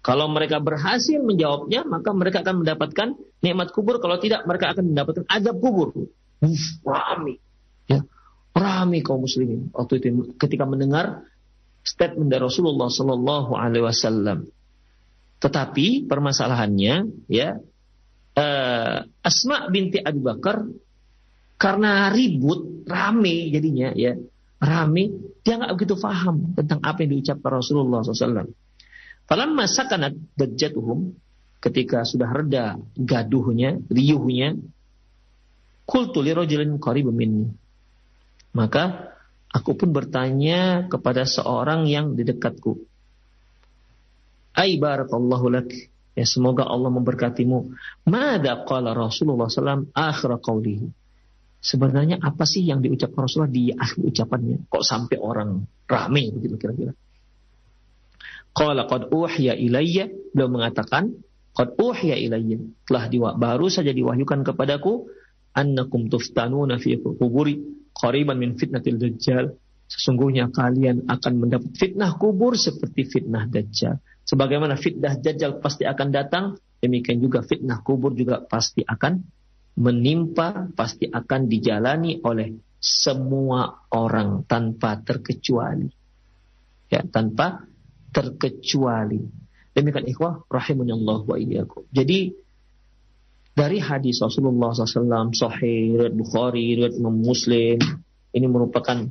Kalau 0.00 0.30
mereka 0.30 0.62
berhasil 0.62 1.18
menjawabnya, 1.20 1.84
maka 1.84 2.14
mereka 2.14 2.40
akan 2.40 2.64
mendapatkan 2.64 3.08
nikmat 3.44 3.68
kubur. 3.74 3.98
Kalau 3.98 4.16
tidak, 4.22 4.46
mereka 4.48 4.72
akan 4.72 4.94
mendapatkan 4.94 5.24
azab 5.28 5.58
kubur. 5.58 5.92
Uf, 6.38 6.64
rame. 6.86 7.42
Ya, 7.90 8.06
rame 8.54 9.02
kaum 9.02 9.26
muslimin. 9.26 9.68
Waktu 9.74 10.00
itu 10.00 10.32
ketika 10.38 10.64
mendengar 10.64 11.26
statement 11.82 12.30
dari 12.30 12.44
Rasulullah 12.46 12.88
Sallallahu 12.88 13.52
Alaihi 13.58 13.84
Wasallam. 13.84 14.48
Tetapi 15.38 16.10
permasalahannya, 16.10 16.94
ya, 17.30 17.58
uh, 18.34 18.96
Asma 19.22 19.70
binti 19.70 20.02
Abu 20.02 20.20
Bakar 20.22 20.66
karena 21.58 22.14
ribut, 22.14 22.86
rame 22.86 23.50
jadinya, 23.50 23.90
ya, 23.92 24.14
rame, 24.62 25.34
dia 25.42 25.58
nggak 25.58 25.74
begitu 25.74 25.98
paham 25.98 26.54
tentang 26.54 26.78
apa 26.86 27.02
yang 27.02 27.18
diucapkan 27.18 27.50
Rasulullah 27.58 28.06
SAW. 28.06 28.46
Falamma 29.26 29.66
sakanat 29.66 30.14
dajjatuhum, 30.38 31.12
ketika 31.58 32.06
sudah 32.06 32.30
reda 32.30 32.78
gaduhnya, 32.94 33.82
riuhnya, 33.90 34.54
kultu 35.82 36.22
li 36.22 36.30
rajulin. 36.30 36.78
Maka 38.54 39.14
aku 39.50 39.74
pun 39.74 39.90
bertanya 39.90 40.86
kepada 40.86 41.26
seorang 41.26 41.90
yang 41.90 42.14
di 42.14 42.22
dekatku. 42.22 42.78
Ai 44.54 44.78
barakallahu 44.78 45.46
lak. 45.50 45.70
Ya 46.18 46.26
semoga 46.26 46.66
Allah 46.66 46.90
memberkatimu. 46.90 47.58
Mada 48.10 48.66
qala 48.66 48.90
Rasulullah 48.90 49.46
SAW 49.46 49.94
akhir 49.94 50.30
qawlihi. 50.42 50.86
Sebenarnya 51.58 52.22
apa 52.22 52.46
sih 52.46 52.62
yang 52.62 52.78
diucapkan 52.78 53.26
Rasulullah 53.26 53.50
di 53.50 53.74
akhir 53.74 53.98
ucapannya? 53.98 54.70
Kok 54.70 54.84
sampai 54.86 55.18
orang 55.18 55.66
rame 55.90 56.22
begitu 56.30 56.54
kira-kira? 56.54 56.94
Qala 58.54 58.86
qad 58.86 59.10
uhiya 59.10 59.58
ilayya, 59.58 60.06
beliau 60.34 60.50
mengatakan, 60.50 61.18
qad 61.54 61.74
uhiya 61.74 62.14
ilayya, 62.14 62.62
telah 62.86 63.04
diwa, 63.10 63.30
baru 63.34 63.66
saja 63.70 63.90
diwahyukan 63.90 64.46
kepadaku 64.46 65.10
annakum 65.54 66.06
tuftanuna 66.06 66.78
fi 66.78 66.98
kuburi 66.98 67.58
qariban 67.94 68.38
min 68.38 68.54
fitnatil 68.54 68.98
dajjal. 68.98 69.58
Sesungguhnya 69.88 70.52
kalian 70.52 71.08
akan 71.08 71.32
mendapat 71.40 71.72
fitnah 71.74 72.14
kubur 72.20 72.54
seperti 72.54 73.08
fitnah 73.08 73.48
dajjal. 73.48 73.98
Sebagaimana 74.28 74.76
fitnah 74.76 75.16
dajjal 75.16 75.64
pasti 75.64 75.88
akan 75.88 76.08
datang, 76.12 76.44
demikian 76.78 77.18
juga 77.24 77.40
fitnah 77.40 77.80
kubur 77.80 78.12
juga 78.12 78.44
pasti 78.44 78.84
akan 78.84 79.24
menimpa 79.78 80.66
pasti 80.74 81.06
akan 81.06 81.46
dijalani 81.46 82.18
oleh 82.26 82.50
semua 82.82 83.86
orang 83.94 84.42
tanpa 84.46 84.98
terkecuali. 84.98 85.86
Ya, 86.90 87.06
tanpa 87.06 87.62
terkecuali. 88.10 89.22
Demikian 89.70 90.10
ikhwah 90.10 90.42
Allah 90.50 91.18
wa 91.22 91.36
iyyakum. 91.38 91.86
Jadi 91.94 92.34
dari 93.54 93.78
hadis 93.82 94.22
Rasulullah 94.22 94.70
SAW, 94.70 95.34
Sahih, 95.34 95.98
riwayat 95.98 96.14
Bukhari, 96.14 96.78
riwayat 96.78 96.94
Muslim, 97.02 97.78
ini 98.30 98.46
merupakan 98.46 99.10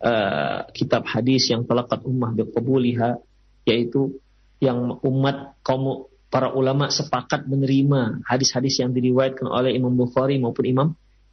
uh, 0.00 0.64
kitab 0.72 1.04
hadis 1.04 1.52
yang 1.52 1.68
telekat 1.68 2.00
ummah 2.08 2.32
biqabuliha, 2.32 3.20
yaitu 3.68 4.16
yang 4.64 4.96
umat 5.04 5.60
kaum 5.60 6.08
para 6.28 6.50
ulama 6.52 6.90
sepakat 6.90 7.46
menerima 7.46 8.26
hadis-hadis 8.26 8.82
yang 8.82 8.90
diriwayatkan 8.90 9.46
oleh 9.46 9.72
Imam 9.74 9.94
Bukhari 9.94 10.36
maupun 10.42 10.64
Imam 10.66 10.88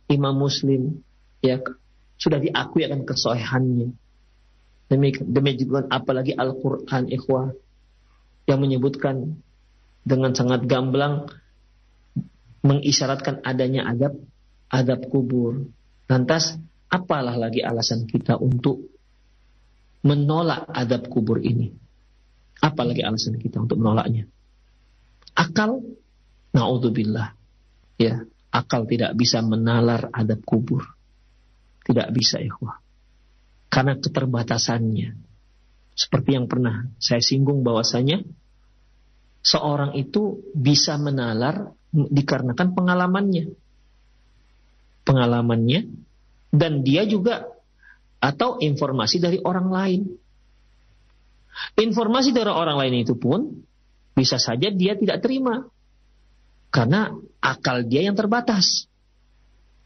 Imam 0.08 0.36
Muslim 0.38 1.02
ya 1.41 1.60
sudah 2.22 2.39
diakui 2.39 2.86
akan 2.86 3.04
kesohihannya. 3.04 3.89
Demikian, 4.88 5.26
demikian 5.34 5.89
apalagi 5.89 6.38
Al-Qur'an 6.38 7.10
ikhwah 7.10 7.52
yang 8.46 8.60
menyebutkan 8.62 9.41
dengan 10.04 10.36
sangat 10.36 10.68
gamblang 10.68 11.32
mengisyaratkan 12.64 13.41
adanya 13.44 13.89
adab 13.89 14.16
adab 14.72 15.00
kubur. 15.10 15.68
Lantas 16.08 16.56
apalah 16.91 17.34
lagi 17.36 17.66
alasan 17.66 18.06
kita 18.06 18.38
untuk 18.38 18.88
menolak 20.04 20.68
adab 20.70 21.10
kubur 21.10 21.39
ini? 21.41 21.74
Apalagi 22.64 23.02
alasan 23.02 23.39
kita 23.39 23.64
untuk 23.64 23.82
menolaknya? 23.82 24.30
Akal, 25.34 25.82
naudzubillah. 26.54 27.34
Ya, 27.98 28.26
akal 28.54 28.86
tidak 28.86 29.18
bisa 29.18 29.42
menalar 29.42 30.14
adab 30.14 30.46
kubur. 30.46 30.86
Tidak 31.84 32.08
bisa, 32.14 32.38
ikhwah. 32.40 32.80
Karena 33.68 33.98
keterbatasannya. 33.98 35.10
Seperti 35.94 36.30
yang 36.34 36.50
pernah 36.50 36.90
saya 36.98 37.22
singgung 37.22 37.62
bahwasanya 37.62 38.26
seorang 39.46 39.94
itu 39.94 40.42
bisa 40.58 40.98
menalar 40.98 41.74
dikarenakan 41.94 42.74
pengalamannya. 42.74 43.54
Pengalamannya 45.04 45.80
dan 46.54 46.82
dia 46.86 47.06
juga 47.06 47.50
atau 48.24 48.62
informasi 48.62 49.18
dari 49.20 49.38
orang 49.42 49.68
lain. 49.70 50.02
Informasi 51.78 52.34
dari 52.34 52.50
orang 52.50 52.78
lain 52.82 53.06
itu 53.06 53.14
pun 53.20 53.62
bisa 54.14 54.38
saja 54.38 54.70
dia 54.70 54.93
tidak 54.93 55.22
terima. 55.22 55.66
Karena 56.74 57.14
akal 57.38 57.86
dia 57.86 58.05
yang 58.05 58.18
terbatas. 58.18 58.89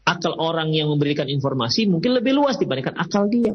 Akal 0.08 0.36
orang 0.40 0.72
yang 0.72 0.88
memberikan 0.88 1.28
informasi 1.28 1.84
mungkin 1.84 2.16
lebih 2.16 2.32
luas 2.32 2.56
dibandingkan 2.56 2.96
akal 2.96 3.28
dia. 3.28 3.52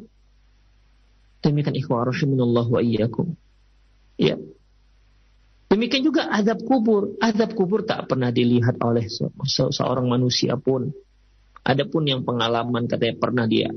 Demikian 1.41 1.73
ikhwah 1.73 2.13
rahimunallah 2.13 2.65
wa 2.69 2.81
iyyakum. 2.81 3.33
Ya. 4.21 4.37
Demikian 5.73 6.05
juga 6.05 6.29
adab 6.29 6.61
kubur. 6.61 7.17
Adab 7.17 7.57
kubur 7.57 7.81
tak 7.89 8.05
pernah 8.05 8.29
dilihat 8.29 8.77
oleh 8.85 9.09
se 9.09 9.25
se 9.49 9.63
seorang 9.73 10.05
manusia 10.05 10.53
pun. 10.61 10.93
Adapun 11.65 12.05
yang 12.05 12.21
pengalaman 12.21 12.85
katanya 12.85 13.17
pernah 13.17 13.45
dia 13.49 13.73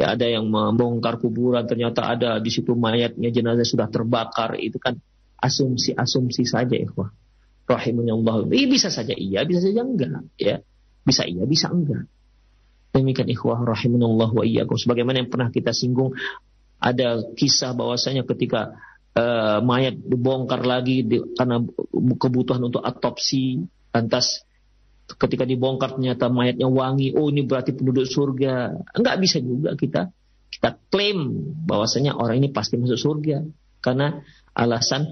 ya 0.00 0.16
ada 0.16 0.24
yang 0.24 0.48
membongkar 0.48 1.20
kuburan 1.20 1.68
ternyata 1.68 2.08
ada 2.08 2.40
di 2.40 2.48
situ 2.48 2.72
mayatnya 2.72 3.28
jenazah 3.28 3.68
sudah 3.68 3.88
terbakar 3.92 4.56
itu 4.56 4.80
kan 4.80 4.96
asumsi-asumsi 5.40 6.44
saja 6.44 6.76
ikhwah. 6.76 7.10
Rahimahnya 7.66 8.14
Allah. 8.14 8.46
Ini 8.50 8.66
bisa 8.68 8.92
saja 8.92 9.14
iya, 9.14 9.46
bisa 9.46 9.64
saja 9.64 9.82
enggak, 9.82 10.26
ya. 10.36 10.60
Bisa 11.06 11.24
iya, 11.24 11.46
bisa 11.48 11.70
enggak. 11.72 12.06
Demikian 12.90 13.30
ikhwah 13.30 13.62
rahimunallah 13.62 14.30
wa 14.34 14.42
iyyakum. 14.42 14.74
Sebagaimana 14.74 15.22
yang 15.22 15.30
pernah 15.30 15.48
kita 15.54 15.70
singgung 15.70 16.12
ada 16.80 17.22
kisah 17.36 17.76
bahwasanya 17.76 18.26
ketika 18.26 18.74
uh, 19.14 19.58
mayat 19.62 20.00
dibongkar 20.00 20.64
lagi 20.64 21.06
di, 21.06 21.20
karena 21.36 21.62
kebutuhan 22.16 22.62
untuk 22.66 22.82
otopsi 22.82 23.62
lantas 23.92 24.42
ketika 25.10 25.42
dibongkar 25.42 25.98
ternyata 25.98 26.30
mayatnya 26.30 26.70
wangi 26.70 27.12
oh 27.18 27.28
ini 27.28 27.42
berarti 27.42 27.74
penduduk 27.74 28.06
surga 28.06 28.70
enggak 28.94 29.16
bisa 29.18 29.42
juga 29.42 29.74
kita 29.74 30.14
kita 30.50 30.78
klaim 30.90 31.50
bahwasanya 31.66 32.14
orang 32.14 32.42
ini 32.42 32.48
pasti 32.54 32.78
masuk 32.78 32.98
surga 32.98 33.42
karena 33.82 34.22
alasan 34.54 35.10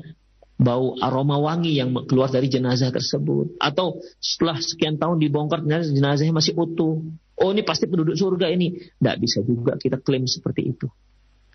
bau 0.59 0.99
aroma 0.99 1.39
wangi 1.39 1.79
yang 1.79 1.95
keluar 2.05 2.29
dari 2.29 2.51
jenazah 2.51 2.91
tersebut. 2.91 3.55
Atau 3.63 4.03
setelah 4.19 4.59
sekian 4.59 4.99
tahun 4.99 5.23
dibongkar 5.23 5.63
ternyata 5.63 5.87
jenazahnya 5.87 6.35
masih 6.35 6.59
utuh. 6.59 6.99
Oh 7.39 7.55
ini 7.55 7.63
pasti 7.63 7.87
penduduk 7.87 8.19
surga 8.19 8.51
ini. 8.51 8.75
Tidak 8.99 9.17
bisa 9.23 9.47
juga 9.47 9.79
kita 9.79 10.03
klaim 10.03 10.27
seperti 10.27 10.67
itu. 10.75 10.91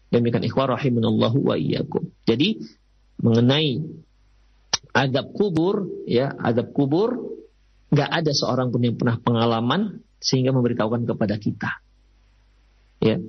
Demikian 0.08 0.47
ikhwah 0.47 0.80
rahimunallahu 0.80 1.43
wa 1.43 1.60
iyyakum. 1.60 2.08
Jadi 2.24 2.64
mengenai 3.20 3.84
adab 4.95 5.36
kubur 5.36 5.84
ya 6.08 6.32
adab 6.39 6.72
kubur 6.72 7.36
nggak 7.91 8.10
ada 8.10 8.32
seorang 8.32 8.72
pun 8.72 8.82
yang 8.88 8.95
pernah 8.95 9.20
pengalaman 9.20 9.99
sehingga 10.24 10.56
memberitahukan 10.56 11.04
kepada 11.04 11.36
kita. 11.36 11.72
Ya. 13.04 13.20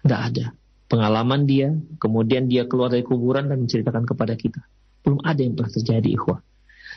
Nggak 0.00 0.22
ada 0.32 0.46
pengalaman 0.86 1.46
dia, 1.46 1.74
kemudian 1.98 2.46
dia 2.46 2.66
keluar 2.70 2.90
dari 2.90 3.02
kuburan 3.02 3.50
dan 3.50 3.66
menceritakan 3.66 4.06
kepada 4.06 4.34
kita. 4.38 4.62
Belum 5.02 5.22
ada 5.22 5.38
yang 5.38 5.54
pernah 5.54 5.72
terjadi, 5.72 6.08
ikhwah. 6.14 6.40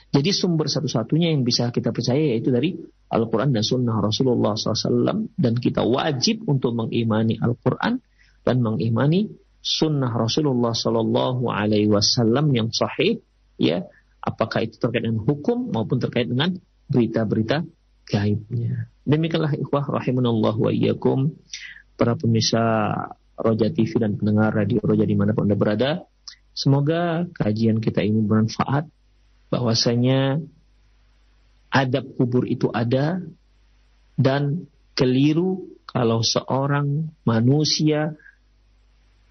Jadi 0.10 0.30
sumber 0.34 0.66
satu-satunya 0.66 1.30
yang 1.30 1.46
bisa 1.46 1.70
kita 1.70 1.94
percaya 1.94 2.34
yaitu 2.34 2.50
dari 2.50 2.74
Al-Quran 3.14 3.54
dan 3.54 3.62
Sunnah 3.62 4.02
Rasulullah 4.02 4.58
SAW. 4.58 5.30
Dan 5.38 5.54
kita 5.54 5.86
wajib 5.86 6.50
untuk 6.50 6.74
mengimani 6.74 7.38
Al-Quran 7.38 8.02
dan 8.42 8.58
mengimani 8.66 9.30
Sunnah 9.62 10.10
Rasulullah 10.10 10.74
Sallallahu 10.74 11.52
Alaihi 11.54 11.92
Wasallam 11.92 12.50
yang 12.58 12.74
sahih, 12.74 13.22
ya, 13.62 13.86
apakah 14.24 14.66
itu 14.66 14.82
terkait 14.82 15.06
dengan 15.06 15.22
hukum 15.22 15.70
maupun 15.70 16.02
terkait 16.02 16.26
dengan 16.26 16.58
berita-berita 16.90 17.68
gaibnya. 18.10 18.90
Demikianlah 19.06 19.54
ikhwah 19.62 19.86
rahimunallah 19.94 20.56
wa 20.58 20.72
iyyakum 20.74 21.38
para 21.94 22.18
pemirsa 22.18 22.64
Roja 23.40 23.72
TV 23.72 23.88
dan 23.98 24.20
pendengar 24.20 24.52
radio 24.52 24.84
Roja 24.84 25.08
di 25.08 25.16
mana 25.16 25.32
pun 25.32 25.48
Anda 25.48 25.56
berada. 25.56 25.92
Semoga 26.52 27.24
kajian 27.40 27.80
kita 27.80 28.04
ini 28.04 28.20
bermanfaat. 28.20 28.92
Bahwasanya 29.50 30.44
adab 31.72 32.06
kubur 32.20 32.46
itu 32.46 32.70
ada 32.70 33.24
dan 34.20 34.68
keliru 34.94 35.80
kalau 35.88 36.22
seorang 36.22 37.16
manusia 37.24 38.14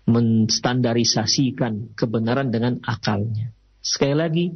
menstandarisasikan 0.09 1.93
kebenaran 1.93 2.49
dengan 2.49 2.81
akalnya. 2.83 3.53
Sekali 3.79 4.17
lagi, 4.17 4.47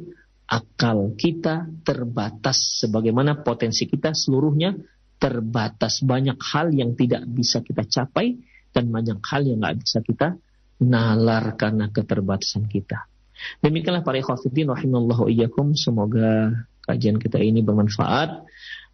akal 0.49 1.13
kita 1.15 1.69
terbatas 1.85 2.81
sebagaimana 2.81 3.45
potensi 3.45 3.85
kita 3.85 4.11
seluruhnya 4.11 4.73
terbatas 5.21 6.03
banyak 6.03 6.35
hal 6.41 6.73
yang 6.73 6.97
tidak 6.99 7.23
bisa 7.29 7.63
kita 7.63 7.87
capai 7.87 8.35
dan 8.73 8.89
banyak 8.89 9.21
hal 9.21 9.41
yang 9.45 9.61
nggak 9.61 9.79
bisa 9.79 10.01
kita 10.01 10.35
nalar 10.81 11.55
karena 11.55 11.87
keterbatasan 11.93 12.67
kita. 12.67 13.07
Demikianlah 13.61 14.03
para 14.03 14.19
ikhwatiddin 14.19 14.69
rahimallahu 14.69 15.29
iyyakum. 15.31 15.77
Semoga 15.77 16.53
kajian 16.83 17.21
kita 17.21 17.39
ini 17.39 17.63
bermanfaat. 17.63 18.43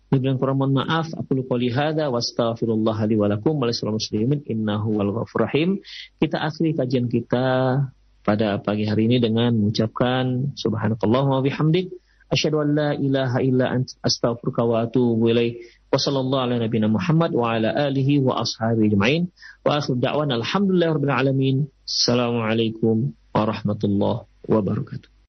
Dengan 0.09 0.41
kurang 0.41 0.57
mohon 0.57 0.73
maaf, 0.73 1.13
aku 1.13 1.37
lupa 1.37 1.53
lihada 1.53 2.09
wa 2.09 2.17
astaghfirullah 2.17 2.97
li 3.05 3.13
wa 3.13 3.29
lakum 3.29 3.61
wa 3.61 3.69
muslimin 3.69 4.41
innahu 4.49 4.97
wal 4.97 5.21
rahim. 5.37 5.85
Kita 6.17 6.41
akhiri 6.41 6.73
kajian 6.73 7.05
kita 7.05 7.77
pada 8.25 8.57
pagi 8.57 8.89
hari 8.89 9.05
ini 9.05 9.21
dengan 9.21 9.53
mengucapkan 9.53 10.57
subhanakallahumma 10.57 11.39
wa 11.39 11.45
bihamdik 11.45 11.93
asyhadu 12.33 12.61
an 12.63 12.69
la 12.77 12.89
ilaha 12.93 13.37
illa 13.41 13.65
ant 13.75 13.89
astaghfiruka 14.07 14.61
wa 14.65 14.85
atubu 14.85 15.29
ilaik. 15.33 15.57
Wassallallahu 15.89 16.43
ala 16.45 16.55
nabiyina 16.61 16.85
Muhammad 16.85 17.33
wa 17.33 17.57
ala 17.57 17.73
alihi 17.73 18.21
wa 18.21 18.45
ashabihi 18.45 18.93
ajma'in. 18.93 19.33
Wa 19.65 19.81
akhir 19.81 19.97
da'wan 19.97 20.29
alhamdulillah 20.29 20.93
rabbil 20.93 21.15
alamin. 21.17 21.57
Assalamualaikum 21.89 23.17
warahmatullahi 23.33 24.29
wabarakatuh. 24.45 25.09